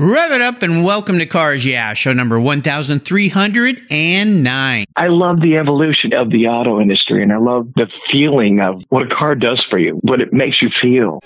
Rev 0.00 0.30
it 0.30 0.40
up 0.40 0.62
and 0.62 0.84
welcome 0.84 1.18
to 1.18 1.26
Cars 1.26 1.66
Yeah, 1.66 1.92
show 1.92 2.12
number 2.12 2.38
1309. 2.38 4.84
I 4.94 5.08
love 5.08 5.40
the 5.40 5.56
evolution 5.56 6.12
of 6.12 6.30
the 6.30 6.46
auto 6.46 6.80
industry 6.80 7.20
and 7.24 7.32
I 7.32 7.38
love 7.38 7.72
the 7.74 7.88
feeling 8.12 8.60
of 8.60 8.80
what 8.90 9.10
a 9.10 9.12
car 9.12 9.34
does 9.34 9.60
for 9.68 9.76
you, 9.76 9.98
what 10.02 10.20
it 10.20 10.32
makes 10.32 10.62
you 10.62 10.68
feel. 10.80 11.18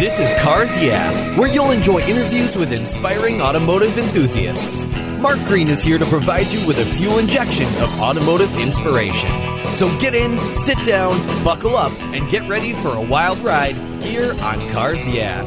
This 0.00 0.18
is 0.18 0.34
Cars 0.42 0.76
Yeah, 0.76 1.12
where 1.38 1.46
you'll 1.46 1.70
enjoy 1.70 2.00
interviews 2.00 2.56
with 2.56 2.72
inspiring 2.72 3.40
automotive 3.40 3.96
enthusiasts. 3.96 4.84
Mark 5.20 5.38
Green 5.44 5.68
is 5.68 5.84
here 5.84 5.98
to 5.98 6.06
provide 6.06 6.48
you 6.48 6.66
with 6.66 6.78
a 6.78 6.84
fuel 6.84 7.18
injection 7.18 7.68
of 7.80 7.96
automotive 8.00 8.58
inspiration. 8.58 9.30
So 9.72 9.88
get 10.00 10.16
in, 10.16 10.36
sit 10.56 10.84
down, 10.84 11.16
buckle 11.44 11.76
up, 11.76 11.92
and 12.00 12.28
get 12.28 12.42
ready 12.48 12.72
for 12.72 12.96
a 12.96 13.00
wild 13.00 13.38
ride 13.38 13.76
here 14.02 14.32
on 14.40 14.68
Cars 14.70 15.08
Yeah. 15.08 15.44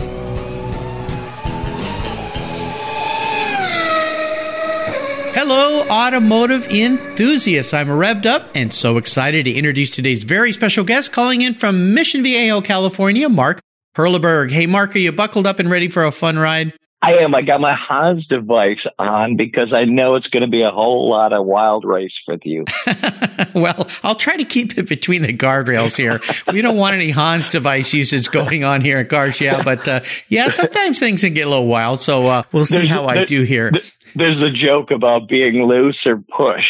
Hello, 5.36 5.82
automotive 5.90 6.72
enthusiasts. 6.72 7.74
I'm 7.74 7.90
revved 7.90 8.26
up 8.26 8.52
and 8.56 8.74
so 8.74 8.96
excited 8.96 9.44
to 9.44 9.52
introduce 9.52 9.92
today's 9.92 10.24
very 10.24 10.54
special 10.54 10.86
guest 10.86 11.12
calling 11.12 11.42
in 11.42 11.54
from 11.54 11.94
Mission 11.94 12.24
Viejo, 12.24 12.62
California, 12.62 13.28
Mark 13.28 13.60
Perleberg. 13.94 14.50
Hey, 14.50 14.66
Mark, 14.66 14.96
are 14.96 15.00
you 15.00 15.12
buckled 15.12 15.46
up 15.46 15.60
and 15.60 15.70
ready 15.70 15.90
for 15.90 16.06
a 16.06 16.12
fun 16.14 16.40
ride? 16.40 16.72
I 17.06 17.24
am. 17.24 17.36
I 17.36 17.44
got 17.44 17.62
my 17.62 17.76
Hans 17.76 18.26
device 18.26 18.84
on 18.98 19.36
because 19.36 19.72
I 19.74 19.86
know 19.86 20.16
it's 20.16 20.26
going 20.28 20.42
to 20.42 20.50
be 20.50 20.64
a 20.64 20.72
whole 20.72 21.08
lot 21.08 21.34
of 21.34 21.46
wild 21.46 21.86
race 21.86 22.14
with 22.28 22.42
you. 22.46 22.66
well, 23.54 23.88
I'll 24.02 24.16
try 24.16 24.36
to 24.38 24.44
keep 24.44 24.76
it 24.78 24.90
between 24.90 25.22
the 25.22 25.32
guardrails 25.32 25.96
here. 25.96 26.20
we 26.52 26.62
don't 26.62 26.78
want 26.78 26.96
any 26.96 27.12
Hans 27.12 27.50
device 27.50 27.94
usage 27.94 28.32
going 28.32 28.64
on 28.64 28.82
here 28.82 28.98
at 28.98 29.10
Cars 29.10 29.40
Yeah, 29.46 29.62
but 29.64 29.88
uh, 29.88 30.00
yeah, 30.30 30.50
sometimes 30.50 31.00
things 31.00 31.22
can 31.22 31.36
get 31.36 31.46
a 31.46 31.50
little 31.50 31.68
wild. 31.68 32.02
So 32.02 32.26
uh, 32.26 32.44
we'll 32.52 32.66
see 32.66 32.78
there's, 32.78 32.90
how 32.90 33.06
I 33.06 33.26
do 33.26 33.44
here. 33.44 33.72
There's 34.16 34.42
a 34.42 34.52
joke 34.52 34.90
about 34.90 35.30
being 35.30 35.64
loose 35.68 36.00
or 36.08 36.18
push. 36.18 36.64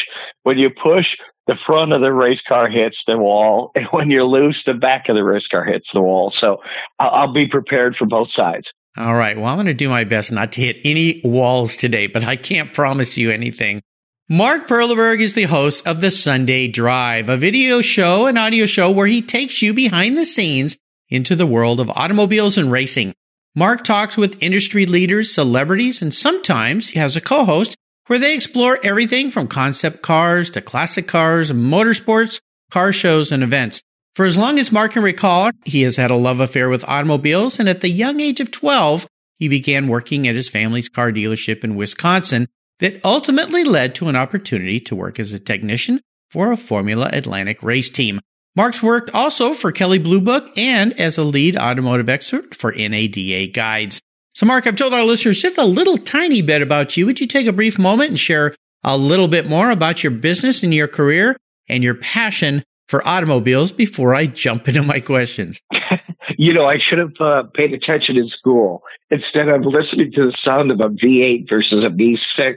When 0.43 0.57
you 0.57 0.69
push, 0.69 1.05
the 1.47 1.55
front 1.65 1.93
of 1.93 2.01
the 2.01 2.11
race 2.11 2.41
car 2.45 2.69
hits 2.69 2.97
the 3.07 3.17
wall, 3.17 3.71
and 3.75 3.85
when 3.91 4.09
you're 4.09 4.25
loose, 4.25 4.61
the 4.65 4.73
back 4.73 5.05
of 5.07 5.15
the 5.15 5.23
race 5.23 5.47
car 5.49 5.63
hits 5.63 5.85
the 5.93 6.01
wall. 6.01 6.33
So 6.41 6.57
I'll 6.99 7.33
be 7.33 7.47
prepared 7.47 7.95
for 7.97 8.05
both 8.05 8.27
sides. 8.35 8.65
All 8.97 9.13
right. 9.13 9.35
Well, 9.35 9.47
I'm 9.47 9.57
going 9.57 9.65
to 9.65 9.73
do 9.73 9.89
my 9.89 10.05
best 10.05 10.31
not 10.31 10.53
to 10.53 10.61
hit 10.61 10.77
any 10.85 11.19
walls 11.23 11.75
today, 11.75 12.07
but 12.07 12.23
I 12.23 12.37
can't 12.37 12.73
promise 12.73 13.17
you 13.17 13.29
anything. 13.29 13.81
Mark 14.29 14.67
Perleberg 14.67 15.19
is 15.19 15.33
the 15.33 15.43
host 15.43 15.85
of 15.85 15.99
the 15.99 16.11
Sunday 16.11 16.67
Drive, 16.69 17.27
a 17.27 17.35
video 17.35 17.81
show 17.81 18.25
and 18.25 18.37
audio 18.37 18.65
show 18.65 18.89
where 18.89 19.05
he 19.05 19.21
takes 19.21 19.61
you 19.61 19.73
behind 19.73 20.17
the 20.17 20.25
scenes 20.25 20.77
into 21.09 21.35
the 21.35 21.45
world 21.45 21.81
of 21.81 21.89
automobiles 21.89 22.57
and 22.57 22.71
racing. 22.71 23.13
Mark 23.53 23.83
talks 23.83 24.17
with 24.17 24.41
industry 24.41 24.85
leaders, 24.85 25.31
celebrities, 25.31 26.01
and 26.01 26.13
sometimes 26.13 26.89
he 26.89 26.99
has 26.99 27.15
a 27.15 27.21
co-host 27.21 27.75
where 28.07 28.19
they 28.19 28.33
explore 28.33 28.79
everything 28.83 29.29
from 29.29 29.47
concept 29.47 30.01
cars 30.01 30.49
to 30.51 30.61
classic 30.61 31.07
cars, 31.07 31.51
motorsports, 31.51 32.39
car 32.71 32.93
shows, 32.93 33.31
and 33.31 33.43
events. 33.43 33.81
For 34.15 34.23
as 34.23 34.37
long 34.37 34.57
as 34.59 34.71
Mark 34.71 34.93
can 34.93 35.03
recall, 35.03 35.51
he 35.65 35.81
has 35.81 35.97
had 35.97 36.09
a 36.09 36.15
love 36.15 36.39
affair 36.39 36.69
with 36.69 36.87
automobiles, 36.87 37.59
and 37.59 37.67
at 37.67 37.81
the 37.81 37.89
young 37.89 38.21
age 38.21 38.39
of 38.39 38.49
12, 38.49 39.07
he 39.37 39.49
began 39.49 39.89
working 39.89 40.25
at 40.25 40.35
his 40.35 40.47
family's 40.47 40.87
car 40.87 41.11
dealership 41.11 41.65
in 41.65 41.75
Wisconsin 41.75 42.47
that 42.79 43.03
ultimately 43.03 43.65
led 43.65 43.93
to 43.95 44.07
an 44.07 44.15
opportunity 44.15 44.79
to 44.79 44.95
work 44.95 45.19
as 45.19 45.33
a 45.33 45.39
technician 45.39 45.99
for 46.29 46.53
a 46.53 46.57
Formula 46.57 47.09
Atlantic 47.11 47.61
race 47.61 47.89
team. 47.89 48.21
Mark's 48.55 48.81
worked 48.81 49.13
also 49.13 49.53
for 49.53 49.73
Kelley 49.73 49.99
Blue 49.99 50.21
Book 50.21 50.57
and 50.57 50.97
as 50.97 51.17
a 51.17 51.23
lead 51.23 51.57
automotive 51.57 52.07
expert 52.07 52.55
for 52.55 52.71
NADA 52.71 53.47
Guides. 53.47 53.99
So, 54.33 54.45
Mark, 54.45 54.65
I've 54.65 54.77
told 54.77 54.93
our 54.93 55.03
listeners 55.03 55.41
just 55.41 55.57
a 55.57 55.65
little 55.65 55.97
tiny 55.97 56.41
bit 56.41 56.61
about 56.61 56.95
you. 56.95 57.05
Would 57.05 57.19
you 57.19 57.27
take 57.27 57.47
a 57.47 57.53
brief 57.53 57.77
moment 57.77 58.11
and 58.11 58.19
share 58.19 58.55
a 58.81 58.97
little 58.97 59.27
bit 59.27 59.47
more 59.49 59.71
about 59.71 60.03
your 60.03 60.11
business 60.11 60.63
and 60.63 60.73
your 60.73 60.87
career 60.87 61.35
and 61.67 61.83
your 61.83 61.95
passion 61.95 62.63
for 62.95 63.05
automobiles 63.05 63.73
before 63.73 64.15
I 64.15 64.25
jump 64.25 64.69
into 64.69 64.81
my 64.81 65.01
questions? 65.01 65.61
you 66.37 66.53
know, 66.53 66.65
I 66.65 66.77
should 66.77 66.97
have 66.97 67.11
uh, 67.19 67.43
paid 67.53 67.73
attention 67.73 68.15
in 68.15 68.29
school 68.29 68.83
instead 69.11 69.49
of 69.49 69.65
listening 69.65 70.13
to 70.13 70.27
the 70.27 70.37
sound 70.41 70.71
of 70.71 70.79
a 70.79 70.87
V8 70.87 71.49
versus 71.49 71.83
a 71.83 71.89
V6 71.89 72.55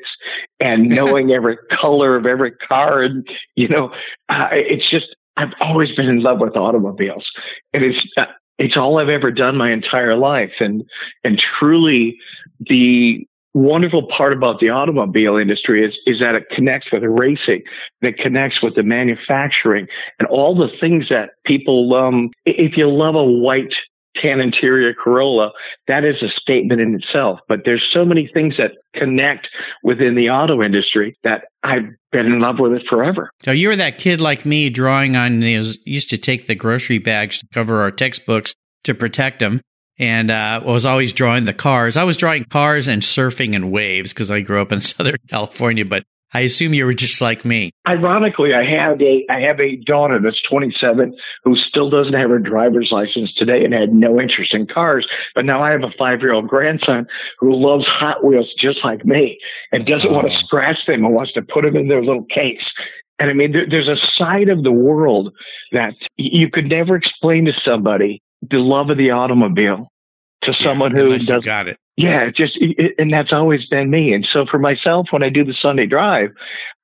and 0.61 0.89
knowing 0.89 1.33
every 1.33 1.59
color 1.81 2.17
of 2.17 2.25
every 2.25 2.53
car. 2.53 3.03
And, 3.03 3.27
you 3.57 3.67
know, 3.67 3.91
uh, 4.29 4.49
it's 4.53 4.89
just, 4.89 5.07
I've 5.37 5.55
always 5.61 5.89
been 5.97 6.07
in 6.07 6.23
love 6.23 6.39
with 6.39 6.57
automobiles 6.57 7.27
and 7.73 7.83
it's, 7.83 7.99
uh, 8.17 8.27
it's 8.61 8.77
all 8.77 8.99
I've 8.99 9.09
ever 9.09 9.33
done 9.33 9.57
my 9.57 9.73
entire 9.73 10.17
life. 10.17 10.53
And, 10.61 10.85
and 11.25 11.43
truly 11.59 12.17
the 12.61 13.27
wonderful 13.59 14.07
part 14.17 14.33
about 14.33 14.61
the 14.61 14.71
automobile 14.71 15.37
industry 15.37 15.85
is, 15.85 15.95
is 16.07 16.21
that 16.21 16.35
it 16.35 16.45
connects 16.55 16.89
with 16.93 17.03
racing, 17.03 17.63
and 18.01 18.15
it 18.15 18.19
connects 18.19 18.63
with 18.63 18.75
the 18.75 18.83
manufacturing 18.83 19.87
and 20.19 20.29
all 20.29 20.55
the 20.55 20.69
things 20.81 21.09
that 21.11 21.31
people, 21.45 21.95
um, 21.95 22.31
if 22.47 22.77
you 22.77 22.89
love 22.89 23.15
a 23.15 23.25
white 23.25 23.73
tan 24.21 24.41
interior 24.41 24.95
Corolla, 24.95 25.51
that 25.87 26.05
is 26.05 26.17
a 26.23 26.29
statement 26.41 26.81
in 26.81 26.95
itself. 26.95 27.41
But 27.49 27.61
there's 27.65 27.85
so 27.93 28.05
many 28.05 28.29
things 28.33 28.55
that 28.59 28.73
connect 28.95 29.49
within 29.83 30.15
the 30.15 30.31
auto 30.31 30.63
industry 30.63 31.17
that 31.25 31.45
I've 31.63 31.85
been 32.11 32.27
in 32.27 32.41
love 32.41 32.57
with 32.59 32.73
it 32.73 32.83
forever. 32.89 33.31
So 33.43 33.53
you 33.53 33.69
were 33.69 33.77
that 33.77 33.99
kid 33.99 34.21
like 34.21 34.45
me 34.45 34.71
drawing 34.71 35.15
on, 35.17 35.41
know, 35.41 35.73
used 35.85 36.11
to 36.11 36.19
take 36.19 36.47
the 36.47 36.55
grocery 36.55 36.99
bags 36.99 37.39
to 37.39 37.47
cover 37.53 37.81
our 37.81 37.91
textbooks 37.91 38.55
to 38.85 38.95
protect 38.95 39.41
them 39.41 39.61
and 39.99 40.31
uh, 40.31 40.61
was 40.65 40.85
always 40.85 41.13
drawing 41.13 41.45
the 41.45 41.53
cars. 41.53 41.97
I 41.97 42.05
was 42.05 42.17
drawing 42.17 42.45
cars 42.45 42.89
and 42.89 43.03
surfing 43.03 43.55
and 43.55 43.73
waves 43.73 44.13
because 44.13 44.31
I 44.31 44.41
grew 44.41 44.61
up 44.61 44.73
in 44.73 44.81
Southern 44.81 45.17
California, 45.29 45.85
but 45.85 46.05
I 46.35 46.41
assume 46.41 46.75
you 46.75 46.85
were 46.85 46.93
just 46.93 47.23
like 47.23 47.47
me. 47.47 47.71
Ironically, 47.87 48.51
I 48.53 48.63
have 48.63 49.01
a 49.01 49.25
I 49.31 49.41
have 49.41 49.59
a 49.61 49.77
daughter 49.77 50.21
that's 50.23 50.41
27 50.51 51.17
who 51.45 51.57
still 51.57 51.89
doesn't 51.89 52.13
have 52.13 52.29
her 52.29 52.39
driver's 52.39 52.91
license 52.93 53.33
today 53.35 53.65
and 53.65 53.73
had 53.73 53.95
no 53.95 54.21
interest 54.21 54.53
in 54.53 54.67
cars. 54.67 55.09
But 55.35 55.47
now 55.47 55.63
I 55.63 55.71
have 55.71 55.83
a 55.83 55.93
five 55.99 56.21
year 56.21 56.35
old 56.35 56.47
grandson 56.47 57.07
who 57.39 57.57
loves 57.57 57.85
Hot 57.87 58.23
Wheels 58.23 58.53
just 58.61 58.85
like 58.85 59.07
me 59.07 59.39
and 59.73 59.87
doesn't 59.87 60.11
oh. 60.11 60.13
want 60.13 60.29
to 60.29 60.39
scratch 60.45 60.79
them 60.87 61.05
and 61.05 61.15
wants 61.15 61.33
to 61.33 61.43
put 61.43 61.65
them 61.65 61.77
in 61.77 61.89
their 61.89 62.03
little 62.03 62.25
case. 62.25 62.65
And 63.19 63.31
I 63.31 63.33
mean, 63.33 63.53
there, 63.53 63.67
there's 63.69 63.89
a 63.89 63.97
side 64.17 64.51
of 64.51 64.63
the 64.63 64.73
world 64.73 65.33
that 65.73 65.95
you 66.17 66.51
could 66.53 66.67
never 66.67 66.95
explain 66.95 67.47
to 67.47 67.53
somebody 67.65 68.23
the 68.43 68.59
love 68.59 68.91
of 68.91 68.99
the 68.99 69.11
automobile 69.11 69.91
to 70.43 70.53
yeah, 70.53 70.65
someone 70.65 70.95
who 70.95 71.19
does 71.19 71.45
got 71.45 71.69
it. 71.69 71.79
Yeah, 71.97 72.31
just 72.35 72.53
it, 72.61 72.95
and 72.99 73.13
that's 73.13 73.33
always 73.33 73.67
been 73.67 73.91
me. 73.91 74.13
And 74.13 74.27
so 74.33 74.47
for 74.49 74.59
myself, 74.59 75.09
when 75.11 75.23
I 75.23 75.31
do 75.31 75.45
the 75.45 75.55
Sunday 75.61 75.87
drive, 75.87 76.31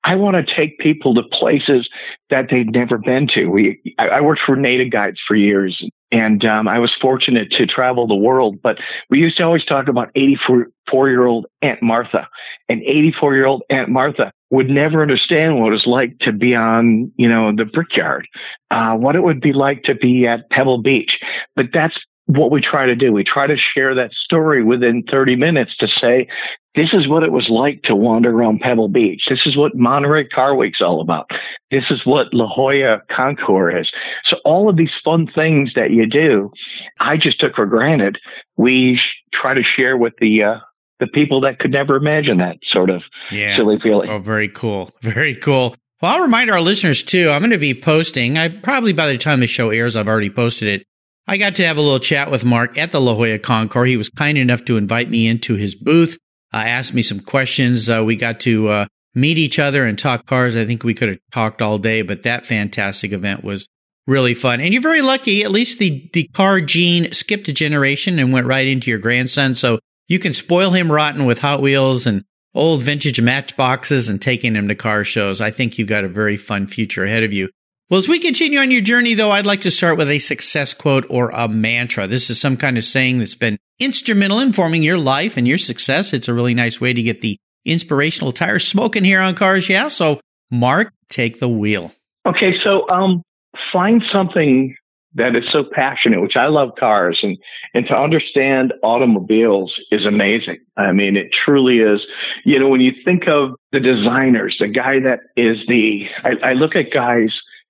I 0.02 0.16
want 0.16 0.36
to 0.36 0.56
take 0.56 0.78
people 0.78 1.14
to 1.14 1.22
places 1.22 1.88
that 2.30 2.46
they've 2.50 2.66
never 2.66 2.98
been 2.98 3.28
to. 3.34 3.46
We 3.46 3.80
I, 3.98 4.08
I 4.08 4.20
worked 4.20 4.42
for 4.44 4.56
NADA 4.56 4.90
Guides 4.90 5.20
for 5.26 5.36
years, 5.36 5.80
and 6.14 6.44
um, 6.44 6.68
I 6.68 6.78
was 6.78 6.92
fortunate 7.00 7.50
to 7.58 7.66
travel 7.66 8.06
the 8.06 8.14
world. 8.14 8.62
But 8.62 8.78
we 9.10 9.18
used 9.18 9.36
to 9.38 9.42
always 9.42 9.64
talk 9.64 9.88
about 9.88 10.10
84 10.14 11.10
year 11.10 11.26
old 11.26 11.46
Aunt 11.60 11.82
Martha, 11.82 12.28
and 12.68 12.80
84 12.82 13.34
year 13.34 13.46
old 13.46 13.62
Aunt 13.68 13.88
Martha 13.88 14.30
would 14.50 14.68
never 14.68 15.02
understand 15.02 15.58
what 15.58 15.68
it 15.68 15.72
was 15.72 15.86
like 15.86 16.16
to 16.20 16.30
be 16.30 16.54
on, 16.54 17.10
you 17.16 17.28
know, 17.28 17.50
the 17.54 17.64
brickyard, 17.64 18.28
uh, 18.70 18.92
what 18.94 19.16
it 19.16 19.24
would 19.24 19.40
be 19.40 19.52
like 19.52 19.82
to 19.82 19.94
be 19.96 20.24
at 20.24 20.48
Pebble 20.50 20.80
Beach. 20.80 21.18
But 21.56 21.66
that's 21.74 21.96
what 22.26 22.52
we 22.52 22.60
try 22.60 22.86
to 22.86 22.94
do. 22.94 23.12
We 23.12 23.24
try 23.24 23.48
to 23.48 23.56
share 23.56 23.96
that 23.96 24.12
story 24.12 24.62
within 24.62 25.02
30 25.10 25.34
minutes 25.34 25.76
to 25.80 25.88
say, 26.00 26.28
this 26.74 26.88
is 26.92 27.08
what 27.08 27.22
it 27.22 27.30
was 27.30 27.46
like 27.48 27.82
to 27.84 27.94
wander 27.94 28.30
around 28.30 28.60
Pebble 28.60 28.88
Beach. 28.88 29.22
This 29.28 29.40
is 29.46 29.56
what 29.56 29.76
Monterey 29.76 30.26
Car 30.26 30.56
Week's 30.56 30.80
all 30.80 31.00
about. 31.00 31.30
This 31.70 31.84
is 31.90 32.00
what 32.04 32.32
La 32.32 32.48
Jolla 32.48 32.98
Concours 33.14 33.82
is. 33.82 33.90
So 34.28 34.36
all 34.44 34.68
of 34.68 34.76
these 34.76 34.90
fun 35.04 35.28
things 35.32 35.70
that 35.76 35.90
you 35.90 36.06
do, 36.06 36.50
I 36.98 37.16
just 37.16 37.38
took 37.38 37.54
for 37.54 37.66
granted. 37.66 38.18
We 38.56 38.98
try 39.32 39.54
to 39.54 39.62
share 39.76 39.96
with 39.96 40.14
the, 40.20 40.42
uh, 40.42 40.60
the 40.98 41.06
people 41.06 41.42
that 41.42 41.60
could 41.60 41.70
never 41.70 41.96
imagine 41.96 42.38
that 42.38 42.56
sort 42.72 42.90
of 42.90 43.02
yeah. 43.30 43.56
silly 43.56 43.78
feeling. 43.82 44.10
Oh, 44.10 44.18
very 44.18 44.48
cool. 44.48 44.90
Very 45.00 45.36
cool. 45.36 45.74
Well, 46.02 46.16
I'll 46.16 46.22
remind 46.22 46.50
our 46.50 46.60
listeners 46.60 47.02
too, 47.02 47.30
I'm 47.30 47.40
going 47.40 47.50
to 47.50 47.58
be 47.58 47.72
posting, 47.72 48.36
I 48.36 48.48
probably 48.48 48.92
by 48.92 49.06
the 49.06 49.16
time 49.16 49.40
the 49.40 49.46
show 49.46 49.70
airs, 49.70 49.96
I've 49.96 50.08
already 50.08 50.28
posted 50.28 50.68
it. 50.68 50.86
I 51.26 51.38
got 51.38 51.54
to 51.56 51.66
have 51.66 51.78
a 51.78 51.80
little 51.80 52.00
chat 52.00 52.30
with 52.30 52.44
Mark 52.44 52.76
at 52.76 52.90
the 52.90 53.00
La 53.00 53.14
Jolla 53.14 53.38
Concours. 53.38 53.88
He 53.88 53.96
was 53.96 54.10
kind 54.10 54.36
enough 54.36 54.64
to 54.66 54.76
invite 54.76 55.08
me 55.08 55.26
into 55.26 55.54
his 55.54 55.74
booth, 55.74 56.18
asked 56.54 56.94
me 56.94 57.02
some 57.02 57.20
questions. 57.20 57.88
Uh, 57.88 58.02
we 58.04 58.16
got 58.16 58.40
to 58.40 58.68
uh, 58.68 58.86
meet 59.14 59.38
each 59.38 59.58
other 59.58 59.84
and 59.84 59.98
talk 59.98 60.26
cars. 60.26 60.56
I 60.56 60.64
think 60.64 60.84
we 60.84 60.94
could 60.94 61.08
have 61.08 61.18
talked 61.32 61.62
all 61.62 61.78
day, 61.78 62.02
but 62.02 62.22
that 62.22 62.46
fantastic 62.46 63.12
event 63.12 63.42
was 63.42 63.68
really 64.06 64.34
fun. 64.34 64.60
And 64.60 64.72
you're 64.72 64.82
very 64.82 65.02
lucky. 65.02 65.42
At 65.44 65.50
least 65.50 65.78
the, 65.78 66.08
the 66.12 66.28
car 66.28 66.60
gene 66.60 67.12
skipped 67.12 67.48
a 67.48 67.52
generation 67.52 68.18
and 68.18 68.32
went 68.32 68.46
right 68.46 68.66
into 68.66 68.90
your 68.90 68.98
grandson. 68.98 69.54
So 69.54 69.78
you 70.08 70.18
can 70.18 70.32
spoil 70.32 70.70
him 70.70 70.92
rotten 70.92 71.24
with 71.24 71.40
Hot 71.40 71.60
Wheels 71.62 72.06
and 72.06 72.24
old 72.54 72.82
vintage 72.82 73.20
matchboxes 73.20 74.08
and 74.08 74.20
taking 74.20 74.54
him 74.54 74.68
to 74.68 74.74
car 74.74 75.04
shows. 75.04 75.40
I 75.40 75.50
think 75.50 75.78
you've 75.78 75.88
got 75.88 76.04
a 76.04 76.08
very 76.08 76.36
fun 76.36 76.66
future 76.66 77.04
ahead 77.04 77.22
of 77.22 77.32
you. 77.32 77.48
Well, 77.90 77.98
as 77.98 78.08
we 78.08 78.18
continue 78.18 78.58
on 78.60 78.70
your 78.70 78.80
journey, 78.80 79.12
though, 79.12 79.30
I'd 79.30 79.44
like 79.44 79.60
to 79.60 79.70
start 79.70 79.98
with 79.98 80.08
a 80.08 80.18
success 80.18 80.72
quote 80.72 81.04
or 81.10 81.28
a 81.30 81.48
mantra. 81.48 82.06
This 82.06 82.30
is 82.30 82.40
some 82.40 82.56
kind 82.56 82.78
of 82.78 82.84
saying 82.84 83.18
that's 83.18 83.34
been 83.34 83.58
instrumental 83.78 84.38
in 84.38 84.54
forming 84.54 84.82
your 84.82 84.96
life 84.96 85.36
and 85.36 85.46
your 85.46 85.58
success. 85.58 86.14
It's 86.14 86.26
a 86.26 86.32
really 86.32 86.54
nice 86.54 86.80
way 86.80 86.94
to 86.94 87.02
get 87.02 87.20
the 87.20 87.36
inspirational 87.66 88.32
tire 88.32 88.58
smoking 88.58 89.04
here 89.04 89.20
on 89.20 89.34
Cars 89.34 89.68
Yeah. 89.68 89.88
So, 89.88 90.18
Mark, 90.50 90.94
take 91.10 91.40
the 91.40 91.48
wheel. 91.48 91.92
Okay, 92.26 92.52
so 92.64 92.88
um, 92.88 93.22
find 93.70 94.02
something 94.10 94.74
that 95.16 95.36
is 95.36 95.44
so 95.52 95.64
passionate, 95.70 96.22
which 96.22 96.36
I 96.36 96.46
love 96.46 96.70
cars 96.80 97.20
and, 97.22 97.36
and 97.74 97.86
to 97.88 97.94
understand 97.94 98.72
automobiles 98.82 99.74
is 99.92 100.06
amazing. 100.06 100.58
I 100.78 100.92
mean, 100.92 101.18
it 101.18 101.26
truly 101.44 101.80
is. 101.80 102.00
You 102.46 102.58
know, 102.58 102.68
when 102.68 102.80
you 102.80 102.92
think 103.04 103.24
of 103.28 103.56
the 103.72 103.80
designers, 103.80 104.56
the 104.58 104.68
guy 104.68 105.00
that 105.00 105.20
is 105.36 105.58
the, 105.68 106.06
I, 106.24 106.50
I 106.50 106.52
look 106.54 106.74
at 106.76 106.92
guys 106.92 107.28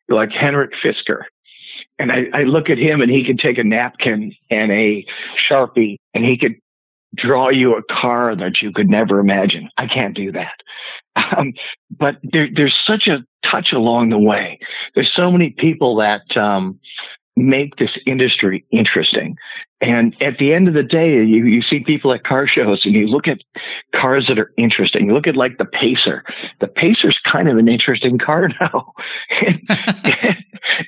like 0.08 0.30
Henrik 0.30 0.72
Fisker 0.84 1.22
and 1.98 2.10
I, 2.10 2.24
I 2.32 2.42
look 2.42 2.70
at 2.70 2.78
him 2.78 3.00
and 3.00 3.10
he 3.10 3.24
can 3.24 3.36
take 3.36 3.58
a 3.58 3.64
napkin 3.64 4.32
and 4.50 4.72
a 4.72 5.04
Sharpie 5.48 5.96
and 6.12 6.24
he 6.24 6.36
could 6.38 6.54
draw 7.16 7.48
you 7.50 7.76
a 7.76 7.82
car 7.82 8.34
that 8.34 8.54
you 8.60 8.72
could 8.72 8.88
never 8.88 9.20
imagine. 9.20 9.68
I 9.78 9.86
can't 9.86 10.16
do 10.16 10.32
that. 10.32 10.54
Um, 11.36 11.52
but 11.96 12.16
there, 12.24 12.48
there's 12.52 12.74
such 12.84 13.06
a 13.06 13.24
touch 13.48 13.68
along 13.72 14.08
the 14.08 14.18
way. 14.18 14.58
There's 14.96 15.12
so 15.14 15.30
many 15.30 15.54
people 15.56 15.94
that, 15.96 16.36
um, 16.36 16.80
make 17.36 17.76
this 17.76 17.90
industry 18.06 18.64
interesting. 18.70 19.36
And 19.80 20.14
at 20.20 20.38
the 20.38 20.52
end 20.52 20.68
of 20.68 20.74
the 20.74 20.82
day, 20.82 21.10
you, 21.24 21.44
you 21.46 21.62
see 21.62 21.80
people 21.84 22.12
at 22.14 22.24
car 22.24 22.46
shows 22.46 22.82
and 22.84 22.94
you 22.94 23.06
look 23.06 23.26
at 23.26 23.38
cars 23.94 24.26
that 24.28 24.38
are 24.38 24.52
interesting. 24.56 25.06
You 25.06 25.14
look 25.14 25.26
at 25.26 25.36
like 25.36 25.58
the 25.58 25.64
Pacer. 25.64 26.24
The 26.60 26.68
Pacer's 26.68 27.18
kind 27.30 27.48
of 27.48 27.58
an 27.58 27.68
interesting 27.68 28.18
car 28.18 28.48
now. 28.60 28.92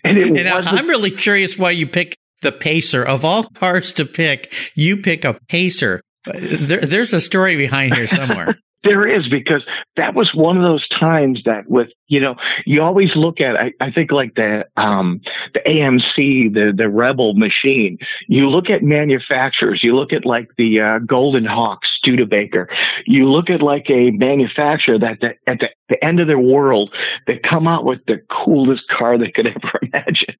and, 0.04 0.18
and, 0.18 0.38
and 0.38 0.48
I'm 0.48 0.86
really 0.86 1.10
curious 1.10 1.58
why 1.58 1.72
you 1.72 1.86
pick 1.86 2.16
the 2.42 2.52
Pacer. 2.52 3.04
Of 3.04 3.24
all 3.24 3.44
cars 3.44 3.92
to 3.94 4.06
pick, 4.06 4.52
you 4.74 4.98
pick 4.98 5.24
a 5.24 5.38
Pacer. 5.48 6.00
Uh, 6.26 6.32
there, 6.60 6.80
there's 6.80 7.12
a 7.12 7.20
story 7.20 7.56
behind 7.56 7.94
here 7.94 8.06
somewhere. 8.06 8.58
There 8.86 9.06
is 9.06 9.28
because 9.28 9.64
that 9.96 10.14
was 10.14 10.30
one 10.34 10.56
of 10.56 10.62
those 10.62 10.86
times 10.88 11.40
that 11.44 11.68
with 11.68 11.88
you 12.06 12.20
know 12.20 12.36
you 12.64 12.82
always 12.82 13.10
look 13.16 13.40
at 13.40 13.56
I, 13.56 13.72
I 13.80 13.90
think 13.90 14.12
like 14.12 14.34
the 14.34 14.64
um 14.76 15.20
the 15.54 15.60
AMC 15.66 16.54
the 16.54 16.72
the 16.76 16.88
Rebel 16.88 17.34
machine. 17.34 17.98
You 18.28 18.48
look 18.48 18.70
at 18.70 18.82
manufacturers 18.82 19.80
you 19.82 19.96
look 19.96 20.12
at 20.12 20.24
like 20.24 20.48
the 20.56 20.80
uh, 20.80 20.98
Golden 21.00 21.44
Hawk 21.44 21.80
Studebaker 22.06 22.68
you 23.06 23.28
look 23.28 23.50
at 23.50 23.62
like 23.62 23.86
a 23.90 24.10
manufacturer 24.12 24.98
that 24.98 25.18
the, 25.20 25.30
at 25.50 25.58
the, 25.58 25.68
the 25.88 26.04
end 26.04 26.20
of 26.20 26.26
their 26.26 26.38
world 26.38 26.94
they 27.26 27.40
come 27.48 27.66
out 27.66 27.84
with 27.84 28.00
the 28.06 28.18
coolest 28.44 28.84
car 28.96 29.18
they 29.18 29.30
could 29.30 29.46
ever 29.46 29.80
imagine 29.82 30.34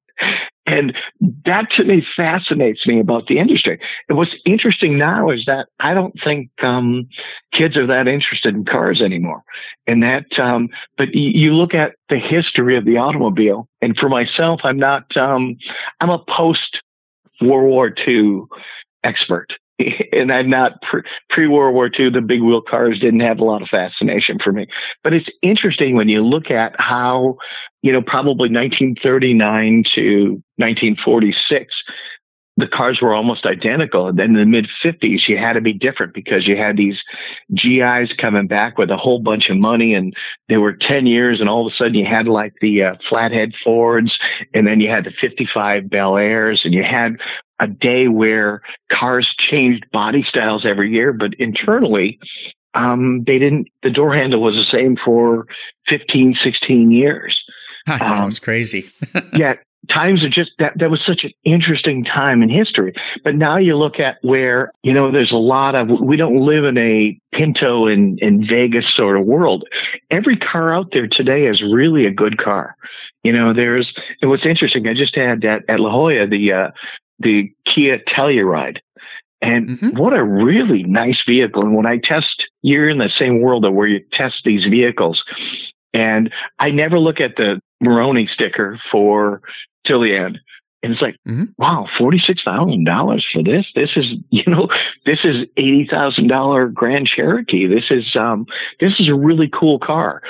and 0.66 0.94
that 1.44 1.66
to 1.76 1.84
me 1.84 2.02
fascinates 2.16 2.86
me 2.86 2.98
about 3.00 3.26
the 3.28 3.38
industry. 3.38 3.78
And 4.08 4.18
what's 4.18 4.34
interesting 4.44 4.98
now 4.98 5.30
is 5.30 5.44
that 5.46 5.66
I 5.78 5.94
don't 5.94 6.14
think 6.24 6.50
um, 6.62 7.08
kids 7.52 7.76
are 7.76 7.86
that 7.86 8.08
interested 8.08 8.54
in 8.54 8.64
cars 8.64 9.00
anymore. 9.00 9.42
And 9.86 10.02
that, 10.02 10.24
um, 10.42 10.68
but 10.98 11.08
you 11.12 11.54
look 11.54 11.72
at 11.72 11.92
the 12.08 12.18
history 12.18 12.76
of 12.76 12.84
the 12.84 12.96
automobile, 12.96 13.68
and 13.80 13.96
for 13.96 14.08
myself, 14.08 14.60
I'm 14.64 14.78
not, 14.78 15.16
um, 15.16 15.56
I'm 16.00 16.10
a 16.10 16.24
post 16.36 16.78
World 17.40 17.70
War 17.70 17.94
II 18.06 18.42
expert. 19.04 19.48
and 20.12 20.32
I'm 20.32 20.48
not 20.48 20.72
pre 21.30 21.48
World 21.48 21.74
War 21.74 21.86
II. 21.86 22.10
The 22.10 22.20
big 22.20 22.42
wheel 22.42 22.62
cars 22.62 22.98
didn't 23.00 23.20
have 23.20 23.38
a 23.38 23.44
lot 23.44 23.62
of 23.62 23.68
fascination 23.68 24.38
for 24.42 24.52
me, 24.52 24.66
but 25.04 25.12
it's 25.12 25.28
interesting 25.42 25.96
when 25.96 26.08
you 26.08 26.24
look 26.24 26.50
at 26.50 26.74
how, 26.78 27.36
you 27.82 27.92
know, 27.92 28.02
probably 28.02 28.48
1939 28.48 29.84
to 29.94 30.42
1946, 30.56 31.74
the 32.58 32.66
cars 32.66 33.00
were 33.02 33.14
almost 33.14 33.44
identical. 33.44 34.08
And 34.08 34.18
then 34.18 34.34
in 34.34 34.36
the 34.36 34.46
mid 34.46 34.66
50s, 34.84 35.28
you 35.28 35.36
had 35.36 35.52
to 35.54 35.60
be 35.60 35.74
different 35.74 36.14
because 36.14 36.46
you 36.46 36.56
had 36.56 36.78
these 36.78 36.96
GIs 37.54 38.12
coming 38.18 38.46
back 38.46 38.78
with 38.78 38.90
a 38.90 38.96
whole 38.96 39.20
bunch 39.20 39.50
of 39.50 39.58
money 39.58 39.92
and 39.92 40.14
they 40.48 40.56
were 40.56 40.72
10 40.72 41.06
years. 41.06 41.38
And 41.38 41.50
all 41.50 41.66
of 41.66 41.72
a 41.72 41.76
sudden 41.76 41.94
you 41.94 42.06
had 42.06 42.26
like 42.26 42.54
the 42.62 42.82
uh, 42.82 42.94
flathead 43.08 43.52
Fords 43.62 44.16
and 44.54 44.66
then 44.66 44.80
you 44.80 44.88
had 44.88 45.04
the 45.04 45.12
55 45.20 45.90
Bel 45.90 46.16
Airs 46.16 46.62
and 46.64 46.72
you 46.72 46.82
had 46.82 47.16
a 47.60 47.66
day 47.66 48.08
where 48.08 48.60
cars 48.92 49.28
changed 49.50 49.86
body 49.92 50.24
styles 50.28 50.66
every 50.66 50.90
year, 50.92 51.12
but 51.12 51.34
internally, 51.38 52.18
um, 52.74 53.24
they 53.26 53.38
didn't, 53.38 53.68
the 53.82 53.90
door 53.90 54.14
handle 54.14 54.42
was 54.42 54.54
the 54.54 54.76
same 54.76 54.96
for 55.02 55.46
15, 55.88 56.36
16 56.44 56.90
years. 56.90 57.36
I 57.86 57.98
know, 57.98 58.22
um, 58.22 58.28
it's 58.28 58.38
crazy. 58.38 58.90
yeah. 59.36 59.54
Times 59.92 60.24
are 60.24 60.28
just 60.28 60.50
that, 60.58 60.72
that 60.80 60.90
was 60.90 61.00
such 61.06 61.20
an 61.22 61.30
interesting 61.44 62.04
time 62.04 62.42
in 62.42 62.48
history. 62.48 62.92
But 63.22 63.36
now 63.36 63.56
you 63.56 63.76
look 63.76 64.00
at 64.00 64.16
where, 64.22 64.72
you 64.82 64.92
know, 64.92 65.12
there's 65.12 65.30
a 65.30 65.36
lot 65.36 65.76
of, 65.76 65.88
we 66.02 66.16
don't 66.16 66.44
live 66.44 66.64
in 66.64 66.76
a 66.76 67.16
Pinto 67.32 67.86
and, 67.86 68.18
in 68.18 68.44
Vegas 68.48 68.84
sort 68.96 69.16
of 69.16 69.26
world. 69.26 69.64
Every 70.10 70.36
car 70.36 70.74
out 70.74 70.88
there 70.92 71.06
today 71.06 71.46
is 71.46 71.62
really 71.62 72.04
a 72.04 72.10
good 72.10 72.36
car. 72.36 72.74
You 73.22 73.32
know, 73.32 73.54
there's, 73.54 73.92
and 74.20 74.28
what's 74.28 74.44
interesting, 74.44 74.88
I 74.88 74.94
just 74.94 75.14
had 75.14 75.44
at, 75.44 75.62
at 75.68 75.78
La 75.78 75.90
Jolla, 75.90 76.26
the, 76.26 76.52
uh, 76.52 76.70
the 77.18 77.50
Kia 77.72 77.98
Telluride. 77.98 78.78
And 79.42 79.68
mm-hmm. 79.68 79.98
what 79.98 80.12
a 80.12 80.24
really 80.24 80.82
nice 80.84 81.18
vehicle. 81.28 81.62
And 81.62 81.74
when 81.74 81.86
I 81.86 81.98
test, 81.98 82.44
you're 82.62 82.88
in 82.88 82.98
the 82.98 83.10
same 83.18 83.40
world 83.40 83.64
of 83.64 83.74
where 83.74 83.86
you 83.86 84.00
test 84.12 84.36
these 84.44 84.64
vehicles. 84.68 85.22
And 85.92 86.32
I 86.58 86.70
never 86.70 86.98
look 86.98 87.20
at 87.20 87.36
the 87.36 87.60
Monroney 87.82 88.28
sticker 88.28 88.80
for 88.90 89.42
Tilian. 89.86 90.36
And 90.82 90.92
it's 90.92 91.02
like, 91.02 91.16
mm-hmm. 91.28 91.44
wow, 91.58 91.86
$46,000 91.98 93.22
for 93.32 93.42
this. 93.42 93.66
This 93.74 93.90
is, 93.96 94.04
you 94.30 94.44
know, 94.46 94.68
this 95.04 95.18
is 95.24 95.46
$80,000 95.58 96.72
Grand 96.72 97.06
Cherokee. 97.06 97.66
This 97.66 97.84
is, 97.90 98.14
um, 98.18 98.46
this 98.80 98.92
is 98.98 99.08
a 99.08 99.14
really 99.14 99.50
cool 99.52 99.78
car. 99.78 100.22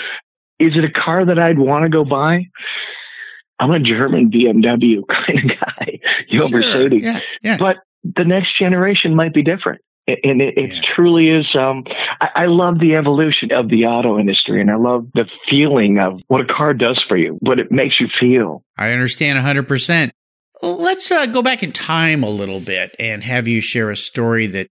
Is 0.59 0.73
it 0.75 0.85
a 0.85 0.91
car 0.91 1.25
that 1.27 1.39
I'd 1.39 1.59
want 1.59 1.85
to 1.85 1.91
go 1.91 2.05
buy? 2.05 2.47
I'm 3.59 3.71
a 3.71 3.81
German 3.81 4.31
BMW 4.31 5.03
kind 5.09 5.51
of 5.51 5.59
guy, 5.59 6.01
you 6.29 6.41
know, 6.41 6.49
sure. 6.49 6.61
Mercedes. 6.61 7.05
Yeah, 7.05 7.21
yeah. 7.43 7.57
But 7.59 7.77
the 8.05 8.25
next 8.25 8.59
generation 8.59 9.15
might 9.15 9.35
be 9.35 9.43
different. 9.43 9.81
And 10.09 10.41
it, 10.41 10.57
it 10.57 10.71
yeah. 10.73 10.81
truly 10.95 11.31
is. 11.31 11.47
Um, 11.59 11.83
I, 12.21 12.43
I, 12.43 12.47
love 12.47 12.79
the 12.79 12.95
evolution 12.95 13.51
of 13.51 13.69
the 13.69 13.87
auto 13.87 14.21
industry, 14.21 14.61
and 14.61 14.71
I 14.71 14.77
love 14.77 15.09
the 15.15 15.25
feeling 15.51 15.99
of 15.99 16.21
what 16.29 16.43
a 16.43 16.45
car 16.45 16.75
does 16.75 17.03
for 17.09 17.17
you, 17.17 17.39
what 17.41 17.59
it 17.59 17.73
makes 17.73 17.97
you 17.99 18.07
feel. 18.21 18.63
I 18.77 18.93
understand 18.93 19.37
100. 19.37 19.67
percent 19.67 20.13
Let's 20.63 21.11
uh, 21.11 21.27
go 21.27 21.43
back 21.43 21.63
in 21.63 21.73
time 21.73 22.23
a 22.23 22.31
little 22.31 22.61
bit 22.61 22.95
and 22.99 23.23
have 23.25 23.47
you 23.47 23.61
share 23.61 23.91
a 23.91 23.97
story 23.97 24.47
that 24.47 24.69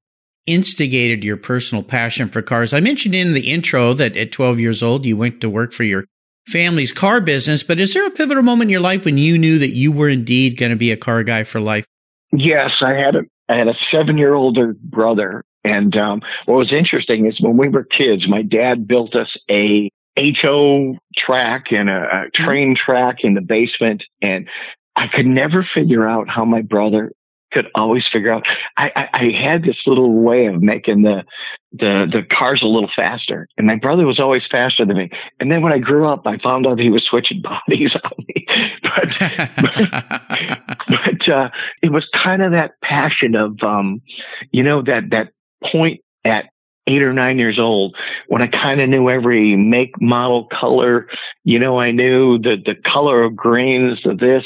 instigated 0.48 1.24
your 1.24 1.38
personal 1.38 1.84
passion 1.84 2.30
for 2.30 2.42
cars. 2.42 2.74
I 2.74 2.80
mentioned 2.80 3.14
in 3.14 3.34
the 3.34 3.52
intro 3.52 3.94
that 3.94 4.18
at 4.18 4.32
12 4.32 4.60
years 4.60 4.82
old 4.82 5.06
you 5.06 5.18
went 5.18 5.42
to 5.42 5.50
work 5.50 5.74
for 5.74 5.84
your 5.84 6.06
family's 6.48 6.92
car 6.92 7.22
business, 7.22 7.64
but 7.64 7.80
is 7.80 7.94
there 7.94 8.06
a 8.06 8.12
pivotal 8.12 8.44
moment 8.44 8.68
in 8.68 8.72
your 8.72 8.82
life 8.82 9.06
when 9.06 9.18
you 9.18 9.38
knew 9.38 9.60
that 9.60 9.70
you 9.70 9.92
were 9.92 10.10
indeed 10.10 10.58
going 10.58 10.72
to 10.72 10.76
be 10.76 10.92
a 10.92 10.98
car 10.98 11.24
guy 11.24 11.44
for 11.44 11.60
life? 11.60 11.86
Yes, 12.32 12.72
I 12.82 12.94
had 12.94 13.16
a 13.16 13.22
I 13.48 13.58
had 13.58 13.68
a 13.68 13.76
seven 13.92 14.18
year 14.18 14.34
older 14.34 14.74
brother, 14.74 15.44
and 15.64 15.96
um, 15.96 16.22
what 16.46 16.56
was 16.56 16.74
interesting 16.74 17.28
is 17.28 17.40
when 17.40 17.58
we 17.58 17.70
were 17.70 17.84
kids, 17.84 18.28
my 18.28 18.42
dad 18.42 18.88
built 18.88 19.16
us 19.16 19.30
a 19.50 19.90
HO 20.18 20.98
track 21.16 21.66
and 21.72 21.90
a, 21.90 21.94
a 21.94 21.98
mm-hmm. 21.98 22.44
train 22.44 22.76
track 22.76 23.18
in 23.22 23.34
the 23.34 23.42
basement, 23.42 24.04
and 24.22 24.48
I 24.96 25.06
could 25.14 25.26
never 25.26 25.68
figure 25.76 26.08
out 26.08 26.28
how 26.30 26.46
my 26.46 26.62
brother 26.62 27.12
could 27.56 27.68
always 27.74 28.04
figure 28.12 28.32
out. 28.32 28.44
I, 28.78 28.92
I, 28.96 29.08
I 29.14 29.24
had 29.42 29.64
this 29.64 29.78
little 29.88 30.22
way 30.22 30.48
of 30.48 30.62
making 30.62 31.04
the 31.04 31.24
the 31.72 32.06
the 32.12 32.22
cars 32.38 32.62
a 32.62 32.68
little 32.68 32.90
faster, 32.96 33.48
and 33.58 33.66
my 33.66 33.76
brother 33.76 34.06
was 34.06 34.20
always 34.20 34.44
faster 34.52 34.86
than 34.86 34.98
me. 34.98 35.10
And 35.40 35.50
then 35.50 35.62
when 35.62 35.72
I 35.72 35.78
grew 35.78 36.08
up, 36.08 36.28
I 36.28 36.38
found 36.38 36.68
out 36.68 36.80
he 36.80 36.90
was 36.90 37.06
switching 37.10 37.42
bodies 37.68 37.92
on 38.04 38.26
me. 38.28 38.46
but 38.84 39.16
but, 39.62 40.88
but 40.88 41.34
uh, 41.34 41.50
it 41.82 41.92
was 41.92 42.06
kind 42.24 42.42
of 42.42 42.52
that 42.52 42.72
passion 42.84 43.36
of 43.36 43.58
um, 43.64 44.02
you 44.52 44.64
know 44.64 44.84
that 44.84 45.10
that 45.12 45.30
point 45.72 46.02
at 46.26 46.46
eight 46.88 47.02
or 47.02 47.14
nine 47.14 47.38
years 47.40 47.58
old 47.60 47.96
when 48.28 48.42
I 48.42 48.48
kind 48.48 48.80
of 48.82 48.90
knew 48.90 49.10
every 49.10 49.56
make, 49.56 50.00
model, 50.02 50.48
color. 50.60 51.08
You 51.44 51.60
know, 51.60 51.80
I 51.80 51.92
knew 51.92 52.38
the, 52.38 52.58
the 52.64 52.76
color 52.92 53.24
of 53.24 53.36
grains 53.36 54.06
of 54.06 54.20
this. 54.20 54.44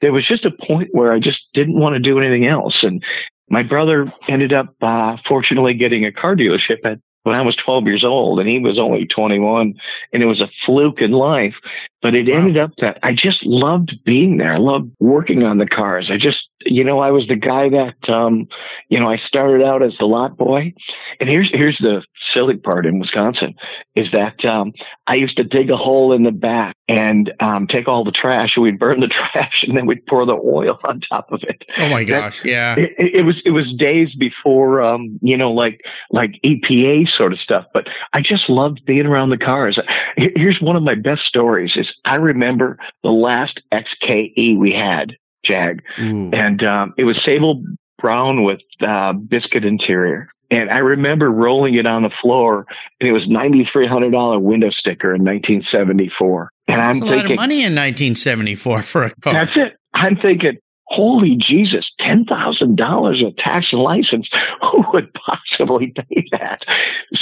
There 0.00 0.12
was 0.12 0.26
just 0.26 0.44
a 0.44 0.66
point 0.66 0.88
where 0.92 1.12
I 1.12 1.18
just 1.18 1.38
didn't 1.54 1.78
want 1.78 1.94
to 1.94 2.00
do 2.00 2.18
anything 2.18 2.46
else. 2.46 2.78
And 2.82 3.02
my 3.48 3.62
brother 3.62 4.12
ended 4.28 4.52
up, 4.52 4.74
uh, 4.82 5.16
fortunately 5.28 5.74
getting 5.74 6.04
a 6.04 6.12
car 6.12 6.34
dealership 6.34 6.84
at 6.84 6.98
when 7.26 7.34
I 7.34 7.42
was 7.42 7.56
12 7.64 7.86
years 7.86 8.04
old 8.04 8.38
and 8.38 8.48
he 8.48 8.60
was 8.60 8.78
only 8.78 9.04
21 9.04 9.74
and 10.12 10.22
it 10.22 10.26
was 10.26 10.40
a 10.40 10.50
fluke 10.64 11.00
in 11.00 11.10
life. 11.10 11.54
But 12.00 12.14
it 12.14 12.28
wow. 12.28 12.38
ended 12.38 12.56
up 12.56 12.70
that 12.78 12.98
I 13.02 13.12
just 13.12 13.44
loved 13.44 13.96
being 14.04 14.36
there. 14.36 14.54
I 14.54 14.58
loved 14.58 14.92
working 15.00 15.42
on 15.42 15.58
the 15.58 15.66
cars. 15.66 16.08
I 16.08 16.18
just, 16.18 16.38
you 16.66 16.84
know, 16.84 17.00
I 17.00 17.10
was 17.10 17.26
the 17.28 17.36
guy 17.36 17.68
that, 17.68 18.12
um, 18.12 18.46
you 18.88 18.98
know, 18.98 19.08
I 19.08 19.16
started 19.26 19.64
out 19.64 19.82
as 19.82 19.92
the 19.98 20.06
lot 20.06 20.36
boy. 20.36 20.74
And 21.20 21.28
here's, 21.28 21.50
here's 21.52 21.78
the 21.80 22.02
silly 22.34 22.56
part 22.56 22.86
in 22.86 22.98
Wisconsin 22.98 23.54
is 23.94 24.08
that, 24.12 24.44
um, 24.44 24.72
I 25.06 25.14
used 25.14 25.36
to 25.36 25.44
dig 25.44 25.70
a 25.70 25.76
hole 25.76 26.12
in 26.12 26.24
the 26.24 26.30
back 26.30 26.74
and, 26.88 27.32
um, 27.40 27.66
take 27.66 27.88
all 27.88 28.04
the 28.04 28.12
trash 28.12 28.50
and 28.56 28.62
we'd 28.62 28.78
burn 28.78 29.00
the 29.00 29.06
trash 29.32 29.64
and 29.66 29.76
then 29.76 29.86
we'd 29.86 30.04
pour 30.06 30.26
the 30.26 30.32
oil 30.32 30.78
on 30.84 31.00
top 31.08 31.30
of 31.32 31.40
it. 31.42 31.62
Oh 31.78 31.88
my 31.88 32.04
gosh. 32.04 32.40
That, 32.42 32.48
yeah. 32.48 32.74
It, 32.76 33.14
it, 33.14 33.24
was, 33.24 33.36
it 33.44 33.50
was 33.50 33.72
days 33.78 34.08
before, 34.18 34.82
um, 34.82 35.18
you 35.22 35.36
know, 35.36 35.52
like, 35.52 35.80
like 36.10 36.32
EPA 36.44 37.06
sort 37.16 37.32
of 37.32 37.38
stuff, 37.38 37.64
but 37.72 37.84
I 38.12 38.20
just 38.20 38.48
loved 38.48 38.84
being 38.86 39.06
around 39.06 39.30
the 39.30 39.38
cars. 39.38 39.78
Here's 40.16 40.58
one 40.60 40.76
of 40.76 40.82
my 40.82 40.94
best 40.94 41.22
stories 41.28 41.72
is 41.76 41.86
I 42.04 42.16
remember 42.16 42.78
the 43.02 43.10
last 43.10 43.60
XKE 43.72 44.58
we 44.58 44.72
had 44.72 45.16
Jag, 45.46 45.82
Ooh. 46.00 46.30
and 46.32 46.62
um, 46.62 46.94
it 46.98 47.04
was 47.04 47.20
sable 47.24 47.62
brown 47.98 48.44
with 48.44 48.60
uh, 48.86 49.12
biscuit 49.12 49.64
interior. 49.64 50.28
And 50.50 50.70
I 50.70 50.78
remember 50.78 51.28
rolling 51.28 51.74
it 51.74 51.86
on 51.86 52.02
the 52.02 52.10
floor, 52.22 52.66
and 53.00 53.08
it 53.08 53.12
was 53.12 53.26
ninety 53.28 53.68
three 53.72 53.88
hundred 53.88 54.12
dollar 54.12 54.38
window 54.38 54.70
sticker 54.70 55.14
in 55.14 55.24
nineteen 55.24 55.64
seventy 55.72 56.10
four. 56.16 56.50
And 56.68 56.78
that's 56.78 56.96
I'm 56.98 57.02
a 57.02 57.06
thinking, 57.06 57.16
lot 57.16 57.30
of 57.32 57.36
money 57.36 57.64
in 57.64 57.74
nineteen 57.74 58.14
seventy 58.14 58.54
four 58.54 58.82
for 58.82 59.04
a 59.04 59.10
car. 59.16 59.32
That's 59.32 59.56
it. 59.56 59.76
I'm 59.92 60.16
thinking, 60.16 60.58
holy 60.96 61.36
Jesus, 61.36 61.84
$10,000 62.00 63.26
of 63.26 63.36
tax 63.36 63.66
and 63.70 63.82
license. 63.82 64.28
Who 64.62 64.84
would 64.94 65.12
possibly 65.14 65.92
pay 65.94 66.24
that? 66.32 66.60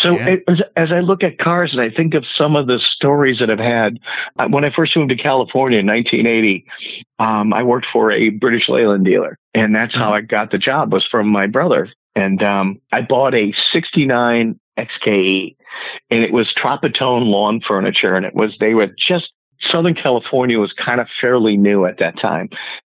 So 0.00 0.12
yeah. 0.12 0.36
as, 0.48 0.60
as, 0.76 0.88
I 0.92 1.00
look 1.00 1.24
at 1.24 1.38
cars 1.38 1.70
and 1.72 1.80
I 1.80 1.90
think 1.94 2.14
of 2.14 2.24
some 2.38 2.54
of 2.54 2.66
the 2.66 2.78
stories 2.94 3.38
that 3.40 3.50
I've 3.50 3.58
had, 3.58 3.98
uh, 4.38 4.46
when 4.48 4.64
I 4.64 4.70
first 4.74 4.96
moved 4.96 5.10
to 5.10 5.16
California 5.16 5.80
in 5.80 5.86
1980, 5.86 6.64
um, 7.18 7.52
I 7.52 7.64
worked 7.64 7.86
for 7.92 8.12
a 8.12 8.30
British 8.30 8.68
Leyland 8.68 9.04
dealer 9.04 9.38
and 9.54 9.74
that's 9.74 9.94
how 9.94 10.12
mm-hmm. 10.12 10.14
I 10.14 10.20
got 10.20 10.52
the 10.52 10.58
job 10.58 10.92
was 10.92 11.06
from 11.10 11.28
my 11.28 11.46
brother. 11.46 11.90
And, 12.14 12.42
um, 12.42 12.80
I 12.92 13.02
bought 13.02 13.34
a 13.34 13.52
69 13.72 14.58
XKE 14.78 15.56
and 16.10 16.22
it 16.22 16.32
was 16.32 16.52
Tropitone 16.56 17.26
lawn 17.26 17.60
furniture 17.66 18.14
and 18.14 18.24
it 18.24 18.34
was, 18.34 18.54
they 18.60 18.74
were 18.74 18.88
just 19.08 19.32
Southern 19.72 19.94
California 19.94 20.58
was 20.58 20.72
kind 20.72 21.00
of 21.00 21.08
fairly 21.20 21.56
new 21.56 21.86
at 21.86 21.98
that 21.98 22.20
time. 22.20 22.48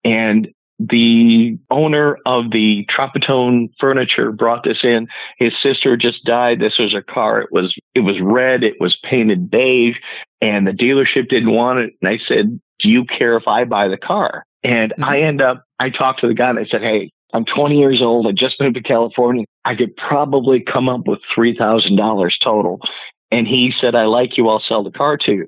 And 0.04 0.48
the 0.80 1.60
owner 1.70 2.18
of 2.26 2.52
the 2.52 2.86
Tropitone 2.90 3.70
furniture 3.80 4.32
brought 4.32 4.64
this 4.64 4.80
in. 4.84 5.08
His 5.38 5.52
sister 5.62 5.98
just 5.98 6.24
died. 6.24 6.60
This 6.60 6.80
was 6.80 6.96
a 6.96 7.04
car. 7.04 7.42
It 7.42 7.50
was, 7.52 7.76
it 7.96 8.02
was 8.02 8.16
red. 8.22 8.64
It 8.64 8.76
was 8.80 8.98
painted 9.04 9.52
beige 9.52 9.98
and 10.42 10.66
the 10.66 10.72
dealership 10.72 11.30
didn't 11.30 11.52
want 11.52 11.80
it. 11.80 11.94
And 12.02 12.10
I 12.10 12.18
said, 12.28 12.60
do 12.80 12.90
you 12.90 13.06
care 13.06 13.36
if 13.36 13.48
I 13.48 13.66
buy 13.66 13.88
the 13.88 13.98
car? 13.98 14.46
And 14.64 14.92
mm-hmm. 14.92 15.04
I 15.04 15.22
end 15.22 15.42
up, 15.42 15.64
I 15.80 15.90
talked 15.90 16.22
to 16.22 16.28
the 16.28 16.34
guy 16.34 16.50
and 16.50 16.60
I 16.60 16.66
said, 16.70 16.82
Hey, 16.82 17.12
I'm 17.34 17.46
20 17.46 17.78
years 17.78 18.02
old. 18.02 18.28
I 18.28 18.32
just 18.32 18.60
moved 18.60 18.76
to 18.76 18.82
California. 18.82 19.46
I 19.66 19.76
could 19.76 19.96
probably 19.96 20.64
come 20.64 20.90
up 20.90 21.08
with 21.08 21.20
$3,000 21.38 22.32
total. 22.44 22.80
And 23.32 23.48
he 23.48 23.72
said, 23.80 23.96
I 23.96 24.06
like 24.06 24.38
you. 24.38 24.50
I'll 24.50 24.64
sell 24.68 24.84
the 24.84 24.92
car 24.92 25.18
to 25.26 25.32
you. 25.32 25.48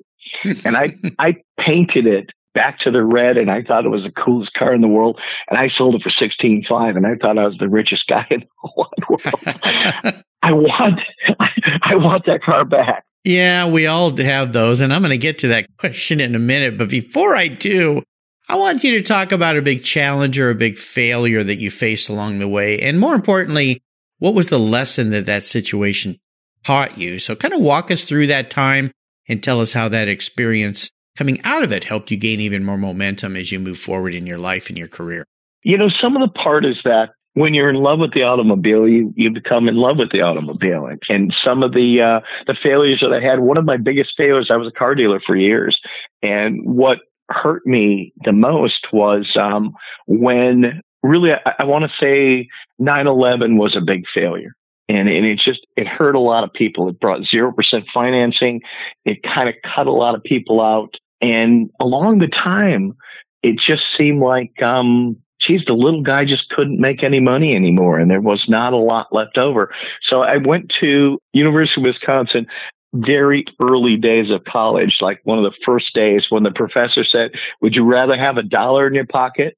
and 0.64 0.76
I, 0.76 0.94
I 1.18 1.36
painted 1.58 2.06
it 2.06 2.30
back 2.54 2.78
to 2.80 2.90
the 2.90 3.02
red 3.02 3.36
and 3.36 3.50
I 3.50 3.62
thought 3.62 3.84
it 3.84 3.90
was 3.90 4.02
the 4.02 4.22
coolest 4.22 4.52
car 4.54 4.74
in 4.74 4.80
the 4.80 4.88
world 4.88 5.18
and 5.48 5.58
I 5.58 5.68
sold 5.76 5.94
it 5.94 6.02
for 6.02 6.10
sixteen 6.10 6.64
five 6.68 6.96
and 6.96 7.06
I 7.06 7.14
thought 7.20 7.38
I 7.38 7.46
was 7.46 7.56
the 7.58 7.68
richest 7.68 8.06
guy 8.08 8.26
in 8.30 8.40
the 8.40 8.70
wide 8.76 9.08
world. 9.08 10.14
I 10.42 10.52
want 10.52 11.00
I 11.82 11.94
want 11.96 12.26
that 12.26 12.42
car 12.42 12.64
back. 12.64 13.04
Yeah, 13.24 13.68
we 13.68 13.86
all 13.86 14.16
have 14.16 14.52
those 14.52 14.80
and 14.80 14.92
I'm 14.92 15.02
going 15.02 15.10
to 15.10 15.18
get 15.18 15.38
to 15.38 15.48
that 15.48 15.76
question 15.78 16.20
in 16.20 16.34
a 16.34 16.40
minute, 16.40 16.76
but 16.76 16.90
before 16.90 17.36
I 17.36 17.48
do, 17.48 18.02
I 18.48 18.56
want 18.56 18.82
you 18.82 18.98
to 18.98 19.02
talk 19.02 19.30
about 19.30 19.56
a 19.56 19.62
big 19.62 19.84
challenge 19.84 20.38
or 20.38 20.50
a 20.50 20.56
big 20.56 20.76
failure 20.76 21.44
that 21.44 21.56
you 21.56 21.70
faced 21.70 22.08
along 22.08 22.38
the 22.38 22.48
way 22.48 22.80
and 22.80 22.98
more 22.98 23.14
importantly, 23.14 23.80
what 24.18 24.34
was 24.34 24.48
the 24.48 24.58
lesson 24.58 25.10
that 25.10 25.26
that 25.26 25.42
situation 25.42 26.18
taught 26.64 26.98
you? 26.98 27.18
So 27.18 27.34
kind 27.34 27.54
of 27.54 27.60
walk 27.60 27.90
us 27.90 28.04
through 28.04 28.28
that 28.28 28.50
time 28.50 28.92
and 29.28 29.42
tell 29.42 29.60
us 29.60 29.72
how 29.72 29.88
that 29.88 30.08
experience 30.08 30.90
coming 31.16 31.40
out 31.44 31.62
of 31.62 31.72
it 31.72 31.84
helped 31.84 32.10
you 32.10 32.16
gain 32.16 32.40
even 32.40 32.64
more 32.64 32.78
momentum 32.78 33.36
as 33.36 33.52
you 33.52 33.58
move 33.58 33.78
forward 33.78 34.14
in 34.14 34.26
your 34.26 34.38
life 34.38 34.68
and 34.68 34.78
your 34.78 34.88
career? 34.88 35.24
You 35.62 35.78
know, 35.78 35.88
some 36.00 36.16
of 36.16 36.22
the 36.22 36.32
part 36.32 36.64
is 36.64 36.76
that 36.84 37.10
when 37.34 37.54
you're 37.54 37.70
in 37.70 37.76
love 37.76 37.98
with 37.98 38.12
the 38.12 38.22
automobile, 38.22 38.88
you, 38.88 39.12
you 39.16 39.30
become 39.30 39.68
in 39.68 39.76
love 39.76 39.96
with 39.98 40.10
the 40.10 40.20
automobile. 40.20 40.88
And 41.08 41.34
some 41.44 41.62
of 41.62 41.72
the 41.72 42.00
uh, 42.00 42.26
the 42.46 42.56
failures 42.62 43.02
that 43.02 43.12
I 43.12 43.24
had, 43.24 43.40
one 43.40 43.56
of 43.56 43.64
my 43.64 43.76
biggest 43.76 44.10
failures, 44.16 44.50
I 44.52 44.56
was 44.56 44.68
a 44.68 44.78
car 44.78 44.94
dealer 44.94 45.20
for 45.24 45.36
years, 45.36 45.78
and 46.22 46.60
what 46.64 46.98
hurt 47.30 47.66
me 47.66 48.12
the 48.24 48.32
most 48.32 48.86
was 48.92 49.30
um, 49.40 49.72
when 50.06 50.82
really 51.02 51.30
I, 51.32 51.52
I 51.60 51.64
want 51.64 51.84
to 51.84 51.90
say 51.98 52.48
9/11 52.80 53.56
was 53.56 53.76
a 53.76 53.84
big 53.84 54.04
failure 54.14 54.52
and, 54.88 55.08
and 55.08 55.26
it 55.26 55.40
just 55.42 55.60
it 55.76 55.86
hurt 55.86 56.14
a 56.14 56.20
lot 56.20 56.44
of 56.44 56.52
people. 56.52 56.88
It 56.88 57.00
brought 57.00 57.20
zero 57.28 57.52
percent 57.52 57.84
financing. 57.92 58.60
It 59.04 59.18
kind 59.22 59.48
of 59.48 59.54
cut 59.74 59.86
a 59.86 59.92
lot 59.92 60.14
of 60.14 60.22
people 60.22 60.60
out, 60.60 60.96
and 61.22 61.70
along 61.80 62.18
the 62.18 62.28
time, 62.28 62.94
it 63.42 63.56
just 63.64 63.82
seemed 63.96 64.20
like 64.20 64.60
um, 64.62 65.16
geez, 65.40 65.62
the 65.66 65.72
little 65.72 66.02
guy 66.02 66.24
just 66.24 66.48
couldn't 66.50 66.80
make 66.80 67.02
any 67.02 67.20
money 67.20 67.54
anymore, 67.54 67.98
and 67.98 68.10
there 68.10 68.20
was 68.20 68.44
not 68.48 68.72
a 68.72 68.76
lot 68.76 69.06
left 69.12 69.38
over. 69.38 69.72
So 70.08 70.22
I 70.22 70.36
went 70.36 70.72
to 70.80 71.18
University 71.32 71.80
of 71.80 71.84
Wisconsin 71.84 72.46
very 72.94 73.44
early 73.60 73.96
days 73.96 74.30
of 74.30 74.44
college, 74.44 74.98
like 75.00 75.20
one 75.24 75.38
of 75.38 75.44
the 75.44 75.56
first 75.64 75.94
days 75.94 76.26
when 76.28 76.42
the 76.42 76.50
professor 76.50 77.04
said, 77.04 77.30
"Would 77.62 77.74
you 77.74 77.84
rather 77.84 78.16
have 78.16 78.36
a 78.36 78.42
dollar 78.42 78.86
in 78.86 78.94
your 78.94 79.06
pocket 79.06 79.56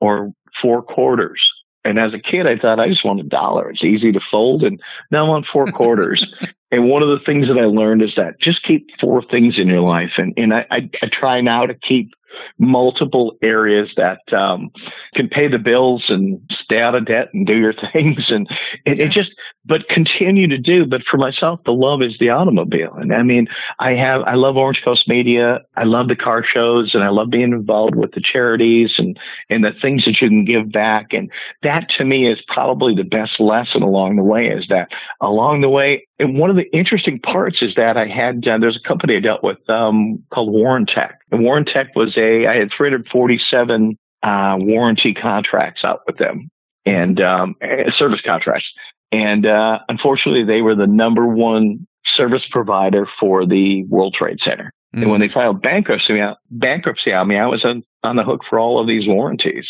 or 0.00 0.32
four 0.60 0.82
quarters?" 0.82 1.40
And 1.84 1.98
as 1.98 2.14
a 2.14 2.18
kid, 2.18 2.46
I 2.46 2.56
thought 2.56 2.80
I 2.80 2.88
just 2.88 3.04
want 3.04 3.20
a 3.20 3.24
dollar. 3.24 3.70
It's 3.70 3.84
easy 3.84 4.10
to 4.12 4.20
fold, 4.30 4.62
and 4.62 4.80
now 5.10 5.26
I 5.26 5.28
want 5.28 5.46
four 5.52 5.66
quarters. 5.66 6.26
and 6.70 6.88
one 6.88 7.02
of 7.02 7.08
the 7.08 7.24
things 7.24 7.46
that 7.48 7.58
I 7.58 7.66
learned 7.66 8.02
is 8.02 8.14
that 8.16 8.40
just 8.40 8.64
keep 8.66 8.88
four 9.00 9.22
things 9.22 9.56
in 9.58 9.68
your 9.68 9.82
life, 9.82 10.12
and 10.16 10.32
and 10.36 10.54
I, 10.54 10.66
I, 10.70 10.90
I 11.02 11.08
try 11.12 11.40
now 11.40 11.66
to 11.66 11.74
keep 11.74 12.12
multiple 12.58 13.36
areas 13.42 13.90
that 13.96 14.20
um, 14.36 14.70
can 15.14 15.28
pay 15.28 15.48
the 15.48 15.58
bills 15.58 16.04
and 16.08 16.40
stay 16.62 16.80
out 16.80 16.94
of 16.94 17.06
debt 17.06 17.28
and 17.32 17.46
do 17.46 17.56
your 17.56 17.74
things. 17.92 18.24
And 18.28 18.48
it, 18.84 18.98
it, 18.98 19.10
just 19.12 19.30
but 19.66 19.88
continue 19.88 20.46
to 20.46 20.58
do 20.58 20.84
but 20.84 21.00
for 21.10 21.16
myself 21.16 21.58
the 21.64 21.72
love 21.72 22.02
is 22.02 22.16
the 22.20 22.28
automobile. 22.28 22.92
And 22.94 23.14
i 23.14 23.22
mean 23.22 23.46
i 23.78 23.92
have 23.92 24.22
i 24.22 24.34
love 24.34 24.56
orange 24.56 24.80
coast 24.84 25.04
media. 25.08 25.60
I 25.76 25.84
love 25.84 26.08
the 26.08 26.16
car 26.16 26.44
shows 26.44 26.90
and 26.94 27.02
i 27.02 27.08
love 27.08 27.30
being 27.30 27.52
involved 27.52 27.94
with 27.94 28.12
the 28.12 28.22
charities 28.22 28.90
and 28.98 29.16
and 29.50 29.64
the 29.64 29.70
things 29.80 30.04
that 30.04 30.16
you 30.20 30.28
can 30.28 30.44
give 30.44 30.70
back. 30.70 31.08
And 31.12 31.30
that 31.62 31.88
to 31.98 32.04
me 32.04 32.30
is 32.30 32.38
probably 32.48 32.94
the 32.94 33.04
best 33.04 33.40
lesson 33.40 33.82
along 33.82 34.16
the 34.16 34.22
way 34.22 34.46
is 34.46 34.66
that 34.68 34.88
along 35.20 35.60
the 35.60 35.68
way 35.68 36.06
and 36.18 36.38
one 36.38 36.50
of 36.50 36.56
the 36.56 36.70
interesting 36.72 37.18
parts 37.18 37.58
is 37.60 37.74
that 37.76 37.96
I 37.96 38.06
had 38.06 38.46
uh, 38.46 38.58
there's 38.58 38.78
a 38.82 38.88
company 38.88 39.16
I 39.16 39.20
dealt 39.20 39.42
with 39.42 39.58
um, 39.68 40.22
called 40.32 40.54
Warrantech, 40.54 41.14
and 41.30 41.40
Warrantech 41.40 41.88
was 41.96 42.16
a 42.16 42.46
I 42.46 42.56
had 42.56 42.70
347 42.76 43.98
uh, 44.22 44.56
warranty 44.58 45.14
contracts 45.14 45.82
out 45.84 46.00
with 46.06 46.18
them 46.18 46.50
and 46.86 47.20
um, 47.20 47.56
service 47.98 48.20
contracts, 48.24 48.66
and 49.10 49.46
uh, 49.46 49.78
unfortunately 49.88 50.44
they 50.44 50.62
were 50.62 50.76
the 50.76 50.86
number 50.86 51.26
one 51.26 51.86
service 52.16 52.44
provider 52.50 53.08
for 53.18 53.44
the 53.44 53.84
World 53.88 54.14
Trade 54.16 54.38
Center. 54.44 54.70
Mm. 54.94 55.02
And 55.02 55.10
when 55.10 55.20
they 55.20 55.28
filed 55.28 55.62
bankruptcy 55.62 56.20
bankruptcy 56.50 57.12
on 57.12 57.28
me, 57.28 57.38
I 57.38 57.46
was 57.46 57.64
on, 57.64 57.82
on 58.04 58.16
the 58.16 58.22
hook 58.22 58.42
for 58.48 58.58
all 58.58 58.80
of 58.80 58.86
these 58.86 59.06
warranties. 59.06 59.66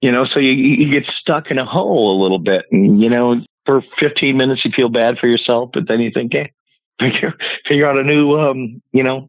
You 0.00 0.12
know, 0.12 0.24
so 0.24 0.38
you, 0.38 0.52
you 0.52 0.90
get 0.90 1.10
stuck 1.18 1.50
in 1.50 1.58
a 1.58 1.66
hole 1.66 2.18
a 2.18 2.22
little 2.22 2.38
bit, 2.38 2.64
and 2.70 3.02
you 3.02 3.10
know 3.10 3.34
for 3.70 3.84
15 4.00 4.36
minutes 4.36 4.62
you 4.64 4.72
feel 4.74 4.88
bad 4.88 5.16
for 5.20 5.28
yourself, 5.28 5.70
but 5.72 5.84
then 5.86 6.00
you 6.00 6.10
think, 6.12 6.32
hey, 6.32 6.52
figure, 7.00 7.34
figure 7.68 7.88
out 7.88 7.96
a 7.96 8.02
new, 8.02 8.38
um, 8.38 8.82
you 8.92 9.02
know, 9.02 9.28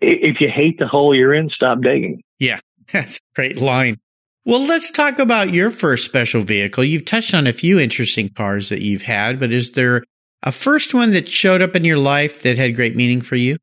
if 0.00 0.40
you 0.40 0.48
hate 0.54 0.78
the 0.78 0.86
hole 0.86 1.14
you're 1.14 1.34
in, 1.34 1.50
stop 1.50 1.80
digging. 1.82 2.22
Yeah, 2.38 2.60
that's 2.92 3.16
a 3.16 3.20
great 3.34 3.60
line. 3.60 3.96
Well, 4.46 4.64
let's 4.64 4.90
talk 4.90 5.18
about 5.18 5.54
your 5.54 5.70
first 5.70 6.04
special 6.04 6.42
vehicle. 6.42 6.84
You've 6.84 7.06
touched 7.06 7.34
on 7.34 7.46
a 7.46 7.52
few 7.52 7.78
interesting 7.78 8.28
cars 8.28 8.68
that 8.68 8.82
you've 8.82 9.02
had, 9.02 9.40
but 9.40 9.52
is 9.52 9.70
there 9.70 10.02
a 10.42 10.52
first 10.52 10.92
one 10.92 11.12
that 11.12 11.28
showed 11.28 11.62
up 11.62 11.74
in 11.74 11.84
your 11.84 11.96
life 11.96 12.42
that 12.42 12.58
had 12.58 12.76
great 12.76 12.94
meaning 12.94 13.22
for 13.22 13.36
you? 13.36 13.56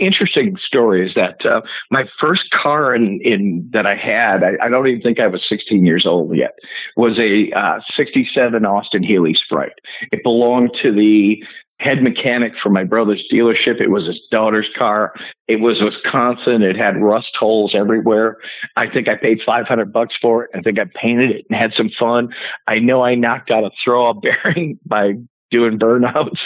Interesting 0.00 0.56
story: 0.64 1.06
is 1.06 1.14
that 1.14 1.44
uh, 1.44 1.60
my 1.90 2.04
first 2.20 2.50
car 2.50 2.94
in, 2.94 3.20
in 3.22 3.68
that 3.72 3.86
I 3.86 3.94
had, 3.94 4.42
I, 4.42 4.64
I, 4.64 4.68
don't 4.68 4.86
even 4.86 5.02
think 5.02 5.20
I 5.20 5.26
was 5.26 5.44
16 5.48 5.84
years 5.84 6.06
old 6.06 6.36
yet, 6.36 6.54
was 6.96 7.18
a 7.18 7.56
uh, 7.56 7.80
67 7.96 8.64
Austin 8.64 9.02
Healey 9.02 9.34
Sprite. 9.34 9.78
It 10.10 10.22
belonged 10.22 10.70
to 10.82 10.92
the 10.92 11.42
head 11.80 12.02
mechanic 12.02 12.52
for 12.62 12.68
my 12.68 12.84
brother's 12.84 13.24
dealership. 13.32 13.80
It 13.80 13.90
was 13.90 14.06
his 14.06 14.20
daughter's 14.30 14.68
car. 14.78 15.14
It 15.48 15.60
was 15.60 15.80
Wisconsin. 15.80 16.62
It 16.62 16.76
had 16.76 17.00
rust 17.00 17.30
holes 17.38 17.74
everywhere. 17.76 18.36
I 18.76 18.88
think 18.88 19.08
I 19.08 19.16
paid 19.16 19.38
500 19.44 19.92
bucks 19.92 20.14
for 20.20 20.44
it. 20.44 20.50
I 20.54 20.60
think 20.60 20.78
I 20.78 20.84
painted 21.00 21.30
it 21.30 21.46
and 21.48 21.58
had 21.58 21.72
some 21.76 21.90
fun. 21.98 22.28
I 22.68 22.78
know 22.78 23.02
I 23.02 23.14
knocked 23.14 23.50
out 23.50 23.64
a 23.64 23.70
throw 23.82 24.10
up 24.10 24.18
bearing 24.44 24.78
by 24.84 25.14
doing 25.50 25.78
burnouts, 25.78 26.38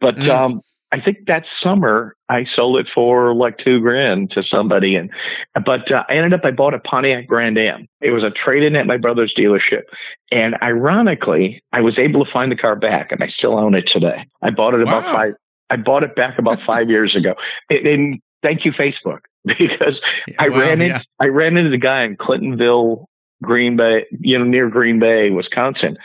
but, 0.00 0.16
mm. 0.16 0.28
um, 0.30 0.62
I 0.90 1.00
think 1.00 1.26
that 1.26 1.44
summer 1.62 2.16
I 2.30 2.44
sold 2.56 2.78
it 2.78 2.86
for 2.94 3.34
like 3.34 3.58
two 3.58 3.80
grand 3.80 4.30
to 4.30 4.42
somebody, 4.42 4.94
and 4.96 5.10
but 5.54 5.90
uh, 5.92 6.04
I 6.08 6.14
ended 6.14 6.32
up 6.34 6.40
I 6.44 6.50
bought 6.50 6.72
a 6.74 6.78
Pontiac 6.78 7.26
Grand 7.26 7.58
Am. 7.58 7.86
It 8.00 8.10
was 8.12 8.22
a 8.24 8.30
trade 8.30 8.62
in 8.62 8.74
at 8.76 8.86
my 8.86 8.96
brother's 8.96 9.34
dealership, 9.36 9.82
and 10.30 10.54
ironically, 10.62 11.62
I 11.72 11.80
was 11.82 11.98
able 11.98 12.24
to 12.24 12.30
find 12.32 12.50
the 12.50 12.56
car 12.56 12.74
back, 12.76 13.12
and 13.12 13.22
I 13.22 13.28
still 13.28 13.58
own 13.58 13.74
it 13.74 13.84
today. 13.92 14.26
I 14.42 14.50
bought 14.50 14.74
it 14.74 14.82
about 14.82 15.04
Wow. 15.04 15.12
five. 15.12 15.32
I 15.70 15.76
bought 15.76 16.02
it 16.04 16.16
back 16.16 16.38
about 16.38 16.60
five 16.66 16.88
years 16.88 17.14
ago. 17.14 17.34
And, 17.68 17.86
and 17.86 18.20
thank 18.42 18.64
you, 18.64 18.72
Facebook, 18.72 19.20
because 19.44 20.00
I 20.38 20.48
Wow, 20.48 20.58
ran 20.58 20.80
yeah. 20.80 20.86
into 20.86 21.04
I 21.20 21.26
ran 21.26 21.56
into 21.58 21.70
the 21.70 21.76
guy 21.78 22.04
in 22.04 22.16
Clintonville, 22.16 23.04
Green 23.42 23.76
Bay, 23.76 24.06
you 24.20 24.38
know, 24.38 24.44
near 24.44 24.70
Green 24.70 24.98
Bay, 24.98 25.30
Wisconsin, 25.30 25.98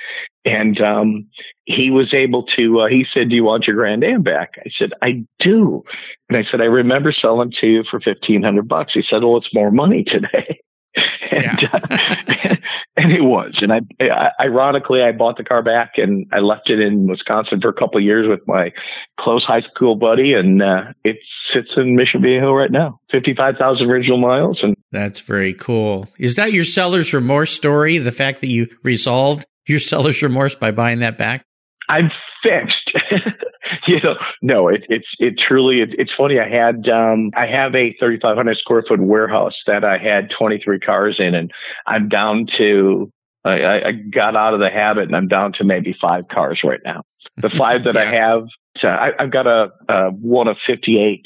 and 0.46 0.80
um, 0.82 1.28
he 1.66 1.90
was 1.90 2.14
able 2.14 2.46
to. 2.58 2.82
Uh, 2.82 2.88
he 2.88 3.06
said, 3.14 3.30
"Do 3.30 3.36
you 3.36 3.44
want 3.44 3.66
your 3.68 3.76
Grand 3.76 4.04
Am 4.04 4.22
back?" 4.24 4.54
I 4.60 4.70
said, 4.78 4.92
"I 5.02 5.24
do," 5.40 5.84
and 6.30 6.38
I 6.38 6.44
said, 6.50 6.62
"I 6.62 6.66
remember 6.66 7.14
selling 7.14 7.52
to 7.62 7.68
you 7.68 7.84
for 7.90 8.00
fifteen 8.00 8.44
hundred 8.44 8.68
bucks." 8.68 8.92
He 8.94 9.04
said, 9.10 9.24
"Well, 9.24 9.38
it's 9.38 9.54
more 9.54 9.72
money 9.72 10.04
today." 10.04 10.60
and, 11.32 11.62
Yeah. 11.62 11.70
uh, 11.74 11.80
and 12.98 13.12
it 13.12 13.24
was, 13.24 13.58
and 13.62 13.74
I, 13.74 13.80
I 14.00 14.30
ironically 14.46 15.02
I 15.02 15.12
bought 15.12 15.38
the 15.38 15.44
car 15.44 15.64
back 15.64 15.94
and 15.98 16.28
I 16.32 16.40
left 16.40 16.70
it 16.70 16.80
in 16.80 17.08
Wisconsin 17.08 17.60
for 17.62 17.70
a 17.70 17.74
couple 17.74 17.98
of 17.98 18.04
years 18.04 18.28
with 18.30 18.42
my 18.48 18.72
close 19.20 19.44
high 19.44 19.62
school 19.74 19.96
buddy, 19.96 20.34
and 20.34 20.62
uh, 20.62 20.92
it 21.04 21.18
sits 21.54 21.70
in 21.78 21.96
Mission 21.96 22.22
Viejo 22.22 22.52
right 22.54 22.72
now, 22.72 23.00
fifty 23.12 23.34
five 23.34 23.56
thousand 23.58 23.90
original 23.90 24.18
miles, 24.20 24.60
and 24.62 24.76
That's 24.92 25.22
very 25.22 25.54
cool. 25.54 26.08
Is 26.20 26.36
that 26.36 26.52
your 26.54 26.66
seller's 26.66 27.14
remorse 27.14 27.52
story? 27.52 27.98
The 27.98 28.12
fact 28.12 28.42
that 28.42 28.50
you 28.50 28.68
resolved 28.84 29.46
your 29.68 29.80
seller's 29.80 30.22
remorse 30.22 30.56
by 30.56 30.72
buying 30.72 31.00
that 31.00 31.18
back? 31.18 31.46
I'm 31.90 32.12
fixed. 32.42 32.92
you 33.88 33.98
know, 34.04 34.16
no, 34.42 34.68
it, 34.68 34.84
it's 34.90 35.08
it 35.20 35.36
truly 35.38 35.82
it, 35.82 35.90
it's 35.98 36.12
funny. 36.18 36.40
I 36.40 36.48
had 36.50 36.88
um 36.90 37.32
I 37.36 37.46
have 37.46 37.76
a 37.76 37.96
3,500 38.00 38.58
square 38.58 38.84
foot 38.88 39.02
warehouse 39.02 39.56
that 39.68 39.84
I 39.84 39.98
had 39.98 40.30
23 40.38 40.80
cars 40.80 41.18
in, 41.20 41.36
and 41.36 41.52
I'm 41.88 42.10
down 42.10 42.48
to 42.58 43.12
I, 43.46 43.52
I 43.88 43.92
got 44.14 44.36
out 44.38 44.54
of 44.54 44.62
the 44.62 44.70
habit, 44.70 45.04
and 45.04 45.16
I'm 45.16 45.28
down 45.28 45.52
to 45.54 45.66
maybe 45.66 45.96
five 46.00 46.26
cars 46.32 46.62
right 46.64 46.80
now. 46.86 47.02
The 47.38 47.50
five 47.58 47.84
that 47.84 47.98
I 47.98 48.06
have, 48.06 48.44
so 48.78 48.88
I, 48.88 49.12
I've 49.20 49.32
got 49.32 49.48
a, 49.48 49.70
a 49.90 50.12
one 50.12 50.48
of 50.48 50.58
58 50.66 51.22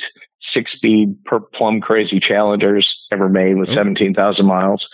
six 0.53 0.71
speed 0.71 1.23
per 1.25 1.39
plum 1.39 1.81
crazy 1.81 2.19
challengers 2.19 2.87
ever 3.11 3.29
made 3.29 3.57
with 3.57 3.69
Oh. 3.69 3.73
17,000 3.73 4.45
miles. 4.45 4.85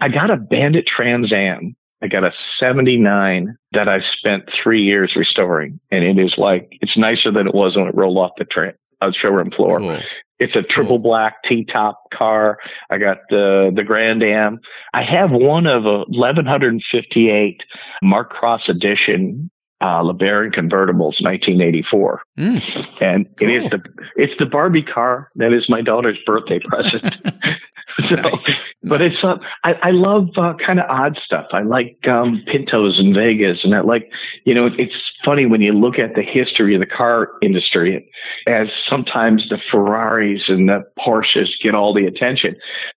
I 0.00 0.08
got 0.08 0.30
a 0.30 0.36
Bandit 0.36 0.84
Trans 0.86 1.32
Am. 1.32 1.76
I 2.06 2.08
got 2.08 2.24
a 2.24 2.32
79 2.60 3.56
that 3.72 3.88
I 3.88 3.98
spent 4.18 4.44
three 4.62 4.82
years 4.82 5.12
restoring. 5.16 5.80
And 5.90 6.04
it 6.04 6.22
is 6.22 6.34
like, 6.38 6.68
it's 6.80 6.96
nicer 6.96 7.32
than 7.32 7.46
it 7.48 7.54
was 7.54 7.76
when 7.76 7.88
it 7.88 7.94
rolled 7.94 8.16
off 8.18 8.30
the 8.38 8.44
tra- 8.44 8.74
uh, 9.00 9.10
showroom 9.20 9.50
floor. 9.50 9.78
Cool. 9.80 9.98
It's 10.38 10.54
a 10.54 10.62
triple 10.62 10.98
black 10.98 11.36
T-top 11.48 11.98
car. 12.12 12.58
I 12.90 12.98
got 12.98 13.18
the 13.30 13.72
the 13.74 13.82
Grand 13.82 14.22
Am. 14.22 14.60
I 14.92 15.02
have 15.02 15.30
one 15.32 15.66
of 15.66 15.86
a 15.86 16.04
1158 16.08 17.60
Mark 18.02 18.30
Cross 18.30 18.68
edition 18.68 19.50
uh, 19.80 20.02
LeBaron 20.02 20.54
convertibles, 20.54 21.20
1984, 21.22 22.22
Mm. 22.38 22.86
and 23.00 23.26
it 23.40 23.50
is 23.50 23.70
the 23.70 23.82
it's 24.16 24.32
the 24.38 24.46
Barbie 24.46 24.82
car 24.82 25.30
that 25.36 25.52
is 25.54 25.66
my 25.68 25.80
daughter's 25.82 26.18
birthday 26.26 26.58
present. 26.60 27.14
So, 28.10 28.14
Nice. 28.16 28.60
but 28.82 29.00
it's 29.00 29.24
uh, 29.24 29.36
I, 29.64 29.72
I 29.82 29.90
love 29.90 30.28
uh, 30.36 30.52
kind 30.64 30.78
of 30.78 30.84
odd 30.88 31.18
stuff. 31.24 31.46
I 31.52 31.62
like 31.62 31.96
um, 32.06 32.42
Pintos 32.46 32.98
and 32.98 33.14
Vegas, 33.16 33.60
and 33.64 33.74
I 33.74 33.80
like 33.80 34.10
you 34.44 34.54
know 34.54 34.66
it's 34.66 34.92
funny 35.24 35.46
when 35.46 35.62
you 35.62 35.72
look 35.72 35.98
at 35.98 36.14
the 36.14 36.22
history 36.22 36.74
of 36.74 36.80
the 36.80 36.86
car 36.86 37.30
industry, 37.42 38.06
as 38.46 38.68
sometimes 38.88 39.44
the 39.48 39.56
Ferraris 39.72 40.42
and 40.48 40.68
the 40.68 40.84
Porsches 40.98 41.46
get 41.64 41.74
all 41.74 41.94
the 41.94 42.04
attention. 42.06 42.56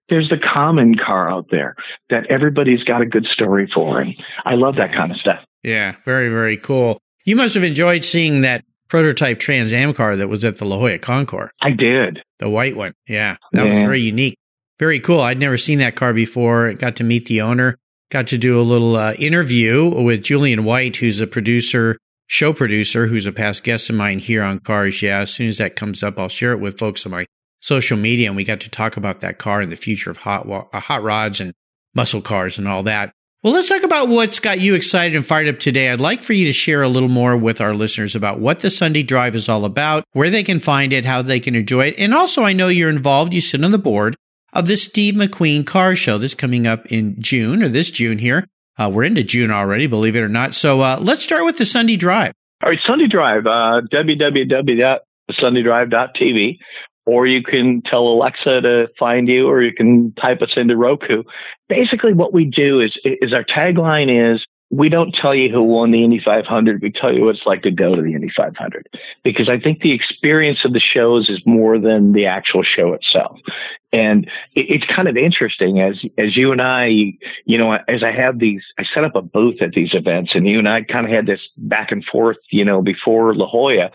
There's 0.10 0.28
the 0.30 0.38
common 0.38 0.96
car 0.96 1.32
out 1.32 1.46
there 1.50 1.76
that 2.10 2.26
everybody's 2.30 2.84
got 2.84 3.02
a 3.02 3.06
good 3.06 3.26
story 3.26 3.72
for, 3.74 4.02
and 4.02 4.14
I 4.46 4.56
love 4.56 4.76
that 4.76 4.92
kind 4.94 5.12
of 5.12 5.18
stuff. 5.18 5.40
Yeah, 5.64 5.96
very, 6.06 6.30
very 6.30 6.58
cool. 6.58 7.00
You 7.26 7.36
must 7.36 7.54
have 7.56 7.64
enjoyed 7.64 8.04
seeing 8.04 8.42
that 8.42 8.64
prototype 8.90 9.40
Trans 9.40 9.72
Am 9.72 9.94
car 9.94 10.16
that 10.16 10.28
was 10.28 10.44
at 10.44 10.58
the 10.58 10.66
La 10.66 10.78
Jolla 10.78 10.98
Concours, 11.00 11.52
I 11.62 11.70
did. 11.72 12.20
the 12.40 12.50
white 12.50 12.76
one. 12.76 12.94
Yeah, 13.08 13.38
that 13.54 13.66
was 13.68 13.76
very 13.76 14.00
unique. 14.02 14.36
Very 14.80 15.02
cool. 15.02 15.20
I'd 15.20 15.40
never 15.40 15.58
seen 15.58 15.80
that 15.80 15.96
car 15.96 16.14
before. 16.14 16.74
Got 16.74 16.96
to 16.98 17.04
meet 17.04 17.26
the 17.26 17.42
owner. 17.42 17.78
Got 18.10 18.28
to 18.28 18.38
do 18.38 18.60
a 18.60 18.64
little 18.64 18.96
uh, 18.96 19.14
interview 19.20 20.04
with 20.04 20.24
Julian 20.24 20.64
White, 20.64 20.96
who's 20.96 21.20
a 21.20 21.28
producer, 21.28 21.98
show 22.28 22.54
producer, 22.54 23.08
who's 23.08 23.26
a 23.26 23.32
past 23.34 23.64
guest 23.64 23.90
of 23.90 23.98
mine 23.98 24.20
here 24.20 24.42
on 24.42 24.60
Cars. 24.60 25.02
Yeah, 25.02 25.20
as 25.20 25.34
soon 25.34 25.50
as 25.50 25.58
that 25.58 25.76
comes 25.76 26.02
up, 26.02 26.18
I'll 26.18 26.30
share 26.30 26.54
it 26.54 26.60
with 26.60 26.80
folks 26.80 27.06
on 27.06 27.12
my 27.12 27.26
social 27.60 27.98
media, 27.98 28.28
and 28.28 28.38
we 28.38 28.46
got 28.46 28.62
to 28.62 28.70
talk 28.70 28.96
about 28.96 29.20
that 29.20 29.38
car 29.38 29.62
and 29.62 29.72
the 29.72 29.76
future 29.76 30.10
of 30.10 30.18
hot 30.18 30.50
uh, 30.50 30.80
hot 30.80 31.04
rods 31.04 31.42
and 31.42 31.54
muscle 31.94 32.22
cars 32.22 32.58
and 32.58 32.68
all 32.68 32.84
that. 32.84 33.12
Well, 33.44 33.54
let's 33.54 33.70
talk 33.70 33.84
about 33.84 34.10
what's 34.10 34.40
got 34.40 34.60
you 34.60 34.76
excited 34.76 35.16
and 35.16 35.26
fired 35.26 35.48
up 35.48 35.60
today. 35.60 35.90
I'd 35.90 36.02
like 36.02 36.24
for 36.24 36.34
you 36.34 36.46
to 36.48 36.54
share 36.54 36.82
a 36.82 36.90
little 36.90 37.10
more 37.10 37.38
with 37.38 37.62
our 37.62 37.74
listeners 37.74 38.16
about 38.16 38.40
what 38.40 38.60
the 38.60 38.70
Sunday 38.70 39.04
Drive 39.04 39.36
is 39.36 39.48
all 39.48 39.66
about, 39.66 40.04
where 40.14 40.30
they 40.30 40.44
can 40.44 40.60
find 40.60 40.94
it, 40.94 41.06
how 41.06 41.22
they 41.22 41.40
can 41.40 41.56
enjoy 41.56 41.88
it. 41.88 41.96
And 41.98 42.14
also, 42.14 42.44
I 42.44 42.54
know 42.54 42.70
you're 42.70 42.90
involved. 42.90 43.34
You 43.34 43.42
sit 43.42 43.64
on 43.64 43.72
the 43.72 43.78
board 43.78 44.16
of 44.54 44.68
the 44.68 44.78
Steve 44.78 45.16
McQueen 45.16 45.66
Car 45.66 45.96
Show 45.96 46.18
that's 46.18 46.36
coming 46.36 46.68
up 46.68 46.86
in 46.88 47.22
June 47.22 47.64
or 47.64 47.68
this 47.68 47.92
June 47.92 48.18
here. 48.18 48.48
Uh, 48.78 48.90
we're 48.94 49.04
into 49.04 49.24
June 49.24 49.52
already, 49.52 49.88
believe 49.88 50.16
it 50.16 50.22
or 50.22 50.30
not. 50.30 50.56
So 50.56 50.82
uh, 50.82 50.98
let's 51.02 51.24
start 51.24 51.46
with 51.46 51.58
the 51.58 51.66
Sunday 51.66 51.98
Drive. 51.98 52.34
All 52.64 52.70
right, 52.70 52.80
Sunday 52.86 53.08
Drive, 53.08 53.46
uh, 53.46 53.82
www.sundaydrive.tv, 53.94 56.58
or 57.06 57.28
you 57.28 57.44
can 57.44 57.82
tell 57.90 58.02
Alexa 58.02 58.62
to 58.62 58.88
find 58.98 59.28
you, 59.28 59.48
or 59.48 59.62
you 59.62 59.74
can 59.74 60.14
type 60.14 60.42
us 60.42 60.52
into 60.56 60.76
Roku. 60.76 61.24
Basically, 61.68 62.14
what 62.14 62.34
we 62.34 62.46
do 62.46 62.82
is, 62.82 62.98
is 63.04 63.34
our 63.34 63.44
tagline 63.44 64.36
is, 64.36 64.44
we 64.72 64.88
don't 64.88 65.16
tell 65.20 65.34
you 65.34 65.50
who 65.50 65.64
won 65.64 65.92
the 65.92 66.04
Indy 66.04 66.22
500. 66.24 66.82
We 66.82 66.92
tell 66.92 67.14
you 67.14 67.26
what 67.26 67.36
it's 67.36 67.46
like 67.46 67.64
to 67.64 67.72
go 67.72 67.96
to 67.96 68.02
the 68.02 68.14
Indy 68.14 68.30
500 68.36 68.88
because 69.24 69.50
I 69.50 69.60
think 69.60 69.82
the 69.82 69.94
experience 69.94 70.60
of 70.64 70.74
the 70.74 70.80
shows 70.80 71.28
is 71.28 71.42
more 71.46 71.80
than 71.80 72.14
the 72.14 72.28
actual 72.28 72.64
show 72.64 72.94
itself. 72.94 73.38
And 73.92 74.26
it, 74.54 74.66
it's 74.70 74.86
kind 74.96 75.08
of 75.08 75.18
interesting 75.18 75.82
as, 75.82 75.96
as 76.20 76.38
you 76.38 76.52
and 76.52 76.62
I, 76.62 77.18
you 77.46 77.58
know, 77.58 77.74
as 77.88 78.04
I 78.04 78.12
have 78.12 78.38
these, 78.38 78.62
I 78.78 78.84
set 78.94 79.04
up 79.04 79.16
a 79.16 79.24
booth 79.24 79.62
at 79.62 79.72
these 79.72 79.90
events 79.94 80.32
and 80.36 80.48
you 80.48 80.60
and 80.60 80.70
I 80.70 80.84
kind 80.84 81.06
of 81.06 81.12
had 81.12 81.26
this 81.26 81.42
back 81.58 81.92
and 81.92 82.06
forth, 82.06 82.38
you 82.52 82.64
know, 82.64 82.84
before 82.84 83.34
La 83.34 83.48
Jolla. 83.48 83.90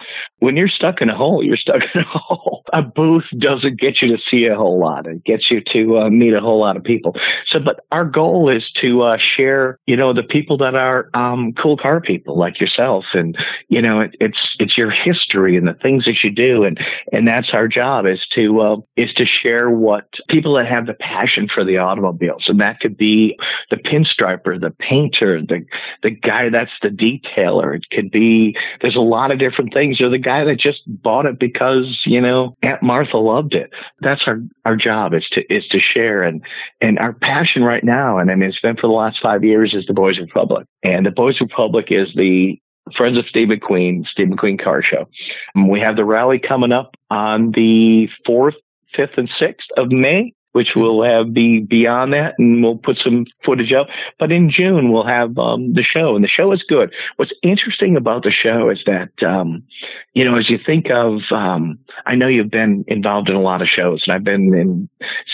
When 0.45 0.59
you're 0.59 0.69
stuck 0.69 1.01
in 1.01 1.09
a 1.09 1.17
hole, 1.17 1.43
you're 1.43 1.57
stuck 1.57 1.81
in 1.95 2.03
a 2.03 2.05
hole. 2.07 2.65
A 2.75 2.83
booth 2.83 3.25
doesn't 3.39 3.81
get 3.81 4.03
you 4.03 4.09
to 4.09 4.23
see 4.31 4.45
a 4.45 4.55
whole 4.55 4.79
lot. 4.79 5.07
It 5.07 5.25
gets 5.25 5.51
you 5.51 5.63
to 5.73 6.01
uh, 6.01 6.11
meet 6.11 6.35
a 6.35 6.41
whole 6.41 6.61
lot 6.61 6.77
of 6.77 6.85
people. 6.85 7.15
So, 7.51 7.61
but 7.61 7.81
our 7.91 8.05
goal 8.05 8.55
is 8.55 8.63
to 8.83 9.03
uh, 9.05 9.17
share, 9.37 9.79
you 9.87 9.97
know, 9.97 10.13
the 10.13 10.23
people 10.23 10.59
that 10.59 10.75
are 10.75 11.09
um, 11.15 11.55
cool 11.55 11.79
car 11.79 12.03
people 12.03 12.39
like 12.39 12.61
yourself, 12.61 13.05
and 13.15 13.35
you 13.69 13.81
know, 13.81 14.01
it, 14.03 14.17
it's 14.21 14.39
it's 14.59 14.77
your 14.77 14.91
history 14.91 15.57
and 15.57 15.67
the 15.67 15.79
things 15.83 16.05
that 16.05 16.17
you 16.23 16.31
do, 16.31 16.65
and 16.65 16.79
and 17.11 17.27
that's 17.27 17.49
our 17.55 17.67
job 17.67 18.05
is 18.05 18.21
to 18.35 18.61
uh, 18.61 18.77
is 18.99 19.15
to 19.15 19.25
share 19.25 19.71
what 19.71 20.09
people 20.29 20.55
that 20.57 20.67
have 20.67 20.85
the 20.85 20.95
passion 20.95 21.49
for 21.53 21.65
the 21.65 21.79
automobiles, 21.79 22.45
and 22.49 22.61
that 22.61 22.81
could 22.81 22.99
be 22.99 23.39
the 23.71 23.79
pinstriper, 23.79 24.59
the 24.59 24.75
painter, 24.79 25.41
the 25.41 25.65
the 26.03 26.11
guy 26.11 26.51
that's 26.51 26.71
the 26.83 26.89
detailer. 26.89 27.77
It 27.77 27.85
could 27.91 28.11
be 28.11 28.55
there's 28.83 28.97
a 28.97 29.01
lot 29.01 29.31
of 29.31 29.39
different 29.39 29.73
things, 29.73 30.01
or 30.03 30.11
the 30.11 30.19
guy 30.19 30.34
that 30.43 30.59
just 30.59 30.81
bought 30.87 31.27
it 31.27 31.39
because 31.39 32.01
you 32.05 32.21
know 32.21 32.57
Aunt 32.63 32.83
Martha 32.83 33.19
loved 33.19 33.55
it. 33.55 33.71
That's 34.01 34.23
our 34.27 34.39
our 34.65 34.75
job 34.75 35.15
is 35.15 35.25
to 35.33 35.43
is 35.55 35.65
to 35.69 35.79
share 35.79 36.23
and 36.25 36.43
and 36.81 36.99
our 36.99 37.13
passion 37.13 37.63
right 37.63 37.85
now, 37.85 38.19
and, 38.19 38.31
and 38.31 38.43
it's 38.43 38.61
been 38.61 38.77
for 38.77 38.89
the 38.89 38.95
last 38.95 39.19
five 39.23 39.45
years, 39.45 39.75
is 39.75 39.87
the 39.87 39.95
Boys 39.95 40.19
Republic. 40.19 40.67
And 40.83 41.07
the 41.07 41.13
Boys 41.13 41.41
Republic 41.41 41.87
is 41.91 42.09
the 42.17 42.59
Friends 42.97 43.19
of 43.19 43.25
Steve 43.29 43.49
McQueen, 43.49 44.05
Steve 44.07 44.29
McQueen 44.29 44.63
Car 44.63 44.83
Show. 44.83 45.07
And 45.55 45.71
we 45.71 45.81
have 45.81 45.97
the 45.97 46.05
rally 46.05 46.39
coming 46.39 46.73
up 46.73 46.95
on 47.11 47.53
the 47.53 48.09
4th, 48.29 48.53
5th, 48.97 49.17
and 49.17 49.31
6th 49.41 49.83
of 49.83 49.91
May, 49.91 50.35
which 50.55 50.69
will 50.77 51.03
have 51.03 51.35
be 51.35 51.59
beyond 51.59 52.13
that, 52.13 52.35
and 52.39 52.63
we'll 52.63 52.79
put 52.79 52.97
some 53.03 53.27
footage 53.45 53.73
up. 53.73 53.89
But 54.21 54.31
in 54.31 54.53
June, 54.57 54.93
we'll 54.93 55.07
have 55.07 55.37
um, 55.37 55.73
the 55.73 55.83
show, 55.83 56.15
and 56.15 56.23
the 56.23 56.29
show 56.29 56.53
is 56.53 56.63
good. 56.69 56.93
What's 57.17 57.33
interesting 57.43 57.97
about 57.97 58.23
the 58.23 58.31
show 58.31 58.71
is 58.71 58.79
that, 58.87 59.11
um, 59.27 59.65
you 60.15 60.25
know, 60.25 60.39
as 60.39 60.49
you 60.49 60.59
think 60.65 60.87
of, 60.93 61.23
um, 61.33 61.81
I 62.07 62.15
know 62.15 62.29
you've 62.29 62.53
been 62.53 62.85
involved 62.87 63.29
in 63.29 63.35
a 63.35 63.41
lot 63.41 63.63
of 63.63 63.69
shows, 63.69 64.05
and 64.07 64.15
I've 64.15 64.23
been 64.23 64.55
in. 64.55 64.89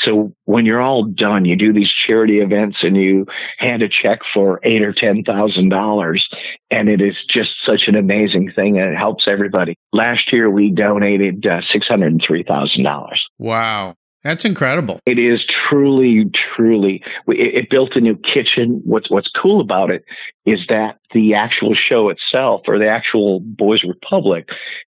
So 0.06 0.34
when 0.46 0.64
you're 0.64 0.80
all 0.80 1.04
done, 1.04 1.44
you 1.44 1.54
do 1.54 1.74
these 1.74 1.92
charity 2.06 2.40
events, 2.40 2.78
and 2.80 2.96
you 2.96 3.26
hand 3.58 3.82
a 3.82 3.88
check 3.90 4.20
for 4.32 4.58
eight 4.64 4.80
or 4.80 4.94
ten 4.94 5.22
thousand 5.22 5.68
dollars, 5.68 6.26
and 6.70 6.88
it 6.88 7.02
is 7.02 7.14
just 7.28 7.50
such 7.66 7.82
an 7.88 7.94
amazing 7.94 8.52
thing, 8.56 8.78
and 8.78 8.94
it 8.94 8.96
helps 8.96 9.24
everybody. 9.28 9.76
Last 9.92 10.32
year, 10.32 10.48
we 10.48 10.70
donated 10.70 11.44
uh, 11.44 11.60
six 11.70 11.86
hundred 11.86 12.12
and 12.12 12.24
three 12.26 12.42
thousand 12.42 12.84
dollars. 12.84 13.22
Wow. 13.38 13.96
That's 14.22 14.44
incredible. 14.44 15.00
It 15.06 15.18
is 15.18 15.40
truly, 15.68 16.30
truly. 16.54 17.02
It, 17.28 17.64
it 17.64 17.70
built 17.70 17.92
a 17.94 18.00
new 18.00 18.16
kitchen. 18.16 18.82
What's 18.84 19.10
What's 19.10 19.30
cool 19.40 19.60
about 19.60 19.90
it 19.90 20.04
is 20.44 20.60
that 20.68 20.98
the 21.14 21.34
actual 21.34 21.74
show 21.74 22.10
itself, 22.10 22.62
or 22.66 22.78
the 22.78 22.88
actual 22.88 23.40
Boys 23.40 23.82
Republic, 23.82 24.48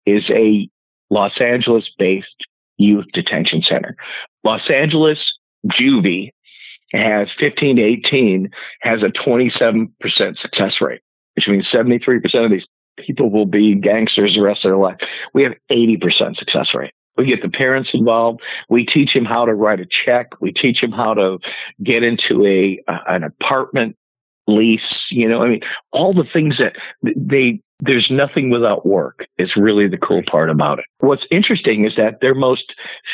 is 0.05 0.23
a 0.29 0.69
Los 1.09 1.33
Angeles 1.39 1.85
based 1.97 2.27
youth 2.77 3.05
detention 3.13 3.63
center. 3.67 3.95
Los 4.43 4.69
Angeles 4.69 5.17
juvie 5.67 6.31
has 6.93 7.27
15 7.39 7.77
to 7.77 7.81
18 7.81 8.49
has 8.81 8.99
a 9.01 9.11
27% 9.27 9.89
success 10.39 10.73
rate, 10.81 11.01
which 11.35 11.47
means 11.47 11.65
73% 11.73 12.19
of 12.45 12.51
these 12.51 12.65
people 12.97 13.31
will 13.31 13.45
be 13.45 13.75
gangsters 13.75 14.35
the 14.35 14.41
rest 14.41 14.63
of 14.63 14.69
their 14.69 14.77
life. 14.77 14.97
We 15.33 15.43
have 15.43 15.53
80% 15.71 16.37
success 16.37 16.67
rate. 16.73 16.93
We 17.17 17.25
get 17.25 17.41
the 17.41 17.49
parents 17.49 17.89
involved. 17.93 18.41
We 18.69 18.85
teach 18.85 19.09
them 19.13 19.25
how 19.25 19.45
to 19.45 19.53
write 19.53 19.79
a 19.79 19.85
check. 20.05 20.31
We 20.41 20.51
teach 20.51 20.81
them 20.81 20.91
how 20.91 21.13
to 21.13 21.37
get 21.83 22.03
into 22.03 22.45
a 22.45 22.81
uh, 22.91 22.99
an 23.07 23.23
apartment 23.23 23.95
lease. 24.47 24.79
You 25.11 25.29
know, 25.29 25.41
I 25.41 25.49
mean, 25.49 25.61
all 25.91 26.13
the 26.13 26.25
things 26.31 26.55
that 26.59 26.73
they 27.03 27.61
there's 27.79 28.07
nothing 28.09 28.49
without 28.49 28.85
work 28.85 29.25
is 29.37 29.51
really 29.57 29.87
the 29.87 29.97
cool 29.97 30.21
part 30.29 30.49
about 30.49 30.79
it. 30.79 30.85
What's 30.99 31.25
interesting 31.31 31.85
is 31.85 31.93
that 31.97 32.19
their 32.21 32.35
most 32.35 32.73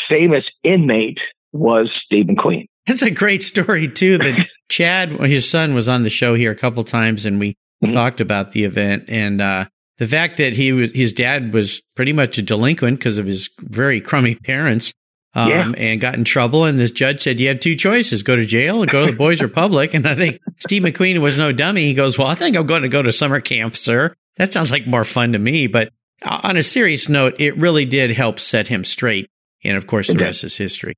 famous 0.09 0.43
inmate 0.63 1.17
was 1.51 1.89
Steve 2.05 2.25
McQueen. 2.25 2.65
That's 2.85 3.01
a 3.01 3.11
great 3.11 3.43
story 3.43 3.87
too. 3.87 4.17
That 4.17 4.45
Chad, 4.69 5.09
his 5.09 5.49
son, 5.49 5.73
was 5.73 5.89
on 5.89 6.03
the 6.03 6.09
show 6.09 6.35
here 6.35 6.51
a 6.51 6.55
couple 6.55 6.83
times, 6.83 7.25
and 7.25 7.39
we 7.39 7.55
mm-hmm. 7.83 7.93
talked 7.93 8.21
about 8.21 8.51
the 8.51 8.63
event 8.63 9.05
and 9.07 9.41
uh, 9.41 9.65
the 10.01 10.07
fact 10.07 10.37
that 10.37 10.53
he 10.53 10.73
was 10.73 10.89
his 10.95 11.13
dad 11.13 11.53
was 11.53 11.79
pretty 11.95 12.11
much 12.11 12.39
a 12.39 12.41
delinquent 12.41 12.97
because 12.97 13.19
of 13.19 13.27
his 13.27 13.51
very 13.59 14.01
crummy 14.01 14.33
parents. 14.33 14.93
Um, 15.33 15.49
yeah. 15.49 15.71
and 15.77 16.01
got 16.01 16.15
in 16.15 16.25
trouble. 16.25 16.65
And 16.65 16.77
this 16.77 16.91
judge 16.91 17.21
said, 17.21 17.39
you 17.39 17.47
have 17.47 17.61
two 17.61 17.77
choices, 17.77 18.21
go 18.21 18.35
to 18.35 18.45
jail 18.45 18.83
or 18.83 18.85
go 18.85 19.05
to 19.05 19.11
the 19.13 19.17
Boys 19.17 19.41
Republic. 19.43 19.93
And 19.93 20.05
I 20.05 20.13
think 20.13 20.39
Steve 20.59 20.83
McQueen 20.83 21.21
was 21.21 21.37
no 21.37 21.53
dummy. 21.53 21.83
He 21.83 21.93
goes, 21.93 22.17
well, 22.17 22.27
I 22.27 22.35
think 22.35 22.57
I'm 22.57 22.65
going 22.65 22.81
to 22.81 22.89
go 22.89 23.01
to 23.01 23.13
summer 23.13 23.39
camp, 23.39 23.77
sir. 23.77 24.13
That 24.35 24.51
sounds 24.51 24.71
like 24.71 24.85
more 24.87 25.05
fun 25.05 25.31
to 25.31 25.39
me. 25.39 25.67
But 25.67 25.93
on 26.21 26.57
a 26.57 26.63
serious 26.63 27.07
note, 27.07 27.39
it 27.39 27.55
really 27.55 27.85
did 27.85 28.11
help 28.11 28.39
set 28.39 28.67
him 28.67 28.83
straight. 28.83 29.29
And 29.63 29.77
of 29.77 29.87
course, 29.87 30.09
the 30.09 30.17
rest 30.17 30.43
is 30.43 30.57
history. 30.57 30.95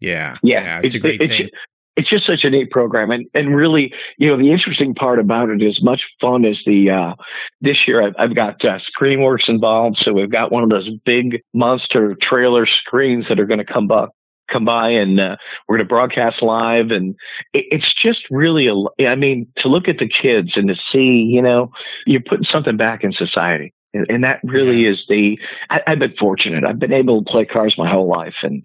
Yeah. 0.00 0.38
Yeah. 0.42 0.62
yeah 0.62 0.78
it's, 0.78 0.86
it's, 0.86 0.94
a 0.94 0.98
great 1.00 1.20
it's, 1.20 1.30
thing 1.30 1.50
it's 1.96 2.10
just 2.10 2.26
such 2.26 2.40
a 2.42 2.50
neat 2.50 2.70
program. 2.70 3.10
And 3.10 3.26
and 3.34 3.54
really 3.54 3.92
you 4.18 4.28
know 4.28 4.36
the 4.36 4.52
interesting 4.52 4.94
part 4.94 5.18
about 5.18 5.50
it 5.50 5.62
is 5.62 5.78
much 5.82 6.02
fun 6.20 6.44
as 6.44 6.56
the 6.66 6.90
uh 6.90 7.14
this 7.60 7.76
year 7.86 8.06
i've, 8.06 8.14
I've 8.18 8.34
got 8.34 8.64
uh, 8.64 8.78
screenworks 8.98 9.48
involved. 9.48 9.98
So 10.02 10.12
we've 10.12 10.30
got 10.30 10.52
one 10.52 10.62
of 10.62 10.70
those 10.70 10.88
big 11.04 11.42
monster 11.52 12.16
trailer 12.20 12.66
screens 12.66 13.26
that 13.28 13.40
are 13.40 13.46
going 13.46 13.64
to 13.64 13.72
come 13.72 13.86
by 13.86 14.06
come 14.52 14.64
by 14.64 14.90
and 14.90 15.18
uh, 15.18 15.36
we're 15.66 15.78
going 15.78 15.86
to 15.86 15.88
broadcast 15.88 16.42
live. 16.42 16.90
And 16.90 17.14
it, 17.52 17.64
it's 17.70 17.92
just 18.02 18.20
really 18.30 18.66
a 18.68 19.06
i 19.06 19.14
mean 19.14 19.46
to 19.58 19.68
look 19.68 19.88
at 19.88 19.98
the 19.98 20.08
kids 20.08 20.52
and 20.56 20.68
to 20.68 20.74
see 20.92 21.28
you 21.30 21.42
know 21.42 21.70
you're 22.06 22.22
putting 22.26 22.46
something 22.50 22.76
back 22.76 23.04
in 23.04 23.12
society. 23.12 23.72
And, 23.94 24.06
and 24.08 24.24
that 24.24 24.40
really 24.42 24.86
is 24.86 25.04
the 25.08 25.38
I, 25.70 25.80
i've 25.86 26.00
been 26.00 26.14
fortunate. 26.18 26.64
I've 26.64 26.80
been 26.80 26.92
able 26.92 27.22
to 27.22 27.30
play 27.30 27.44
cars 27.44 27.74
my 27.78 27.90
whole 27.90 28.08
life. 28.08 28.34
And 28.42 28.64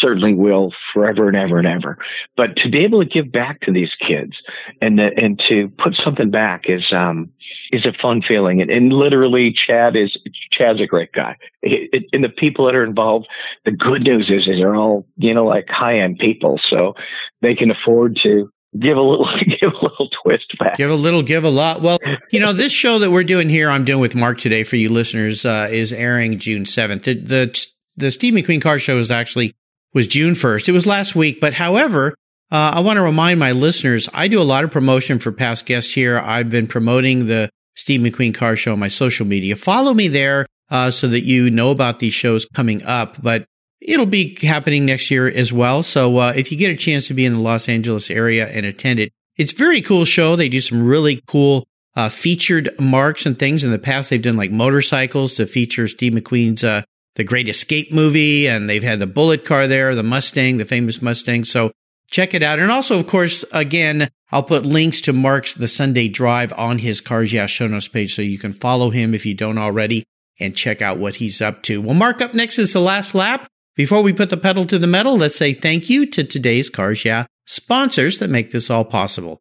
certainly 0.00 0.34
will 0.34 0.72
forever 0.92 1.28
and 1.28 1.36
ever 1.36 1.58
and 1.58 1.66
ever. 1.66 1.98
But 2.36 2.56
to 2.56 2.70
be 2.70 2.84
able 2.84 3.02
to 3.02 3.08
give 3.08 3.32
back 3.32 3.60
to 3.62 3.72
these 3.72 3.90
kids 4.06 4.32
and 4.80 4.98
the, 4.98 5.10
and 5.16 5.40
to 5.48 5.70
put 5.82 5.94
something 6.04 6.30
back 6.30 6.64
is 6.66 6.84
um 6.94 7.30
is 7.72 7.86
a 7.86 7.92
fun 8.00 8.22
feeling. 8.26 8.60
And, 8.60 8.70
and 8.70 8.92
literally, 8.92 9.54
Chad 9.66 9.96
is 9.96 10.16
Chad's 10.52 10.80
a 10.80 10.86
great 10.86 11.12
guy. 11.12 11.36
It, 11.62 11.90
it, 11.92 12.04
and 12.12 12.24
the 12.24 12.28
people 12.28 12.66
that 12.66 12.74
are 12.74 12.84
involved, 12.84 13.28
the 13.64 13.72
good 13.72 14.02
news 14.02 14.30
is, 14.30 14.48
is 14.48 14.60
they're 14.60 14.76
all 14.76 15.06
you 15.16 15.34
know 15.34 15.44
like 15.44 15.66
high 15.68 16.00
end 16.00 16.18
people, 16.18 16.60
so 16.68 16.94
they 17.42 17.54
can 17.54 17.70
afford 17.70 18.18
to 18.22 18.50
give 18.78 18.96
a 18.96 19.00
little 19.00 19.28
give 19.60 19.72
a 19.72 19.84
little 19.84 20.08
twist 20.22 20.56
back 20.58 20.76
give 20.76 20.90
a 20.90 20.94
little 20.94 21.22
give 21.22 21.42
a 21.42 21.50
lot 21.50 21.80
well 21.80 21.98
you 22.30 22.38
know 22.38 22.52
this 22.52 22.72
show 22.72 23.00
that 23.00 23.10
we're 23.10 23.24
doing 23.24 23.48
here 23.48 23.68
i'm 23.68 23.84
doing 23.84 24.00
with 24.00 24.14
mark 24.14 24.38
today 24.38 24.62
for 24.62 24.76
you 24.76 24.88
listeners 24.88 25.44
uh, 25.44 25.66
is 25.70 25.92
airing 25.92 26.38
june 26.38 26.62
7th 26.62 27.02
the, 27.02 27.14
the 27.14 27.66
the 27.96 28.10
steve 28.12 28.32
mcqueen 28.32 28.62
car 28.62 28.78
show 28.78 28.98
is 28.98 29.10
actually 29.10 29.52
was 29.92 30.06
June 30.06 30.34
1st. 30.34 30.68
It 30.68 30.72
was 30.72 30.86
last 30.86 31.14
week, 31.14 31.40
but 31.40 31.54
however, 31.54 32.14
uh, 32.52 32.72
I 32.74 32.80
want 32.80 32.96
to 32.96 33.02
remind 33.02 33.38
my 33.38 33.52
listeners, 33.52 34.08
I 34.12 34.28
do 34.28 34.40
a 34.40 34.44
lot 34.44 34.64
of 34.64 34.70
promotion 34.70 35.18
for 35.18 35.32
past 35.32 35.66
guests 35.66 35.92
here. 35.94 36.18
I've 36.18 36.50
been 36.50 36.66
promoting 36.66 37.26
the 37.26 37.50
Steve 37.76 38.00
McQueen 38.00 38.34
Car 38.34 38.56
Show 38.56 38.72
on 38.72 38.78
my 38.78 38.88
social 38.88 39.26
media. 39.26 39.56
Follow 39.56 39.94
me 39.94 40.08
there 40.08 40.46
uh, 40.70 40.90
so 40.90 41.08
that 41.08 41.20
you 41.20 41.50
know 41.50 41.70
about 41.70 41.98
these 41.98 42.12
shows 42.12 42.46
coming 42.46 42.82
up, 42.82 43.22
but 43.22 43.46
it'll 43.80 44.06
be 44.06 44.36
happening 44.42 44.84
next 44.84 45.10
year 45.10 45.28
as 45.28 45.52
well. 45.52 45.82
So 45.82 46.16
uh, 46.18 46.32
if 46.34 46.50
you 46.52 46.58
get 46.58 46.70
a 46.70 46.76
chance 46.76 47.06
to 47.08 47.14
be 47.14 47.24
in 47.24 47.32
the 47.34 47.40
Los 47.40 47.68
Angeles 47.68 48.10
area 48.10 48.46
and 48.48 48.66
attend 48.66 49.00
it, 49.00 49.12
it's 49.36 49.52
very 49.52 49.80
cool 49.80 50.04
show. 50.04 50.36
They 50.36 50.48
do 50.48 50.60
some 50.60 50.84
really 50.84 51.22
cool 51.26 51.66
uh, 51.96 52.08
featured 52.08 52.68
marks 52.78 53.26
and 53.26 53.38
things. 53.38 53.64
In 53.64 53.70
the 53.70 53.78
past, 53.78 54.10
they've 54.10 54.20
done 54.20 54.36
like 54.36 54.50
motorcycles 54.50 55.36
to 55.36 55.46
feature 55.46 55.88
Steve 55.88 56.12
McQueen's 56.12 56.62
uh, 56.62 56.82
the 57.16 57.24
Great 57.24 57.48
Escape 57.48 57.92
movie, 57.92 58.46
and 58.48 58.68
they've 58.68 58.82
had 58.82 58.98
the 58.98 59.06
bullet 59.06 59.44
car 59.44 59.66
there, 59.66 59.94
the 59.94 60.02
Mustang, 60.02 60.58
the 60.58 60.64
famous 60.64 61.02
Mustang. 61.02 61.44
So 61.44 61.72
check 62.10 62.34
it 62.34 62.42
out. 62.42 62.58
And 62.58 62.70
also, 62.70 62.98
of 62.98 63.06
course, 63.06 63.44
again, 63.52 64.08
I'll 64.30 64.42
put 64.42 64.64
links 64.64 65.00
to 65.02 65.12
Mark's 65.12 65.54
The 65.54 65.68
Sunday 65.68 66.08
Drive 66.08 66.52
on 66.56 66.78
his 66.78 67.00
Cars 67.00 67.32
Yeah 67.32 67.46
show 67.46 67.66
notes 67.66 67.88
page 67.88 68.14
so 68.14 68.22
you 68.22 68.38
can 68.38 68.52
follow 68.52 68.90
him 68.90 69.14
if 69.14 69.26
you 69.26 69.34
don't 69.34 69.58
already 69.58 70.04
and 70.38 70.56
check 70.56 70.80
out 70.80 70.98
what 70.98 71.16
he's 71.16 71.40
up 71.40 71.62
to. 71.64 71.80
Well, 71.80 71.94
Mark, 71.94 72.22
up 72.22 72.34
next 72.34 72.58
is 72.58 72.72
the 72.72 72.80
last 72.80 73.14
lap. 73.14 73.46
Before 73.76 74.02
we 74.02 74.12
put 74.12 74.30
the 74.30 74.36
pedal 74.36 74.64
to 74.66 74.78
the 74.78 74.86
metal, 74.86 75.16
let's 75.16 75.36
say 75.36 75.52
thank 75.52 75.88
you 75.88 76.06
to 76.06 76.24
today's 76.24 76.70
Cars 76.70 77.04
Yeah 77.04 77.26
sponsors 77.50 78.20
that 78.20 78.30
make 78.30 78.52
this 78.52 78.70
all 78.70 78.84
possible. 78.84 79.40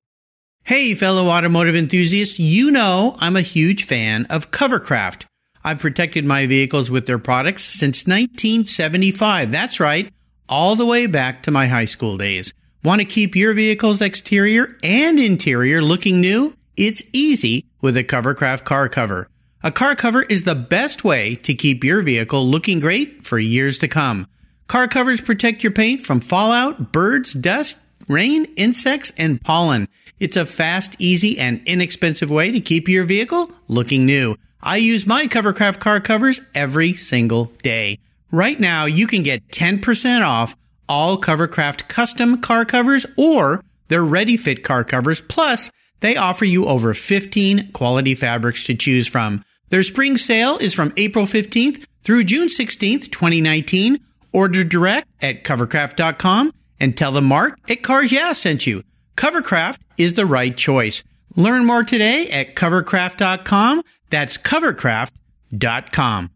Hey, 0.63 0.95
fellow 0.95 1.27
automotive 1.27 1.75
enthusiasts, 1.75 2.39
you 2.39 2.71
know 2.71 3.15
I'm 3.19 3.35
a 3.35 3.41
huge 3.41 3.83
fan 3.83 4.25
of 4.31 4.49
Covercraft. 4.49 5.25
I've 5.63 5.79
protected 5.79 6.25
my 6.25 6.47
vehicles 6.47 6.89
with 6.89 7.05
their 7.05 7.19
products 7.19 7.63
since 7.63 8.07
1975. 8.07 9.51
That's 9.51 9.79
right, 9.79 10.11
all 10.47 10.75
the 10.75 10.85
way 10.85 11.05
back 11.05 11.43
to 11.43 11.51
my 11.51 11.67
high 11.67 11.85
school 11.85 12.17
days. 12.17 12.53
Want 12.83 13.01
to 13.01 13.05
keep 13.05 13.35
your 13.35 13.53
vehicle's 13.53 14.01
exterior 14.01 14.77
and 14.83 15.19
interior 15.19 15.81
looking 15.81 16.21
new? 16.21 16.55
It's 16.77 17.03
easy 17.11 17.65
with 17.81 17.97
a 17.97 18.05
Covercraft 18.05 18.63
car 18.63 18.87
cover. 18.87 19.29
A 19.61 19.71
car 19.71 19.95
cover 19.95 20.23
is 20.23 20.43
the 20.43 20.55
best 20.55 21.03
way 21.03 21.35
to 21.35 21.53
keep 21.53 21.83
your 21.83 22.01
vehicle 22.01 22.47
looking 22.47 22.79
great 22.79 23.25
for 23.25 23.37
years 23.37 23.77
to 23.79 23.89
come. 23.89 24.27
Car 24.67 24.87
covers 24.87 25.19
protect 25.19 25.61
your 25.61 25.73
paint 25.73 25.99
from 25.99 26.21
fallout, 26.21 26.93
birds, 26.93 27.33
dust, 27.33 27.77
rain, 28.07 28.45
insects, 28.55 29.11
and 29.17 29.41
pollen. 29.41 29.89
It's 30.19 30.37
a 30.37 30.45
fast, 30.45 30.95
easy, 30.99 31.37
and 31.37 31.61
inexpensive 31.65 32.29
way 32.29 32.51
to 32.51 32.61
keep 32.61 32.87
your 32.87 33.03
vehicle 33.03 33.51
looking 33.67 34.05
new. 34.05 34.37
I 34.61 34.77
use 34.77 35.07
my 35.07 35.27
Covercraft 35.27 35.79
car 35.79 35.99
covers 36.01 36.41
every 36.53 36.93
single 36.93 37.45
day. 37.63 37.99
Right 38.31 38.59
now, 38.59 38.85
you 38.85 39.07
can 39.07 39.23
get 39.23 39.47
10% 39.47 40.21
off 40.21 40.55
all 40.87 41.19
Covercraft 41.19 41.87
custom 41.87 42.41
car 42.41 42.65
covers 42.65 43.05
or 43.17 43.63
their 43.87 44.03
ready 44.03 44.35
fit 44.35 44.63
car 44.63 44.83
covers. 44.83 45.21
Plus, 45.21 45.71
they 46.01 46.17
offer 46.17 46.45
you 46.45 46.65
over 46.65 46.93
15 46.93 47.71
quality 47.71 48.15
fabrics 48.15 48.65
to 48.65 48.75
choose 48.75 49.07
from. 49.07 49.43
Their 49.69 49.83
spring 49.83 50.17
sale 50.17 50.57
is 50.57 50.73
from 50.73 50.93
April 50.97 51.25
15th 51.25 51.85
through 52.03 52.25
June 52.25 52.47
16th, 52.47 53.11
2019. 53.11 53.99
Order 54.31 54.63
direct 54.63 55.07
at 55.21 55.43
covercraft.com 55.43 56.51
and 56.79 56.97
tell 56.97 57.11
them 57.11 57.25
Mark 57.25 57.57
at 57.69 57.81
Cars 57.81 58.11
Yeah 58.11 58.33
sent 58.33 58.67
you. 58.67 58.83
Covercraft 59.15 59.79
is 59.97 60.13
the 60.13 60.25
right 60.25 60.55
choice. 60.55 61.03
Learn 61.35 61.65
more 61.65 61.83
today 61.83 62.29
at 62.29 62.55
covercraft.com. 62.55 63.83
That's 64.09 64.37
covercraft.com. 64.37 66.31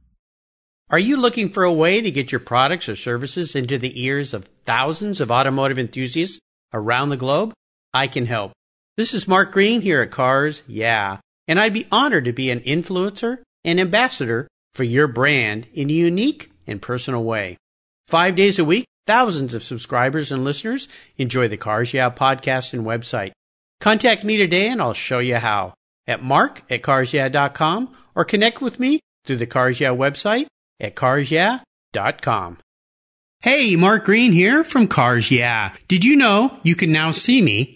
Are 0.89 0.99
you 0.99 1.17
looking 1.17 1.49
for 1.49 1.63
a 1.63 1.73
way 1.73 2.01
to 2.01 2.11
get 2.11 2.31
your 2.31 2.39
products 2.39 2.87
or 2.87 2.95
services 2.95 3.55
into 3.55 3.79
the 3.79 4.03
ears 4.03 4.33
of 4.33 4.47
thousands 4.65 5.19
of 5.19 5.31
automotive 5.31 5.79
enthusiasts 5.79 6.39
around 6.71 7.09
the 7.09 7.17
globe? 7.17 7.53
I 7.93 8.07
can 8.07 8.27
help. 8.27 8.51
This 8.95 9.13
is 9.13 9.27
Mark 9.27 9.51
Green 9.51 9.81
here 9.81 10.01
at 10.01 10.11
Cars 10.11 10.61
Yeah, 10.67 11.17
and 11.47 11.59
I'd 11.59 11.73
be 11.73 11.87
honored 11.91 12.25
to 12.25 12.33
be 12.33 12.51
an 12.51 12.59
influencer 12.59 13.39
and 13.65 13.79
ambassador 13.79 14.47
for 14.75 14.83
your 14.83 15.07
brand 15.07 15.67
in 15.73 15.89
a 15.89 15.93
unique 15.93 16.51
and 16.67 16.79
personal 16.79 17.23
way. 17.23 17.57
Five 18.07 18.35
days 18.35 18.59
a 18.59 18.65
week, 18.65 18.85
thousands 19.07 19.55
of 19.55 19.63
subscribers 19.63 20.31
and 20.31 20.43
listeners 20.43 20.87
enjoy 21.17 21.47
the 21.47 21.57
Cars 21.57 21.93
Yeah 21.93 22.11
podcast 22.11 22.73
and 22.73 22.85
website. 22.85 23.31
Contact 23.83 24.23
me 24.23 24.37
today 24.37 24.69
and 24.69 24.81
I'll 24.81 24.93
show 24.93 25.19
you 25.19 25.35
how 25.35 25.73
at 26.07 26.23
mark 26.23 26.61
at 26.71 26.83
carsyeah.com 26.83 27.93
or 28.15 28.23
connect 28.23 28.61
with 28.61 28.79
me 28.79 29.01
through 29.25 29.35
the 29.35 29.45
Cars 29.45 29.81
Yeah 29.81 29.89
website 29.89 30.45
at 30.79 30.95
carsyeah.com. 30.95 32.59
Hey, 33.41 33.75
Mark 33.75 34.05
Green 34.05 34.31
here 34.31 34.63
from 34.63 34.87
Cars 34.87 35.29
Yeah. 35.29 35.73
Did 35.89 36.05
you 36.05 36.15
know 36.15 36.57
you 36.63 36.77
can 36.77 36.93
now 36.93 37.11
see 37.11 37.41
me 37.41 37.75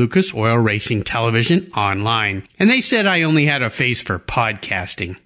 Lucas 0.00 0.32
Oil 0.32 0.56
Racing 0.56 1.02
Television 1.02 1.70
online. 1.76 2.48
And 2.58 2.70
they 2.70 2.80
said 2.80 3.06
I 3.06 3.20
only 3.20 3.44
had 3.44 3.60
a 3.60 3.68
face 3.68 4.00
for 4.00 4.18
podcasting. 4.18 5.18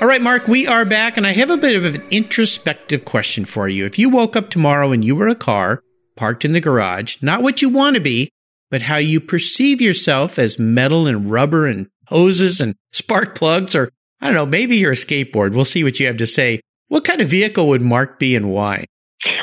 All 0.00 0.08
right, 0.08 0.20
Mark, 0.20 0.48
we 0.48 0.66
are 0.66 0.84
back, 0.84 1.16
and 1.16 1.24
I 1.24 1.30
have 1.34 1.50
a 1.50 1.56
bit 1.56 1.76
of 1.76 1.94
an 1.94 2.02
introspective 2.10 3.04
question 3.04 3.44
for 3.44 3.68
you. 3.68 3.86
If 3.86 3.96
you 3.96 4.08
woke 4.08 4.34
up 4.34 4.50
tomorrow 4.50 4.90
and 4.90 5.04
you 5.04 5.14
were 5.14 5.28
a 5.28 5.36
car 5.36 5.84
parked 6.16 6.44
in 6.44 6.52
the 6.52 6.60
garage, 6.60 7.18
not 7.22 7.44
what 7.44 7.62
you 7.62 7.68
want 7.68 7.94
to 7.94 8.00
be, 8.00 8.28
but 8.72 8.82
how 8.82 8.96
you 8.96 9.20
perceive 9.20 9.80
yourself 9.80 10.36
as 10.36 10.58
metal 10.58 11.06
and 11.06 11.30
rubber 11.30 11.64
and 11.64 11.86
hoses 12.08 12.60
and 12.60 12.74
spark 12.90 13.36
plugs, 13.36 13.76
or 13.76 13.92
I 14.20 14.26
don't 14.26 14.34
know, 14.34 14.46
maybe 14.46 14.78
you're 14.78 14.90
a 14.90 14.96
skateboard. 14.96 15.54
We'll 15.54 15.64
see 15.64 15.84
what 15.84 16.00
you 16.00 16.08
have 16.08 16.16
to 16.16 16.26
say. 16.26 16.60
What 16.88 17.04
kind 17.04 17.20
of 17.20 17.28
vehicle 17.28 17.68
would 17.68 17.82
Mark 17.82 18.18
be 18.18 18.34
and 18.34 18.50
why? 18.50 18.86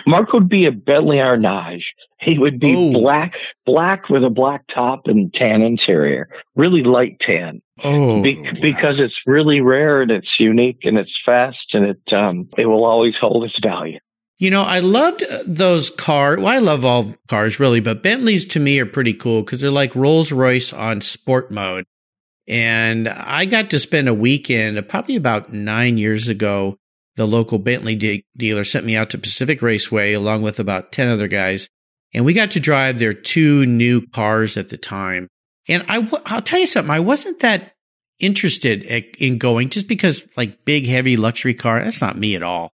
Mark 0.08 0.34
would 0.34 0.48
be 0.50 0.66
a 0.66 0.72
Bentley 0.72 1.18
Arnage. 1.18 1.84
He 2.20 2.38
would 2.40 2.60
be 2.60 2.76
Oh. 2.76 2.94
black, 2.94 3.34
black 3.66 4.10
with 4.10 4.24
a 4.24 4.30
black 4.30 4.62
top 4.74 5.02
and 5.06 5.34
tan 5.34 5.62
interior, 5.62 6.28
really 6.56 6.84
light 6.84 7.18
tan, 7.26 7.62
Oh, 7.84 8.22
be- 8.22 8.42
because 8.62 8.96
it's 9.00 9.16
really 9.26 9.62
rare 9.62 10.02
and 10.02 10.12
it's 10.12 10.30
unique 10.40 10.80
and 10.84 10.98
it's 10.98 11.12
fast 11.26 11.74
and 11.74 11.86
it 11.86 12.14
um 12.14 12.48
it 12.58 12.66
will 12.66 12.86
always 12.86 13.14
hold 13.20 13.44
its 13.44 13.58
value. 13.62 14.00
You 14.38 14.52
know, 14.52 14.64
I 14.64 14.80
loved 14.80 15.24
uh, 15.24 15.38
those 15.48 15.90
cars. 15.90 16.38
Well, 16.38 16.48
I 16.48 16.58
love 16.60 16.84
all 16.84 17.16
cars 17.30 17.60
really, 17.60 17.80
but 17.80 18.04
Bentleys 18.04 18.46
to 18.48 18.60
me 18.60 18.80
are 18.80 18.86
pretty 18.86 19.14
cool 19.14 19.44
because 19.44 19.62
they're 19.62 19.72
like 19.72 19.96
Rolls 19.96 20.32
Royce 20.32 20.74
on 20.74 21.00
sport 21.02 21.52
mode. 21.52 21.86
And 22.48 23.08
I 23.08 23.46
got 23.46 23.70
to 23.72 23.80
spend 23.80 24.08
a 24.08 24.14
weekend, 24.14 24.78
uh, 24.78 24.82
probably 24.84 25.16
about 25.16 25.52
nine 25.54 25.98
years 25.98 26.28
ago. 26.28 26.78
The 27.16 27.26
local 27.26 27.60
Bentley 27.60 27.96
de- 27.96 28.26
dealer 28.36 28.64
sent 28.64 28.86
me 28.86 28.96
out 28.96 29.10
to 29.12 29.18
Pacific 29.18 29.62
Raceway 29.62 30.14
along 30.14 30.42
with 30.42 30.60
about 30.60 30.92
10 30.92 31.08
other 31.08 31.28
guys. 31.28 31.70
And 32.14 32.26
we 32.26 32.34
got 32.34 32.52
to 32.52 32.60
drive 32.60 33.00
their 33.00 33.14
two 33.14 33.66
new 33.66 34.06
cars 34.08 34.58
at 34.58 34.70
the 34.70 34.78
time. 34.78 35.28
And 35.68 35.84
I, 35.88 36.02
w- 36.02 36.24
I'll 36.26 36.42
tell 36.42 36.60
you 36.60 36.68
something. 36.68 36.92
I 36.92 37.00
wasn't 37.00 37.40
that 37.40 37.74
interested 38.20 38.86
at, 38.88 39.04
in 39.20 39.38
going 39.38 39.70
just 39.70 39.88
because 39.88 40.28
like 40.38 40.64
big, 40.66 40.86
heavy 40.86 41.18
luxury 41.18 41.54
car. 41.54 41.84
That's 41.84 42.02
not 42.02 42.18
me 42.18 42.36
at 42.36 42.44
all. 42.44 42.72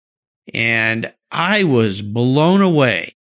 And 0.53 1.11
I 1.31 1.63
was 1.63 2.01
blown 2.01 2.61
away 2.61 3.13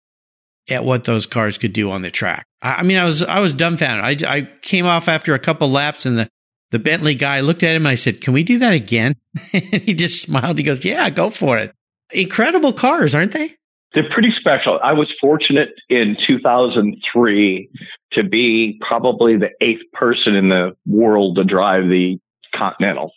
at 0.70 0.84
what 0.84 1.04
those 1.04 1.26
cars 1.26 1.58
could 1.58 1.74
do 1.74 1.92
on 1.92 2.02
the 2.02 2.12
track. 2.12 2.46
I, 2.62 2.76
I 2.76 2.84
mean, 2.84 2.98
I 2.98 3.06
was, 3.06 3.24
I 3.24 3.40
was 3.40 3.54
dumbfounded. 3.54 4.24
I, 4.24 4.36
I 4.38 4.50
came 4.62 4.86
off 4.86 5.08
after 5.08 5.34
a 5.34 5.40
couple 5.40 5.70
laps 5.70 6.06
and 6.06 6.20
the, 6.20 6.30
the 6.72 6.80
Bentley 6.80 7.16
guy 7.16 7.40
looked 7.42 7.64
at 7.64 7.76
him 7.76 7.84
and 7.84 7.92
I 7.92 7.96
said, 7.96 8.22
can 8.22 8.34
we 8.34 8.44
do 8.44 8.60
that 8.60 8.74
again? 8.74 9.16
and 9.54 9.64
he 9.82 9.94
just 9.94 10.22
smiled. 10.22 10.58
He 10.58 10.64
goes, 10.64 10.84
yeah, 10.86 11.10
go 11.10 11.30
for 11.30 11.58
it. 11.58 11.74
Incredible 12.12 12.74
cars, 12.74 13.14
aren't 13.16 13.32
they? 13.34 13.56
They're 13.94 14.10
pretty 14.14 14.32
special. 14.40 14.80
I 14.84 14.94
was 14.94 15.08
fortunate 15.20 15.70
in 15.90 16.16
2003 16.28 17.70
to 18.14 18.24
be 18.24 18.80
probably 18.88 19.38
the 19.38 19.50
eighth 19.62 19.82
person 19.94 20.36
in 20.36 20.50
the 20.50 20.76
world 20.86 21.38
to 21.38 21.44
drive 21.44 21.84
the 21.84 22.20
Continental 22.56 23.12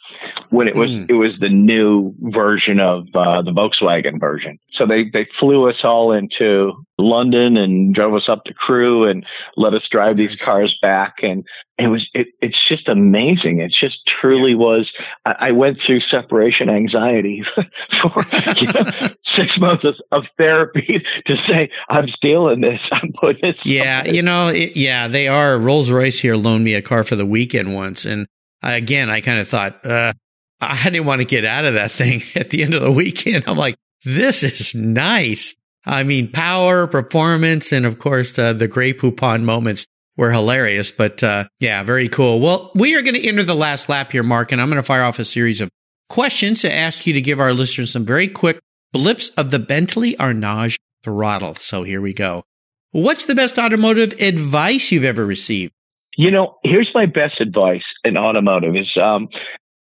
when 0.51 0.69
it 0.69 0.77
was 0.77 0.91
Mm. 0.91 1.07
it 1.09 1.15
was 1.15 1.33
the 1.41 1.49
new 1.49 2.15
version 2.21 2.79
of 2.81 3.05
uh, 3.15 3.41
the 3.41 3.51
Volkswagen 3.51 4.21
version. 4.21 4.59
So 4.75 4.87
they 4.87 5.05
they 5.11 5.27
flew 5.41 5.71
us 5.71 5.77
all 5.85 6.13
into 6.13 6.73
London 6.99 7.57
and 7.57 7.95
drove 7.95 8.15
us 8.15 8.29
up 8.29 8.45
to 8.45 8.53
Crewe 8.53 9.09
and 9.09 9.25
let 9.57 9.73
us 9.73 9.83
drive 9.91 10.19
these 10.19 10.41
cars 10.43 10.77
back 10.83 11.15
and 11.23 11.45
it 11.83 11.89
was 11.89 12.09
it, 12.15 12.29
it's 12.41 12.59
just 12.69 12.89
amazing. 12.89 13.61
It 13.61 13.73
just 13.79 13.97
truly 14.21 14.55
was. 14.55 14.91
I, 15.25 15.49
I 15.49 15.51
went 15.53 15.79
through 15.85 16.01
separation 16.11 16.69
anxiety 16.69 17.43
for 18.03 18.25
you 18.57 18.67
know, 18.69 18.83
six 19.37 19.51
months 19.59 19.85
of, 19.85 19.95
of 20.13 20.25
therapy 20.39 21.03
to 21.27 21.35
say 21.49 21.71
I'm 21.89 22.09
stealing 22.17 22.61
this. 22.61 22.81
I'm 22.93 23.13
putting 23.19 23.41
this. 23.43 23.57
Yeah, 23.65 24.05
you 24.05 24.23
know, 24.23 24.49
it, 24.49 24.77
yeah, 24.77 25.09
they 25.09 25.29
are. 25.29 25.59
Rolls 25.59 25.91
Royce 25.91 26.19
here 26.19 26.37
loaned 26.37 26.65
me 26.65 26.75
a 26.75 26.83
car 26.83 27.05
for 27.05 27.17
the 27.17 27.27
weekend 27.27 27.75
once, 27.75 28.05
and 28.05 28.27
I, 28.63 28.75
again, 28.75 29.11
I 29.11 29.21
kind 29.21 29.41
of 29.41 29.49
thought 29.49 29.85
uh, 29.85 30.13
I 30.61 30.85
didn't 30.85 31.07
want 31.07 31.21
to 31.21 31.27
get 31.27 31.45
out 31.45 31.65
of 31.65 31.75
that 31.75 31.91
thing 31.91 32.23
at 32.37 32.51
the 32.51 32.63
end 32.63 32.75
of 32.75 32.83
the 32.83 32.93
weekend. 32.93 33.45
I'm 33.47 33.59
like, 33.59 33.77
this 34.05 34.43
is 34.43 34.75
nice. 34.75 35.57
I 35.85 36.05
mean, 36.05 36.31
power, 36.31 36.87
performance, 36.87 37.73
and 37.73 37.85
of 37.85 37.99
course, 37.99 38.39
uh, 38.39 38.53
the 38.53 38.69
Grey 38.69 38.93
Poupon 38.93 39.43
moments 39.43 39.87
were 40.17 40.31
hilarious. 40.31 40.91
But 40.91 41.23
uh, 41.23 41.45
yeah, 41.61 41.83
very 41.83 42.09
cool. 42.09 42.41
Well, 42.41 42.71
we 42.75 42.95
are 42.95 43.03
going 43.03 43.15
to 43.15 43.27
enter 43.27 43.43
the 43.43 43.55
last 43.55 43.89
lap 43.89 44.13
here, 44.13 44.23
Mark, 44.23 44.53
and 44.53 44.61
I'm 44.61 44.69
going 44.69 44.77
to 44.77 44.83
fire 44.83 45.05
off 45.05 45.19
a 45.19 45.25
series 45.25 45.61
of 45.61 45.71
questions 46.09 46.61
to 46.63 46.75
ask 46.75 47.07
you 47.07 47.15
to 47.15 47.21
give 47.21 47.41
our 47.41 47.53
listeners 47.53 47.93
some 47.93 48.05
very 48.05 48.29
quick 48.29 48.59
blips 48.93 49.29
of 49.31 49.51
the 49.51 49.59
Bentley 49.59 50.15
Arnage 50.17 50.77
throttle. 51.03 51.55
So 51.57 51.83
here 51.83 52.01
we 52.01 52.13
go. 52.13 52.45
What's 52.91 53.25
the 53.25 53.35
best 53.35 53.59
automotive 53.59 54.21
advice 54.21 54.93
you've 54.93 55.05
ever 55.05 55.25
received? 55.25 55.73
You 56.17 56.31
know, 56.31 56.59
here's 56.63 56.91
my 56.95 57.07
best 57.07 57.41
advice 57.41 57.85
in 58.05 58.19
automotive 58.19 58.77
is 58.77 58.91
um, 59.03 59.29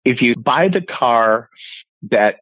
if 0.05 0.21
you 0.21 0.33
buy 0.35 0.69
the 0.69 0.81
car 0.81 1.49
that 2.09 2.35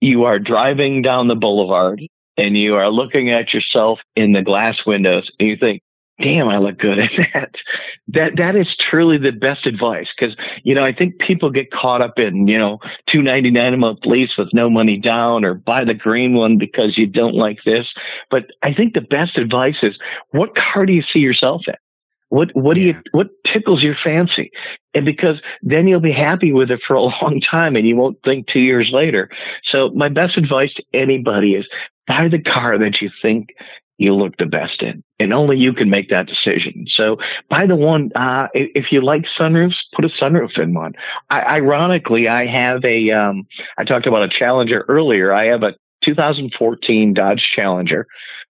you 0.00 0.24
are 0.24 0.40
driving 0.40 1.02
down 1.02 1.28
the 1.28 1.36
boulevard 1.36 2.02
and 2.36 2.56
you 2.56 2.74
are 2.74 2.90
looking 2.90 3.30
at 3.30 3.54
yourself 3.54 4.00
in 4.16 4.32
the 4.32 4.42
glass 4.42 4.74
windows 4.84 5.30
and 5.38 5.48
you 5.48 5.56
think, 5.56 5.82
damn, 6.22 6.48
I 6.48 6.58
look 6.58 6.78
good 6.78 6.98
at 6.98 7.10
that. 7.34 7.50
That, 8.08 8.30
that 8.36 8.56
is 8.56 8.68
truly 8.90 9.18
the 9.18 9.32
best 9.32 9.66
advice. 9.66 10.08
Cause, 10.18 10.36
you 10.64 10.74
know, 10.74 10.84
I 10.84 10.92
think 10.92 11.18
people 11.18 11.50
get 11.50 11.70
caught 11.70 12.02
up 12.02 12.14
in, 12.16 12.48
you 12.48 12.58
know, 12.58 12.78
two 13.10 13.22
ninety 13.22 13.50
nine 13.50 13.74
a 13.74 13.76
month 13.76 14.00
lease 14.04 14.32
with 14.38 14.48
no 14.52 14.70
money 14.70 14.98
down 14.98 15.44
or 15.44 15.54
buy 15.54 15.84
the 15.84 15.94
green 15.94 16.34
one 16.34 16.58
because 16.58 16.96
you 16.96 17.06
don't 17.06 17.34
like 17.34 17.58
this. 17.64 17.86
But 18.30 18.46
I 18.62 18.72
think 18.74 18.94
the 18.94 19.00
best 19.00 19.36
advice 19.36 19.76
is 19.82 19.96
what 20.30 20.56
car 20.56 20.86
do 20.86 20.92
you 20.92 21.02
see 21.12 21.20
yourself 21.20 21.62
in? 21.66 21.74
What 22.32 22.48
what 22.54 22.76
do 22.76 22.80
you 22.80 22.94
what 23.10 23.28
tickles 23.52 23.82
your 23.82 23.96
fancy? 24.02 24.50
And 24.94 25.04
because 25.04 25.36
then 25.60 25.86
you'll 25.86 26.00
be 26.00 26.12
happy 26.12 26.50
with 26.50 26.70
it 26.70 26.80
for 26.86 26.96
a 26.96 27.02
long 27.22 27.42
time 27.50 27.76
and 27.76 27.86
you 27.86 27.94
won't 27.94 28.16
think 28.24 28.46
two 28.50 28.60
years 28.60 28.90
later. 28.90 29.28
So 29.70 29.90
my 29.90 30.08
best 30.08 30.38
advice 30.38 30.72
to 30.76 30.82
anybody 30.94 31.54
is 31.54 31.66
buy 32.06 32.28
the 32.30 32.40
car 32.42 32.78
that 32.78 33.02
you 33.02 33.10
think 33.20 33.48
you 33.98 34.14
look 34.14 34.36
the 34.38 34.46
best 34.46 34.82
in. 34.82 35.02
And 35.20 35.32
only 35.32 35.56
you 35.56 35.72
can 35.72 35.88
make 35.90 36.08
that 36.10 36.26
decision. 36.26 36.86
So 36.96 37.16
buy 37.48 37.66
the 37.66 37.76
one 37.76 38.10
uh 38.16 38.48
if 38.54 38.86
you 38.90 39.02
like 39.04 39.22
sunroofs, 39.38 39.74
put 39.94 40.04
a 40.04 40.08
sunroof 40.08 40.58
in 40.58 40.74
one. 40.74 40.92
I, 41.30 41.40
ironically 41.42 42.28
I 42.28 42.46
have 42.46 42.84
a 42.84 43.10
um 43.10 43.46
I 43.78 43.84
talked 43.84 44.06
about 44.06 44.22
a 44.22 44.28
Challenger 44.28 44.84
earlier. 44.88 45.32
I 45.32 45.46
have 45.46 45.62
a 45.62 45.74
2014 46.04 47.14
Dodge 47.14 47.42
Challenger. 47.54 48.06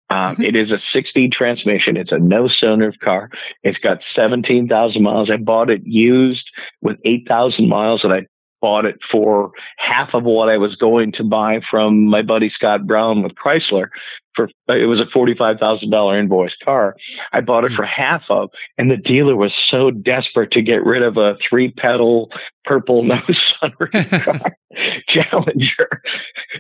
Um, 0.10 0.36
Mhm. 0.36 0.46
it 0.46 0.56
is 0.58 0.72
a 0.72 0.80
six 0.94 1.10
speed 1.10 1.32
transmission. 1.32 1.96
It's 1.98 2.12
a 2.12 2.20
no 2.20 2.48
sunroof 2.62 3.00
car. 3.00 3.30
It's 3.64 3.78
got 3.80 4.00
17,000 4.16 5.02
miles. 5.02 5.30
I 5.32 5.38
bought 5.38 5.70
it 5.70 5.82
used 5.86 6.44
with 6.82 6.98
8,000 7.06 7.68
miles 7.70 8.04
and 8.04 8.12
I 8.14 8.26
bought 8.62 8.86
it 8.86 8.98
for 9.12 9.52
half 9.78 10.10
of 10.14 10.24
what 10.24 10.50
I 10.50 10.58
was 10.58 10.76
going 10.76 11.12
to 11.14 11.24
buy 11.24 11.62
from 11.70 12.06
my 12.06 12.22
buddy 12.22 12.50
Scott 12.54 12.86
Brown 12.86 13.24
with 13.24 13.34
Chrysler 13.36 13.88
for, 14.36 14.50
it 14.70 14.88
was 14.88 15.00
a 15.00 15.18
$45,000 15.18 16.20
invoice 16.20 16.56
car. 16.64 16.96
I 17.34 17.42
bought 17.42 17.66
it 17.66 17.72
for 17.74 17.86
half 17.86 18.24
of, 18.30 18.50
and 18.78 18.90
the 18.90 18.98
dealer 18.98 19.36
was 19.36 19.54
so 19.70 19.92
desperate 19.92 20.52
to 20.52 20.62
get 20.62 20.84
rid 20.86 21.04
of 21.04 21.18
a 21.18 21.36
three 21.50 21.72
pedal 21.72 22.30
purple 22.66 23.04
nose 23.04 23.40
sunroof 23.62 24.24
car 24.24 24.56
Challenger. 25.08 26.02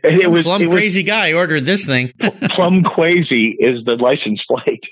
And 0.03 0.21
it 0.21 0.29
was, 0.29 0.45
Plum 0.45 0.61
it 0.61 0.65
was 0.65 0.75
crazy 0.75 1.03
guy 1.03 1.33
ordered 1.33 1.65
this 1.65 1.85
thing. 1.85 2.13
Plum 2.55 2.83
crazy 2.83 3.55
is 3.59 3.85
the 3.85 3.93
license 3.93 4.41
plate. 4.47 4.83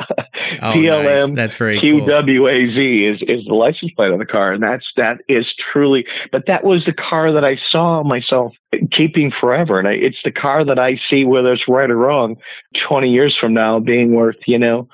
Oh, 0.62 0.74
PLM 0.74 1.30
nice. 1.30 1.36
That's 1.36 1.58
very 1.58 1.80
cool. 1.80 2.02
QWAZ 2.02 3.14
is 3.14 3.22
is 3.22 3.46
the 3.46 3.54
license 3.54 3.92
plate 3.96 4.12
on 4.12 4.20
the 4.20 4.26
car, 4.26 4.54
and 4.54 4.64
that's 4.64 4.86
that 4.98 5.20
is 5.28 5.46
truly. 5.72 6.06
But 6.32 6.44
that 6.48 6.64
was 6.64 6.84
the 6.86 6.94
car 6.94 7.34
that 7.34 7.44
I 7.44 7.58
saw 7.72 8.04
myself 8.04 8.54
keeping 8.96 9.32
forever, 9.40 9.80
and 9.80 9.88
I, 9.88 9.94
it's 9.94 10.20
the 10.24 10.32
car 10.32 10.66
that 10.66 10.80
I 10.80 11.00
see 11.10 11.26
whether 11.26 11.54
it's 11.54 11.64
right 11.68 11.90
or 11.90 11.98
wrong, 11.98 12.38
twenty 12.88 13.10
years 13.10 13.38
from 13.40 13.54
now 13.54 13.80
being 13.80 14.14
worth 14.14 14.38
you 14.48 14.60
know 14.60 14.88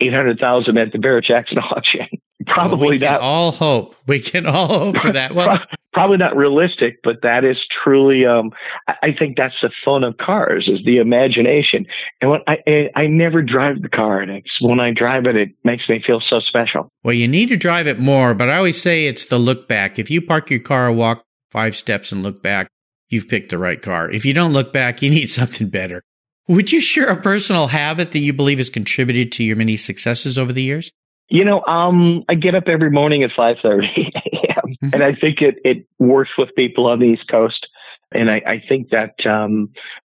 eight 0.00 0.12
hundred 0.12 0.38
thousand 0.38 0.78
at 0.78 0.92
the 0.92 0.98
Barrett 0.98 1.26
Jackson 1.26 1.58
auction. 1.58 2.06
Probably 2.46 2.78
well, 2.78 2.90
we 2.90 2.98
not. 2.98 3.20
all 3.20 3.52
hope. 3.52 3.96
We 4.06 4.20
can 4.20 4.46
all 4.46 4.68
hope 4.68 4.96
for 4.98 5.12
that. 5.12 5.34
Well, 5.34 5.56
probably 5.92 6.16
not 6.16 6.36
realistic, 6.36 6.98
but 7.02 7.22
that 7.22 7.44
is 7.44 7.56
truly. 7.82 8.26
Um, 8.26 8.50
I 8.88 9.10
think 9.16 9.36
that's 9.36 9.54
the 9.62 9.70
fun 9.84 10.02
of 10.02 10.16
cars 10.18 10.68
is 10.70 10.84
the 10.84 10.98
imagination. 10.98 11.86
And 12.20 12.30
when 12.32 12.40
I, 12.46 12.56
I, 12.66 13.02
I 13.02 13.06
never 13.06 13.40
drive 13.40 13.80
the 13.80 13.88
car, 13.88 14.20
and 14.20 14.30
it's 14.30 14.50
when 14.60 14.80
I 14.80 14.90
drive 14.90 15.26
it, 15.26 15.36
it 15.36 15.50
makes 15.62 15.88
me 15.88 16.02
feel 16.04 16.20
so 16.28 16.40
special. 16.40 16.88
Well, 17.04 17.14
you 17.14 17.28
need 17.28 17.48
to 17.50 17.56
drive 17.56 17.86
it 17.86 18.00
more, 18.00 18.34
but 18.34 18.50
I 18.50 18.56
always 18.56 18.82
say 18.82 19.06
it's 19.06 19.26
the 19.26 19.38
look 19.38 19.68
back. 19.68 19.98
If 19.98 20.10
you 20.10 20.20
park 20.20 20.50
your 20.50 20.60
car, 20.60 20.92
walk 20.92 21.24
five 21.50 21.76
steps, 21.76 22.10
and 22.10 22.22
look 22.22 22.42
back, 22.42 22.68
you've 23.08 23.28
picked 23.28 23.50
the 23.50 23.58
right 23.58 23.80
car. 23.80 24.10
If 24.10 24.26
you 24.26 24.34
don't 24.34 24.52
look 24.52 24.72
back, 24.72 25.00
you 25.02 25.10
need 25.10 25.26
something 25.30 25.68
better. 25.68 26.02
Would 26.48 26.72
you 26.72 26.80
share 26.80 27.08
a 27.08 27.20
personal 27.20 27.68
habit 27.68 28.12
that 28.12 28.18
you 28.18 28.34
believe 28.34 28.58
has 28.58 28.68
contributed 28.68 29.32
to 29.32 29.44
your 29.44 29.56
many 29.56 29.78
successes 29.78 30.36
over 30.36 30.52
the 30.52 30.62
years? 30.62 30.90
You 31.28 31.44
know, 31.44 31.64
um, 31.64 32.24
I 32.28 32.34
get 32.34 32.54
up 32.54 32.64
every 32.66 32.90
morning 32.90 33.22
at 33.22 33.30
5.30 33.30 33.84
a.m. 33.86 34.10
Mm-hmm. 34.64 34.94
and 34.94 35.04
I 35.04 35.14
think 35.14 35.40
it, 35.40 35.56
it 35.62 35.86
works 35.98 36.30
with 36.38 36.48
people 36.56 36.86
on 36.86 36.98
the 36.98 37.06
East 37.06 37.28
Coast. 37.30 37.66
And 38.12 38.30
I, 38.30 38.36
I 38.46 38.62
think 38.66 38.88
that, 38.90 39.14
um, 39.24 39.70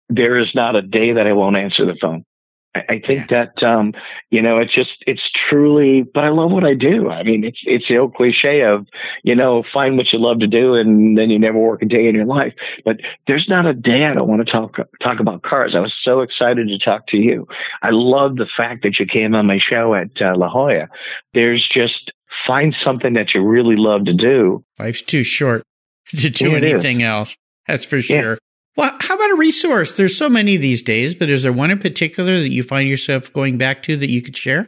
there 0.08 0.38
is 0.38 0.48
not 0.54 0.76
a 0.76 0.82
day 0.82 1.12
that 1.12 1.26
I 1.26 1.32
won't 1.32 1.56
answer 1.56 1.86
the 1.86 1.96
phone. 2.00 2.24
I 2.74 3.02
think 3.06 3.30
yeah. 3.30 3.44
that 3.54 3.66
um, 3.66 3.92
you 4.30 4.40
know 4.40 4.58
it's 4.58 4.74
just 4.74 4.90
it's 5.06 5.20
truly. 5.50 6.04
But 6.14 6.24
I 6.24 6.30
love 6.30 6.50
what 6.50 6.64
I 6.64 6.74
do. 6.74 7.10
I 7.10 7.22
mean, 7.22 7.44
it's 7.44 7.58
it's 7.64 7.84
the 7.88 7.98
old 7.98 8.14
cliche 8.14 8.62
of 8.62 8.86
you 9.24 9.34
know 9.34 9.62
find 9.74 9.98
what 9.98 10.06
you 10.12 10.18
love 10.18 10.38
to 10.40 10.46
do 10.46 10.74
and 10.74 11.18
then 11.18 11.28
you 11.28 11.38
never 11.38 11.58
work 11.58 11.82
a 11.82 11.86
day 11.86 12.08
in 12.08 12.14
your 12.14 12.24
life. 12.24 12.54
But 12.84 12.96
there's 13.26 13.46
not 13.46 13.66
a 13.66 13.74
day 13.74 14.06
I 14.10 14.14
don't 14.14 14.28
want 14.28 14.46
to 14.46 14.50
talk 14.50 14.76
talk 15.02 15.20
about 15.20 15.42
cars. 15.42 15.74
I 15.76 15.80
was 15.80 15.92
so 16.02 16.20
excited 16.20 16.68
to 16.68 16.78
talk 16.78 17.06
to 17.08 17.18
you. 17.18 17.46
I 17.82 17.88
love 17.90 18.36
the 18.36 18.48
fact 18.56 18.84
that 18.84 18.98
you 18.98 19.04
came 19.04 19.34
on 19.34 19.46
my 19.46 19.58
show 19.58 19.94
at 19.94 20.10
uh, 20.20 20.34
La 20.36 20.48
Jolla. 20.48 20.88
There's 21.34 21.68
just 21.74 22.10
find 22.46 22.74
something 22.82 23.12
that 23.14 23.34
you 23.34 23.42
really 23.42 23.76
love 23.76 24.06
to 24.06 24.14
do. 24.14 24.64
Life's 24.78 25.02
too 25.02 25.24
short 25.24 25.62
to 26.08 26.30
do 26.30 26.52
yeah, 26.52 26.56
anything 26.56 27.02
else. 27.02 27.36
That's 27.66 27.84
for 27.84 28.00
sure. 28.00 28.32
Yeah. 28.32 28.36
Well, 28.76 28.96
how 29.00 29.14
about 29.14 29.30
a 29.30 29.36
resource? 29.36 29.96
There's 29.96 30.16
so 30.16 30.30
many 30.30 30.56
these 30.56 30.82
days, 30.82 31.14
but 31.14 31.28
is 31.28 31.42
there 31.42 31.52
one 31.52 31.70
in 31.70 31.78
particular 31.78 32.38
that 32.38 32.50
you 32.50 32.62
find 32.62 32.88
yourself 32.88 33.32
going 33.32 33.58
back 33.58 33.82
to 33.84 33.96
that 33.96 34.10
you 34.10 34.22
could 34.22 34.36
share? 34.36 34.66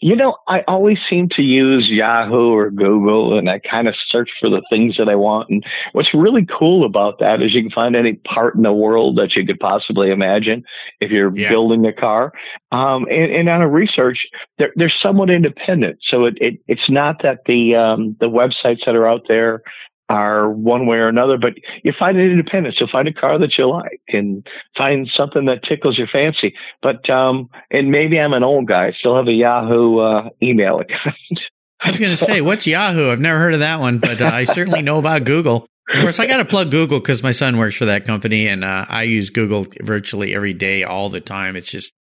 You 0.00 0.16
know, 0.16 0.36
I 0.48 0.62
always 0.66 0.98
seem 1.08 1.28
to 1.36 1.42
use 1.42 1.86
Yahoo 1.88 2.52
or 2.52 2.70
Google 2.70 3.38
and 3.38 3.48
I 3.48 3.60
kind 3.60 3.86
of 3.86 3.94
search 4.10 4.28
for 4.40 4.50
the 4.50 4.60
things 4.68 4.96
that 4.98 5.08
I 5.08 5.14
want. 5.14 5.50
And 5.50 5.64
what's 5.92 6.12
really 6.12 6.46
cool 6.58 6.84
about 6.84 7.20
that 7.20 7.40
is 7.42 7.54
you 7.54 7.62
can 7.62 7.70
find 7.70 7.94
any 7.94 8.14
part 8.14 8.56
in 8.56 8.62
the 8.62 8.72
world 8.72 9.16
that 9.16 9.30
you 9.36 9.46
could 9.46 9.60
possibly 9.60 10.10
imagine 10.10 10.64
if 11.00 11.12
you're 11.12 11.32
yeah. 11.34 11.48
building 11.48 11.86
a 11.86 11.92
car. 11.92 12.32
Um, 12.72 13.06
and, 13.08 13.32
and, 13.32 13.48
on 13.48 13.62
a 13.62 13.68
research, 13.68 14.18
they're, 14.58 14.72
they're 14.74 14.92
somewhat 15.02 15.30
independent. 15.30 15.98
So 16.10 16.24
it, 16.24 16.34
it, 16.38 16.54
it's 16.66 16.90
not 16.90 17.22
that 17.22 17.38
the, 17.46 17.76
um, 17.76 18.16
the 18.18 18.26
websites 18.26 18.84
that 18.86 18.96
are 18.96 19.08
out 19.08 19.22
there 19.28 19.62
are 20.08 20.50
one 20.50 20.86
way 20.86 20.98
or 20.98 21.08
another, 21.08 21.38
but 21.38 21.52
you 21.82 21.92
find 21.98 22.18
an 22.18 22.30
independence. 22.30 22.76
You'll 22.78 22.90
find 22.90 23.08
a 23.08 23.12
car 23.12 23.38
that 23.38 23.52
you 23.56 23.68
like 23.70 24.02
and 24.08 24.46
find 24.76 25.10
something 25.16 25.46
that 25.46 25.60
tickles 25.68 25.96
your 25.96 26.08
fancy. 26.12 26.54
But, 26.82 27.08
um, 27.10 27.48
and 27.70 27.90
maybe 27.90 28.18
I'm 28.18 28.32
an 28.32 28.42
old 28.42 28.68
guy, 28.68 28.88
I 28.88 28.92
still 28.98 29.16
have 29.16 29.28
a 29.28 29.32
Yahoo, 29.32 29.98
uh, 29.98 30.28
email 30.42 30.80
account. 30.80 31.16
I 31.80 31.88
was 31.88 31.98
going 31.98 32.12
to 32.12 32.16
say, 32.16 32.40
what's 32.40 32.66
Yahoo? 32.66 33.10
I've 33.10 33.20
never 33.20 33.38
heard 33.38 33.54
of 33.54 33.60
that 33.60 33.80
one, 33.80 33.98
but 33.98 34.22
uh, 34.22 34.26
I 34.26 34.44
certainly 34.44 34.82
know 34.82 34.98
about 34.98 35.24
Google. 35.24 35.66
Of 35.92 36.00
course, 36.00 36.18
I 36.18 36.26
got 36.26 36.38
to 36.38 36.46
plug 36.46 36.70
Google 36.70 36.98
because 36.98 37.22
my 37.22 37.32
son 37.32 37.58
works 37.58 37.76
for 37.76 37.84
that 37.86 38.06
company 38.06 38.48
and 38.48 38.64
uh, 38.64 38.86
I 38.88 39.02
use 39.02 39.28
Google 39.28 39.66
virtually 39.82 40.34
every 40.34 40.54
day, 40.54 40.82
all 40.82 41.10
the 41.10 41.20
time. 41.20 41.56
It's 41.56 41.70
just 41.70 41.92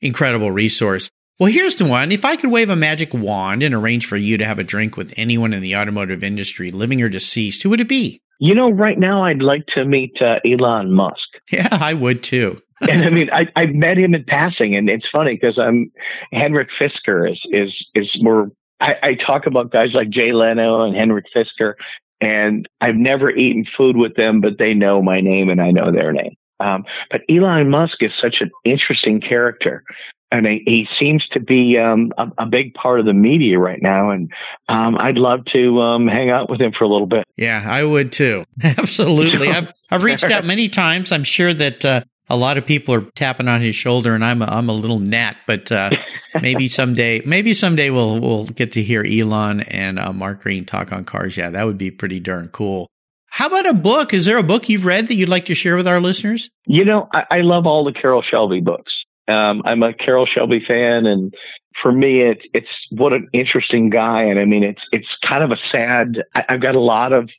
incredible 0.00 0.52
resource. 0.52 1.10
Well, 1.42 1.50
here's 1.50 1.74
the 1.74 1.86
one. 1.86 2.12
If 2.12 2.24
I 2.24 2.36
could 2.36 2.52
wave 2.52 2.70
a 2.70 2.76
magic 2.76 3.12
wand 3.12 3.64
and 3.64 3.74
arrange 3.74 4.06
for 4.06 4.16
you 4.16 4.38
to 4.38 4.44
have 4.44 4.60
a 4.60 4.62
drink 4.62 4.96
with 4.96 5.12
anyone 5.16 5.52
in 5.52 5.60
the 5.60 5.74
automotive 5.74 6.22
industry, 6.22 6.70
living 6.70 7.02
or 7.02 7.08
deceased, 7.08 7.64
who 7.64 7.70
would 7.70 7.80
it 7.80 7.88
be? 7.88 8.22
You 8.38 8.54
know, 8.54 8.70
right 8.70 8.96
now 8.96 9.24
I'd 9.24 9.42
like 9.42 9.66
to 9.74 9.84
meet 9.84 10.12
uh, 10.20 10.36
Elon 10.44 10.92
Musk. 10.92 11.16
Yeah, 11.50 11.66
I 11.72 11.94
would 11.94 12.22
too. 12.22 12.62
and 12.88 13.04
I 13.04 13.10
mean, 13.10 13.28
I, 13.32 13.48
I 13.56 13.66
met 13.66 13.98
him 13.98 14.14
in 14.14 14.22
passing, 14.22 14.76
and 14.76 14.88
it's 14.88 15.04
funny 15.10 15.34
because 15.34 15.58
I'm 15.58 15.90
Henrik 16.32 16.68
Fisker 16.80 17.28
is 17.28 17.40
is 17.50 17.74
is 17.96 18.08
more. 18.20 18.52
I, 18.80 18.92
I 19.02 19.14
talk 19.14 19.46
about 19.46 19.72
guys 19.72 19.88
like 19.92 20.10
Jay 20.10 20.32
Leno 20.32 20.84
and 20.84 20.94
Henrik 20.94 21.24
Fisker, 21.36 21.74
and 22.20 22.68
I've 22.80 22.94
never 22.94 23.30
eaten 23.30 23.64
food 23.76 23.96
with 23.96 24.14
them, 24.14 24.40
but 24.40 24.52
they 24.60 24.74
know 24.74 25.02
my 25.02 25.20
name 25.20 25.48
and 25.48 25.60
I 25.60 25.72
know 25.72 25.90
their 25.90 26.12
name. 26.12 26.36
Um, 26.60 26.84
but 27.10 27.22
Elon 27.28 27.68
Musk 27.68 27.96
is 28.00 28.12
such 28.22 28.36
an 28.40 28.52
interesting 28.64 29.20
character 29.20 29.82
and 30.32 30.46
he, 30.46 30.62
he 30.64 30.86
seems 30.98 31.24
to 31.32 31.40
be 31.40 31.76
um, 31.78 32.10
a, 32.16 32.44
a, 32.44 32.46
big 32.46 32.72
part 32.72 32.98
of 32.98 33.06
the 33.06 33.12
media 33.12 33.58
right 33.58 33.80
now. 33.80 34.10
And 34.10 34.32
um, 34.68 34.96
I'd 34.96 35.16
love 35.16 35.40
to 35.52 35.80
um, 35.80 36.08
hang 36.08 36.30
out 36.30 36.48
with 36.48 36.60
him 36.60 36.72
for 36.76 36.84
a 36.84 36.88
little 36.88 37.06
bit. 37.06 37.24
Yeah, 37.36 37.62
I 37.64 37.84
would 37.84 38.10
too. 38.10 38.44
Absolutely. 38.64 39.48
I've 39.50 39.72
I've 39.90 40.02
reached 40.02 40.24
out 40.24 40.44
many 40.44 40.70
times. 40.70 41.12
I'm 41.12 41.24
sure 41.24 41.52
that 41.52 41.84
uh, 41.84 42.00
a 42.28 42.36
lot 42.36 42.56
of 42.56 42.64
people 42.64 42.94
are 42.94 43.02
tapping 43.14 43.46
on 43.46 43.60
his 43.60 43.74
shoulder, 43.74 44.14
and 44.14 44.24
I'm 44.24 44.40
a, 44.40 44.46
I'm 44.46 44.68
a 44.68 44.74
little 44.74 44.98
gnat, 44.98 45.36
but. 45.46 45.70
Uh, 45.70 45.90
maybe 46.40 46.66
someday, 46.66 47.20
maybe 47.26 47.52
someday 47.52 47.90
we'll 47.90 48.18
we'll 48.18 48.46
get 48.46 48.72
to 48.72 48.82
hear 48.82 49.04
Elon 49.04 49.60
and 49.60 49.98
uh, 49.98 50.14
Mark 50.14 50.40
Greene 50.40 50.64
talk 50.64 50.90
on 50.90 51.04
cars. 51.04 51.36
Yeah, 51.36 51.50
that 51.50 51.66
would 51.66 51.76
be 51.76 51.90
pretty 51.90 52.20
darn 52.20 52.48
cool. 52.48 52.88
How 53.26 53.48
about 53.48 53.66
a 53.66 53.74
book? 53.74 54.14
Is 54.14 54.24
there 54.24 54.38
a 54.38 54.42
book 54.42 54.68
you've 54.70 54.86
read 54.86 55.08
that 55.08 55.14
you'd 55.14 55.28
like 55.28 55.46
to 55.46 55.54
share 55.54 55.76
with 55.76 55.86
our 55.86 56.00
listeners? 56.00 56.50
You 56.66 56.86
know, 56.86 57.08
I, 57.12 57.22
I 57.30 57.40
love 57.40 57.66
all 57.66 57.84
the 57.84 57.92
Carroll 57.92 58.22
Shelby 58.22 58.60
books. 58.60 58.92
Um, 59.28 59.62
I'm 59.64 59.82
a 59.82 59.94
Carroll 59.94 60.26
Shelby 60.26 60.62
fan, 60.66 61.06
and 61.06 61.32
for 61.80 61.92
me, 61.92 62.22
it's 62.22 62.42
it's 62.52 62.66
what 62.90 63.12
an 63.12 63.28
interesting 63.32 63.90
guy. 63.90 64.22
And 64.22 64.38
I 64.38 64.44
mean, 64.44 64.64
it's 64.64 64.82
it's 64.92 65.06
kind 65.26 65.44
of 65.44 65.50
a 65.50 65.60
sad. 65.70 66.22
I, 66.34 66.42
I've 66.48 66.62
got 66.62 66.74
a 66.74 66.80
lot 66.80 67.12
of 67.12 67.30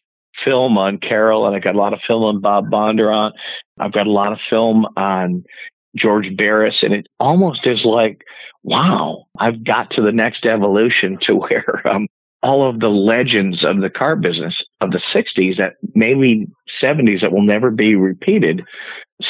film 0.43 0.77
on 0.77 0.97
Carroll, 0.97 1.45
and 1.45 1.55
I've 1.55 1.63
got 1.63 1.75
a 1.75 1.79
lot 1.79 1.93
of 1.93 1.99
film 2.05 2.23
on 2.23 2.41
Bob 2.41 2.69
Bondurant. 2.69 3.31
I've 3.79 3.93
got 3.93 4.07
a 4.07 4.11
lot 4.11 4.31
of 4.31 4.39
film 4.49 4.85
on 4.97 5.43
George 5.95 6.35
Barris, 6.35 6.75
and 6.81 6.93
it 6.93 7.07
almost 7.19 7.65
is 7.65 7.81
like, 7.83 8.21
wow, 8.63 9.25
I've 9.39 9.63
got 9.63 9.91
to 9.91 10.01
the 10.01 10.11
next 10.11 10.45
evolution 10.45 11.17
to 11.27 11.35
where 11.35 11.81
um, 11.87 12.07
all 12.41 12.67
of 12.67 12.79
the 12.79 12.89
legends 12.89 13.63
of 13.63 13.81
the 13.81 13.89
car 13.89 14.15
business 14.15 14.55
of 14.81 14.91
the 14.91 15.01
60s 15.15 15.57
that 15.57 15.75
maybe 15.95 16.47
70s 16.81 17.21
that 17.21 17.31
will 17.31 17.41
never 17.41 17.71
be 17.71 17.95
repeated 17.95 18.61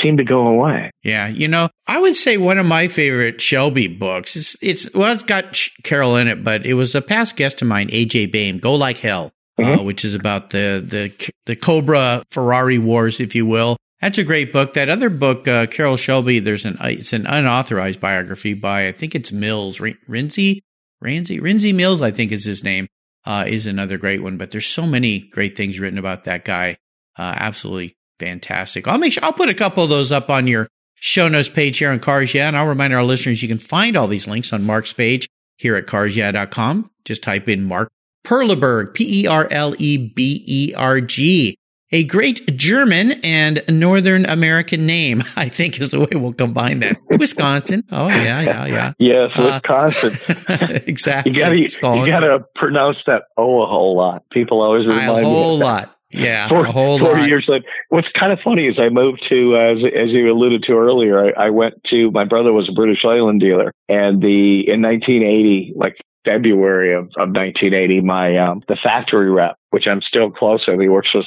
seem 0.02 0.18
to 0.18 0.24
go 0.24 0.48
away. 0.48 0.92
Yeah, 1.04 1.28
you 1.28 1.48
know, 1.48 1.70
I 1.88 2.00
would 2.00 2.16
say 2.16 2.38
one 2.38 2.58
of 2.58 2.66
my 2.66 2.88
favorite 2.88 3.42
Shelby 3.42 3.88
books 3.88 4.36
is 4.36 4.56
it's 4.62 4.94
well, 4.94 5.14
it's 5.14 5.24
got 5.24 5.60
Carroll 5.84 6.16
in 6.16 6.28
it, 6.28 6.44
but 6.44 6.66
it 6.66 6.74
was 6.76 6.96
a 6.96 7.02
past 7.02 7.36
guest 7.36 7.62
of 7.62 7.68
mine, 7.68 7.90
AJ 7.90 8.32
Baime, 8.32 8.60
"Go 8.60 8.76
Like 8.76 8.98
Hell," 8.98 9.32
uh, 9.60 9.62
mm-hmm. 9.62 9.80
uh, 9.80 9.84
which 9.84 10.06
is 10.06 10.16
about 10.16 10.52
the 10.52 10.84
the 10.86 11.32
the 11.46 11.56
Cobra 11.56 12.24
Ferrari 12.32 12.78
wars, 12.78 13.20
if 13.20 13.36
you 13.36 13.46
will. 13.46 13.78
That's 14.02 14.18
a 14.18 14.24
great 14.24 14.52
book. 14.52 14.74
That 14.74 14.90
other 14.90 15.10
book, 15.10 15.48
uh, 15.48 15.66
Carroll 15.68 15.96
Shelby, 15.98 16.40
there's 16.40 16.66
an 16.66 16.78
it's 16.82 17.14
an 17.14 17.26
unauthorized 17.26 18.00
biography 18.00 18.54
by 18.54 18.88
I 18.88 18.92
think 18.92 19.16
it's 19.16 19.32
Mills 19.32 19.80
Rinsey 19.80 20.62
Rinsey 21.02 21.40
Rinsey 21.40 21.74
Mills, 21.74 22.02
I 22.02 22.12
think 22.12 22.32
is 22.32 22.46
his 22.46 22.64
name. 22.64 22.88
Uh, 23.26 23.46
is 23.48 23.66
another 23.66 23.98
great 23.98 24.22
one, 24.22 24.36
but 24.36 24.52
there's 24.52 24.66
so 24.66 24.86
many 24.86 25.20
great 25.30 25.56
things 25.56 25.80
written 25.80 25.98
about 25.98 26.26
that 26.26 26.44
guy. 26.44 26.76
Uh, 27.18 27.34
absolutely 27.38 27.96
fantastic. 28.24 28.88
I'll 28.88 28.98
make 28.98 29.14
sure 29.14 29.24
I'll 29.24 29.34
put 29.34 29.50
a 29.50 29.54
couple 29.54 29.84
of 29.84 29.90
those 29.90 30.12
up 30.12 30.30
on 30.30 30.48
your 30.48 30.68
show 30.96 31.28
notes 31.28 31.50
page 31.50 31.78
here 31.78 31.92
on 31.92 32.00
Cars 32.00 32.34
Yeah. 32.34 32.48
And 32.48 32.58
I'll 32.58 32.68
remind 32.68 32.94
our 32.94 33.04
listeners 33.04 33.42
you 33.42 33.50
can 33.50 33.60
find 33.60 33.98
all 33.98 34.08
these 34.08 34.28
links 34.28 34.54
on 34.54 34.66
Mark's 34.66 34.94
page 34.94 35.28
here 35.58 35.76
at 35.76 35.86
carsyeah.com. 35.86 36.90
Just 37.06 37.24
type 37.24 37.50
in 37.50 37.64
Mark 37.64 37.90
Perleberg, 38.26 38.94
P 38.94 39.24
E 39.24 39.28
R 39.28 39.48
L 39.52 39.76
E 39.78 39.98
B 39.98 40.44
E 40.48 40.74
R 40.76 41.02
G. 41.02 41.58
A 41.92 42.04
great 42.06 42.58
German 42.58 43.12
and 43.24 43.64
Northern 43.70 44.26
American 44.26 44.88
name, 44.88 45.22
I 45.36 45.48
think 45.50 45.80
is 45.80 45.92
the 45.92 46.00
way 46.00 46.08
we'll 46.14 46.34
combine 46.34 46.80
that. 46.80 46.98
Wisconsin. 47.20 47.84
Oh 47.92 48.08
yeah, 48.08 48.42
yeah, 48.42 48.66
yeah. 48.66 48.94
Yes, 48.98 49.30
uh, 49.36 49.60
Wisconsin. 49.62 50.36
Uh, 50.48 50.80
exactly. 50.88 51.34
You 51.34 51.40
gotta, 51.40 51.58
you 51.60 52.12
gotta 52.12 52.46
pronounce 52.56 52.98
that 53.06 53.24
O 53.38 53.62
a 53.62 53.68
whole 53.68 53.96
lot. 53.96 54.24
People 54.32 54.62
always 54.62 54.88
remind 54.88 55.12
a 55.12 55.14
me. 55.16 55.22
A 55.22 55.26
whole 55.26 55.60
lot. 55.60 55.96
Yeah, 56.14 56.48
for, 56.48 56.66
a 56.66 56.72
whole 56.72 57.00
40 57.00 57.20
lot. 57.20 57.28
years. 57.28 57.50
What's 57.90 58.08
kind 58.18 58.32
of 58.32 58.40
funny 58.44 58.68
is 58.68 58.78
I 58.80 58.90
moved 58.90 59.26
to, 59.30 59.58
as, 59.58 59.78
as 59.84 60.10
you 60.10 60.32
alluded 60.32 60.64
to 60.64 60.74
earlier, 60.74 61.26
I, 61.26 61.48
I 61.48 61.50
went 61.50 61.76
to, 61.90 62.12
my 62.12 62.26
brother 62.26 62.54
was 62.54 62.70
a 62.70 62.74
British 62.74 63.04
Leyland 63.04 63.42
dealer 63.42 63.72
and 63.90 64.22
the, 64.22 64.64
in 64.68 64.82
1980, 64.82 65.74
like 65.76 65.96
February 66.26 66.94
of, 66.94 67.06
of 67.18 67.30
1980, 67.30 68.02
my, 68.02 68.38
um, 68.38 68.62
the 68.68 68.78
factory 68.82 69.30
rep, 69.30 69.56
which 69.72 69.88
I'm 69.88 70.02
still 70.02 70.32
close 70.32 70.66
with, 70.68 70.80
he 70.80 70.90
works 70.90 71.10
with 71.14 71.26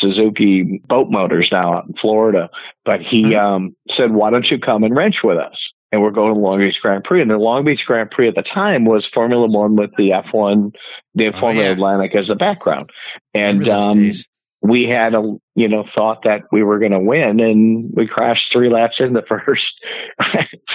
Suzuki 0.00 0.82
boat 0.88 1.10
motors 1.10 1.48
now 1.52 1.74
out 1.74 1.86
in 1.86 1.94
Florida, 2.00 2.48
but 2.84 3.00
he, 3.00 3.24
mm-hmm. 3.24 3.38
um, 3.38 3.76
said, 3.96 4.12
why 4.12 4.30
don't 4.30 4.46
you 4.50 4.58
come 4.58 4.84
and 4.84 4.96
wrench 4.96 5.16
with 5.22 5.38
us? 5.38 5.56
And 5.94 6.02
we're 6.02 6.10
going 6.10 6.34
to 6.34 6.40
Long 6.40 6.58
Beach 6.58 6.74
Grand 6.82 7.04
Prix. 7.04 7.22
And 7.22 7.30
the 7.30 7.36
Long 7.36 7.64
Beach 7.64 7.80
Grand 7.86 8.10
Prix 8.10 8.26
at 8.26 8.34
the 8.34 8.42
time 8.42 8.84
was 8.84 9.06
Formula 9.14 9.46
One 9.46 9.76
with 9.76 9.90
the 9.96 10.10
F1, 10.10 10.74
the 11.14 11.28
oh, 11.28 11.40
Formula 11.40 11.66
yeah. 11.66 11.72
Atlantic 11.72 12.16
as 12.16 12.28
a 12.28 12.34
background. 12.34 12.90
And 13.32 13.68
um, 13.68 14.10
we 14.60 14.88
had 14.88 15.14
a 15.14 15.22
you 15.54 15.68
know 15.68 15.84
thought 15.94 16.24
that 16.24 16.40
we 16.50 16.64
were 16.64 16.80
going 16.80 16.90
to 16.90 16.98
win, 16.98 17.38
and 17.38 17.92
we 17.94 18.08
crashed 18.08 18.50
three 18.52 18.70
laps 18.70 18.96
in 18.98 19.12
the 19.12 19.22
first 19.28 19.62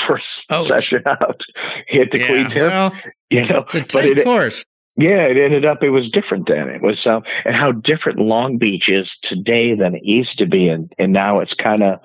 first 0.08 0.70
session 0.70 1.04
out. 1.06 1.42
Hit 1.88 2.12
the 2.12 2.20
yeah, 2.20 2.28
clean 2.28 2.50
tip. 2.52 2.62
Well, 2.62 2.98
you 3.30 3.46
know, 3.46 3.64
it's 3.66 3.76
a 3.76 3.84
tight 3.84 4.18
it, 4.18 4.24
course. 4.24 4.64
Yeah, 5.00 5.32
it 5.32 5.38
ended 5.38 5.66
up 5.66 5.82
it 5.82 5.92
was 5.92 6.12
different 6.12 6.50
then. 6.50 6.68
It 6.68 6.82
was 6.82 6.98
um, 7.06 7.24
and 7.46 7.56
how 7.56 7.72
different 7.72 8.20
Long 8.20 8.58
Beach 8.58 8.84
is 8.90 9.08
today 9.24 9.74
than 9.74 9.96
it 9.96 10.02
used 10.04 10.38
to 10.40 10.46
be, 10.46 10.68
and 10.68 10.92
and 11.00 11.14
now 11.14 11.40
it's 11.40 11.54
kind 11.54 11.84
of 11.84 12.00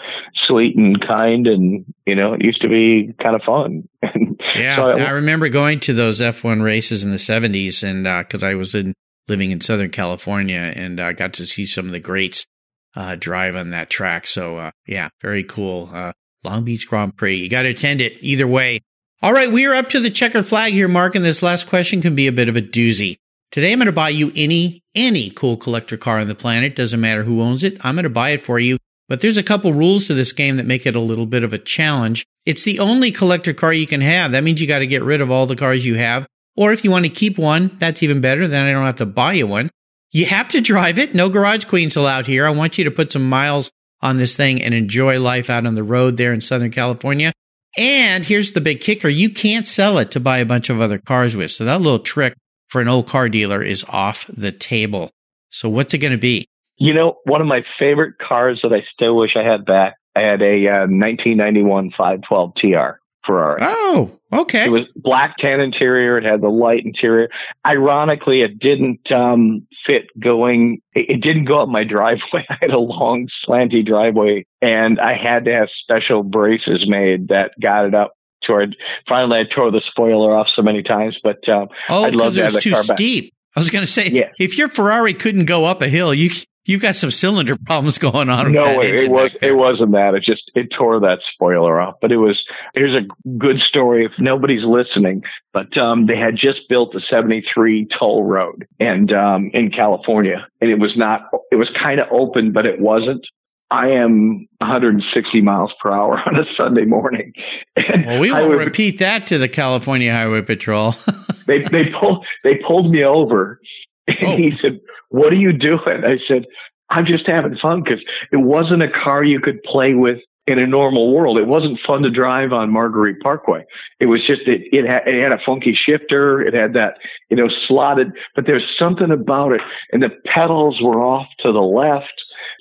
sweet 0.46 0.76
and 0.76 1.04
kind, 1.04 1.48
and 1.48 1.84
you 2.06 2.14
know 2.14 2.34
it 2.34 2.44
used 2.44 2.62
to 2.62 2.68
be 2.68 3.12
kind 3.20 3.34
of 3.34 3.42
fun. 3.42 3.88
yeah, 4.54 4.76
so 4.76 4.90
I, 4.90 5.06
I, 5.06 5.10
remember 5.10 5.48
going 5.48 5.80
to 5.80 5.92
those 5.92 6.20
F1 6.20 6.62
races 6.62 7.02
in 7.02 7.10
the 7.10 7.16
'70s, 7.16 7.82
and 7.82 8.04
because 8.24 8.44
uh, 8.44 8.46
I 8.46 8.54
was 8.54 8.76
in 8.76 8.94
living 9.26 9.50
in 9.50 9.60
Southern 9.60 9.90
California, 9.90 10.72
and 10.76 11.00
I 11.00 11.08
uh, 11.10 11.12
got 11.12 11.32
to 11.34 11.46
see 11.46 11.66
some 11.66 11.86
of 11.86 11.92
the 11.92 11.98
greats 11.98 12.46
uh, 12.94 13.16
drive 13.16 13.56
on 13.56 13.70
that 13.70 13.90
track. 13.90 14.28
So 14.28 14.58
uh, 14.58 14.70
yeah, 14.86 15.08
very 15.20 15.42
cool. 15.42 15.90
Uh, 15.92 16.12
Long 16.44 16.62
Beach 16.62 16.86
Grand 16.86 17.16
Prix. 17.16 17.36
You 17.36 17.48
got 17.48 17.62
to 17.62 17.70
attend 17.70 18.00
it 18.00 18.18
either 18.20 18.46
way. 18.46 18.82
All 19.24 19.32
right, 19.32 19.50
we 19.50 19.64
are 19.64 19.72
up 19.72 19.88
to 19.88 20.00
the 20.00 20.10
checkered 20.10 20.44
flag 20.44 20.74
here, 20.74 20.86
Mark, 20.86 21.14
and 21.14 21.24
this 21.24 21.42
last 21.42 21.66
question 21.66 22.02
can 22.02 22.14
be 22.14 22.26
a 22.26 22.32
bit 22.32 22.50
of 22.50 22.56
a 22.56 22.60
doozy. 22.60 23.16
Today 23.50 23.72
I'm 23.72 23.78
going 23.78 23.86
to 23.86 23.92
buy 23.92 24.10
you 24.10 24.30
any, 24.36 24.82
any 24.94 25.30
cool 25.30 25.56
collector 25.56 25.96
car 25.96 26.18
on 26.18 26.28
the 26.28 26.34
planet. 26.34 26.76
Doesn't 26.76 27.00
matter 27.00 27.22
who 27.22 27.40
owns 27.40 27.62
it. 27.62 27.82
I'm 27.82 27.94
going 27.94 28.02
to 28.02 28.10
buy 28.10 28.32
it 28.32 28.44
for 28.44 28.58
you. 28.58 28.76
But 29.08 29.22
there's 29.22 29.38
a 29.38 29.42
couple 29.42 29.72
rules 29.72 30.08
to 30.08 30.14
this 30.14 30.32
game 30.32 30.58
that 30.58 30.66
make 30.66 30.84
it 30.84 30.94
a 30.94 31.00
little 31.00 31.24
bit 31.24 31.42
of 31.42 31.54
a 31.54 31.58
challenge. 31.58 32.26
It's 32.44 32.64
the 32.64 32.78
only 32.80 33.10
collector 33.10 33.54
car 33.54 33.72
you 33.72 33.86
can 33.86 34.02
have. 34.02 34.32
That 34.32 34.44
means 34.44 34.60
you 34.60 34.66
got 34.66 34.80
to 34.80 34.86
get 34.86 35.02
rid 35.02 35.22
of 35.22 35.30
all 35.30 35.46
the 35.46 35.56
cars 35.56 35.86
you 35.86 35.94
have. 35.94 36.26
Or 36.54 36.74
if 36.74 36.84
you 36.84 36.90
want 36.90 37.06
to 37.06 37.10
keep 37.10 37.38
one, 37.38 37.74
that's 37.78 38.02
even 38.02 38.20
better. 38.20 38.46
Then 38.46 38.66
I 38.66 38.72
don't 38.72 38.84
have 38.84 38.96
to 38.96 39.06
buy 39.06 39.32
you 39.32 39.46
one. 39.46 39.70
You 40.12 40.26
have 40.26 40.48
to 40.48 40.60
drive 40.60 40.98
it. 40.98 41.14
No 41.14 41.30
garage 41.30 41.64
queens 41.64 41.96
allowed 41.96 42.26
here. 42.26 42.46
I 42.46 42.50
want 42.50 42.76
you 42.76 42.84
to 42.84 42.90
put 42.90 43.10
some 43.10 43.26
miles 43.26 43.70
on 44.02 44.18
this 44.18 44.36
thing 44.36 44.60
and 44.60 44.74
enjoy 44.74 45.18
life 45.18 45.48
out 45.48 45.64
on 45.64 45.76
the 45.76 45.82
road 45.82 46.18
there 46.18 46.34
in 46.34 46.42
Southern 46.42 46.70
California. 46.70 47.32
And 47.76 48.24
here's 48.24 48.52
the 48.52 48.60
big 48.60 48.80
kicker. 48.80 49.08
You 49.08 49.30
can't 49.30 49.66
sell 49.66 49.98
it 49.98 50.10
to 50.12 50.20
buy 50.20 50.38
a 50.38 50.46
bunch 50.46 50.70
of 50.70 50.80
other 50.80 50.98
cars 50.98 51.36
with. 51.36 51.50
So 51.50 51.64
that 51.64 51.80
little 51.80 51.98
trick 51.98 52.34
for 52.68 52.80
an 52.80 52.88
old 52.88 53.08
car 53.08 53.28
dealer 53.28 53.62
is 53.62 53.84
off 53.88 54.26
the 54.28 54.52
table. 54.52 55.10
So 55.50 55.68
what's 55.68 55.94
it 55.94 55.98
going 55.98 56.12
to 56.12 56.18
be? 56.18 56.46
You 56.76 56.94
know, 56.94 57.18
one 57.24 57.40
of 57.40 57.46
my 57.46 57.62
favorite 57.78 58.14
cars 58.18 58.60
that 58.62 58.72
I 58.72 58.82
still 58.92 59.16
wish 59.16 59.36
I 59.36 59.48
had 59.48 59.64
back, 59.64 59.94
I 60.16 60.20
had 60.20 60.42
a 60.42 60.66
uh, 60.66 60.86
1991 60.90 61.90
512 61.96 62.52
TR. 62.56 63.00
Ferrari. 63.26 63.58
Oh, 63.62 64.18
okay. 64.32 64.66
It 64.66 64.70
was 64.70 64.86
black 64.96 65.36
tan 65.38 65.60
interior. 65.60 66.18
It 66.18 66.24
had 66.24 66.40
the 66.40 66.48
light 66.48 66.84
interior. 66.84 67.28
Ironically, 67.66 68.42
it 68.42 68.58
didn't 68.58 69.00
um, 69.12 69.66
fit 69.86 70.04
going. 70.20 70.80
It, 70.94 71.16
it 71.16 71.20
didn't 71.20 71.46
go 71.46 71.62
up 71.62 71.68
my 71.68 71.84
driveway. 71.88 72.46
I 72.48 72.56
had 72.60 72.70
a 72.70 72.78
long 72.78 73.28
slanty 73.46 73.84
driveway, 73.84 74.44
and 74.60 75.00
I 75.00 75.14
had 75.16 75.44
to 75.46 75.52
have 75.52 75.68
special 75.82 76.22
braces 76.22 76.84
made 76.86 77.28
that 77.28 77.52
got 77.60 77.86
it 77.86 77.94
up 77.94 78.12
toward. 78.46 78.76
Finally, 79.08 79.40
I 79.40 79.54
tore 79.54 79.70
the 79.70 79.82
spoiler 79.90 80.36
off 80.36 80.48
so 80.54 80.62
many 80.62 80.82
times, 80.82 81.16
but 81.22 81.46
um, 81.48 81.68
oh, 81.88 82.10
because 82.10 82.36
it 82.36 82.42
was 82.42 82.56
too 82.56 82.74
steep. 82.74 83.24
Back. 83.24 83.34
I 83.56 83.60
was 83.60 83.70
going 83.70 83.84
to 83.84 83.90
say, 83.90 84.08
yeah. 84.08 84.30
if 84.40 84.58
your 84.58 84.66
Ferrari 84.68 85.14
couldn't 85.14 85.44
go 85.44 85.64
up 85.64 85.80
a 85.80 85.88
hill, 85.88 86.12
you 86.12 86.28
You've 86.66 86.82
got 86.82 86.96
some 86.96 87.10
cylinder 87.10 87.56
problems 87.66 87.98
going 87.98 88.30
on. 88.30 88.52
No, 88.52 88.80
it 88.80 89.10
was 89.10 89.30
it 89.42 89.52
wasn't 89.52 89.92
that. 89.92 90.14
It 90.14 90.24
just 90.24 90.50
it 90.54 90.68
tore 90.76 91.00
that 91.00 91.18
spoiler 91.34 91.80
off. 91.80 91.96
But 92.00 92.12
it 92.12 92.16
was 92.16 92.42
here's 92.74 92.94
a 92.94 93.06
good 93.38 93.58
story 93.68 94.04
if 94.04 94.12
nobody's 94.18 94.64
listening. 94.64 95.22
But 95.52 95.76
um, 95.76 96.06
they 96.06 96.16
had 96.16 96.34
just 96.34 96.68
built 96.68 96.92
the 96.92 97.02
73 97.08 97.88
toll 97.98 98.24
road 98.24 98.66
and 98.80 99.12
um, 99.12 99.50
in 99.52 99.70
California, 99.70 100.46
and 100.60 100.70
it 100.70 100.78
was 100.78 100.92
not. 100.96 101.28
It 101.50 101.56
was 101.56 101.68
kind 101.80 102.00
of 102.00 102.08
open, 102.10 102.52
but 102.52 102.66
it 102.66 102.80
wasn't. 102.80 103.24
I 103.70 103.88
am 103.88 104.46
160 104.58 105.40
miles 105.40 105.72
per 105.82 105.90
hour 105.90 106.18
on 106.26 106.36
a 106.36 106.44
Sunday 106.56 106.84
morning. 106.84 107.32
And 107.76 108.06
well, 108.06 108.20
we 108.20 108.30
will 108.30 108.50
would, 108.50 108.58
repeat 108.58 108.98
that 108.98 109.26
to 109.28 109.38
the 109.38 109.48
California 109.48 110.12
Highway 110.12 110.42
Patrol. 110.42 110.94
they 111.46 111.62
they 111.62 111.90
pulled 111.98 112.24
they 112.44 112.60
pulled 112.66 112.90
me 112.90 113.04
over, 113.04 113.60
and 114.06 114.16
oh. 114.26 114.36
he 114.36 114.52
said, 114.52 114.80
what 115.08 115.32
are 115.32 115.36
you 115.36 115.52
doing? 115.52 116.04
I 116.04 116.18
said, 116.26 116.44
I'm 116.90 117.06
just 117.06 117.26
having 117.26 117.56
fun 117.60 117.82
because 117.82 118.00
it 118.32 118.36
wasn't 118.36 118.82
a 118.82 118.90
car 118.90 119.24
you 119.24 119.40
could 119.40 119.62
play 119.62 119.94
with 119.94 120.18
in 120.46 120.58
a 120.58 120.66
normal 120.66 121.14
world. 121.14 121.38
It 121.38 121.46
wasn't 121.46 121.78
fun 121.86 122.02
to 122.02 122.10
drive 122.10 122.52
on 122.52 122.70
Marguerite 122.70 123.20
Parkway. 123.22 123.64
It 123.98 124.06
was 124.06 124.20
just, 124.26 124.42
it, 124.46 124.62
it, 124.72 124.86
had, 124.86 125.02
it 125.06 125.22
had 125.22 125.32
a 125.32 125.38
funky 125.44 125.74
shifter. 125.74 126.42
It 126.42 126.52
had 126.52 126.74
that, 126.74 126.98
you 127.30 127.36
know, 127.36 127.48
slotted, 127.66 128.12
but 128.36 128.44
there's 128.46 128.64
something 128.78 129.10
about 129.10 129.52
it. 129.52 129.62
And 129.92 130.02
the 130.02 130.10
pedals 130.26 130.80
were 130.82 131.02
off 131.02 131.26
to 131.40 131.52
the 131.52 131.60
left. 131.60 132.12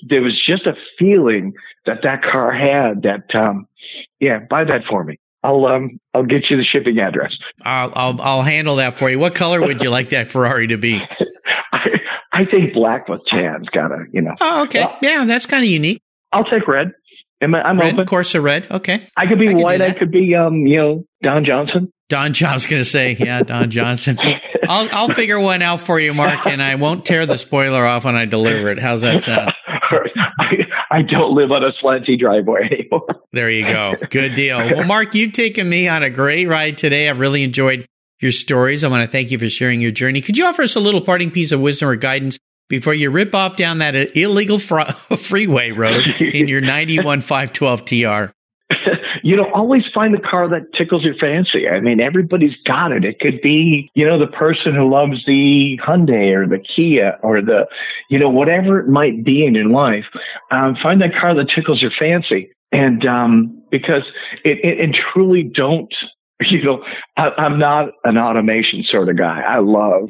There 0.08 0.22
was 0.22 0.42
just 0.46 0.66
a 0.66 0.76
feeling 0.98 1.54
that 1.86 1.98
that 2.04 2.22
car 2.24 2.54
had 2.54 3.04
that, 3.04 3.36
um, 3.38 3.68
yeah, 4.20 4.40
buy 4.50 4.64
that 4.64 4.84
for 4.90 5.04
me. 5.04 5.20
I'll 5.44 5.66
um 5.66 6.00
I'll 6.14 6.24
get 6.24 6.44
you 6.50 6.56
the 6.56 6.64
shipping 6.64 7.00
address. 7.00 7.34
I'll 7.64 7.92
I'll, 7.96 8.22
I'll 8.22 8.42
handle 8.44 8.78
that 8.78 8.98
for 8.98 9.10
you. 9.10 9.20
What 9.20 9.36
color 9.36 9.60
would 9.60 9.84
you 9.84 9.90
like 9.90 10.10
that 10.10 10.30
Ferrari 10.30 10.68
to 10.68 10.78
be? 10.78 11.02
I 12.34 12.46
think 12.46 12.74
black 12.74 13.08
with 13.08 13.22
tan's 13.28 13.70
gotta, 13.70 14.06
you 14.12 14.22
know. 14.22 14.34
Oh, 14.42 14.64
okay. 14.64 14.86
Yeah, 15.02 15.24
that's 15.26 15.46
kind 15.46 15.64
of 15.64 15.70
unique. 15.70 16.02
I'll 16.32 16.46
take 16.46 16.68
red. 16.68 16.94
I'm, 17.42 17.54
I'm 17.54 17.80
red, 17.80 17.94
open. 17.94 18.06
Corsa 18.08 18.42
red. 18.42 18.72
Okay. 18.72 19.06
I 19.16 19.28
could 19.28 19.38
be 19.38 19.50
I 19.50 19.54
white. 19.54 19.82
I 19.82 19.94
could 19.94 20.12
be, 20.12 20.34
um, 20.34 20.66
you 20.66 20.78
know, 20.78 21.04
Don 21.22 21.46
Johnson. 21.46 21.92
Don 22.10 22.34
Johnson 22.34 22.70
going 22.72 22.82
to 22.82 22.90
say, 22.90 23.16
yeah, 23.20 23.44
Don 23.44 23.70
Johnson. 23.70 24.18
I'll, 24.68 24.88
I'll 24.92 25.14
figure 25.14 25.40
one 25.40 25.62
out 25.62 25.82
for 25.82 26.00
you, 26.00 26.14
Mark, 26.14 26.48
and 26.48 26.62
I 26.62 26.76
won't 26.76 27.06
tear 27.06 27.26
the 27.26 27.38
spoiler 27.38 27.86
off 27.86 28.06
when 28.06 28.16
I 28.16 28.26
deliver 28.26 28.70
it. 28.70 28.80
How's 28.80 29.02
that 29.02 29.20
sound? 29.20 29.52
I, 29.68 30.56
I 30.90 31.02
don't 31.02 31.36
live 31.36 31.52
on 31.52 31.64
a 31.64 31.72
slanty 31.84 32.18
driveway 32.18 32.70
anymore. 32.72 33.08
There 33.32 33.50
you 33.50 33.68
go. 33.68 33.96
Good 34.10 34.36
deal. 34.36 34.58
Well, 34.58 34.86
Mark, 34.86 35.16
you've 35.16 35.34
taken 35.34 35.68
me 35.68 35.90
on 35.90 36.02
a 36.02 36.10
great 36.10 36.48
ride 36.48 36.78
today. 36.78 37.10
I've 37.10 37.20
really 37.20 37.44
enjoyed 37.44 37.86
your 38.20 38.32
stories. 38.32 38.84
I 38.84 38.88
want 38.88 39.04
to 39.04 39.10
thank 39.10 39.32
you 39.32 39.40
for 39.40 39.50
sharing 39.50 39.82
your 39.82 39.92
journey. 39.92 40.22
Could 40.22 40.38
you 40.38 40.46
offer 40.46 40.62
us 40.62 40.76
a 40.76 40.80
little 40.80 41.02
parting 41.02 41.32
piece 41.32 41.52
of 41.52 41.62
wisdom 41.62 41.90
or 41.90 41.96
guidance 41.96 42.40
before 42.70 42.94
you 42.94 43.12
rip 43.12 43.36
off 43.36 43.58
down 43.58 43.80
that 43.80 43.96
illegal 44.18 44.60
fr- 44.60 44.82
freeway 45.18 45.72
road 45.72 46.04
in 46.20 46.48
your 46.48 46.62
91 46.62 47.22
512 47.22 47.86
TR? 47.86 48.34
you 49.24 49.36
know, 49.36 49.50
always 49.54 49.84
find 49.94 50.14
the 50.14 50.20
car 50.20 50.50
that 50.50 50.74
tickles 50.78 51.04
your 51.04 51.16
fancy. 51.16 51.68
I 51.68 51.80
mean, 51.80 52.00
everybody's 52.00 52.56
got 52.66 52.92
it. 52.92 53.06
It 53.06 53.20
could 53.20 53.42
be, 53.42 53.90
you 53.96 54.06
know, 54.06 54.20
the 54.20 54.32
person 54.32 54.76
who 54.76 54.92
loves 54.92 55.24
the 55.26 55.78
Hyundai 55.86 56.34
or 56.36 56.48
the 56.48 56.60
Kia 56.76 57.18
or 57.24 57.42
the, 57.42 57.66
you 58.10 58.20
know, 58.20 58.30
whatever 58.30 58.80
it 58.80 58.88
might 58.88 59.24
be 59.24 59.46
in 59.46 59.56
your 59.56 59.70
life. 59.70 60.06
Um, 60.52 60.76
find 60.82 61.02
that 61.02 61.12
car 61.20 61.36
that 61.36 61.48
tickles 61.54 61.82
your 61.82 61.92
fancy. 61.98 62.52
And 62.72 63.06
um, 63.06 63.64
because 63.70 64.04
it, 64.44 64.58
it, 64.64 64.80
and 64.80 64.96
truly 65.14 65.44
don't 65.44 65.94
you 66.50 66.64
know, 66.64 66.84
I, 67.18 67.30
I'm 67.38 67.60
not 67.60 67.90
an 68.04 68.18
automation 68.18 68.84
sort 68.90 69.10
of 69.10 69.18
guy. 69.18 69.42
I 69.42 69.60
love 69.60 70.10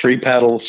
three 0.00 0.20
pedals 0.20 0.62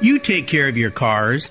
You 0.01 0.19
take 0.19 0.47
care 0.47 0.69
of 0.69 0.77
your 0.77 0.91
cars, 0.91 1.51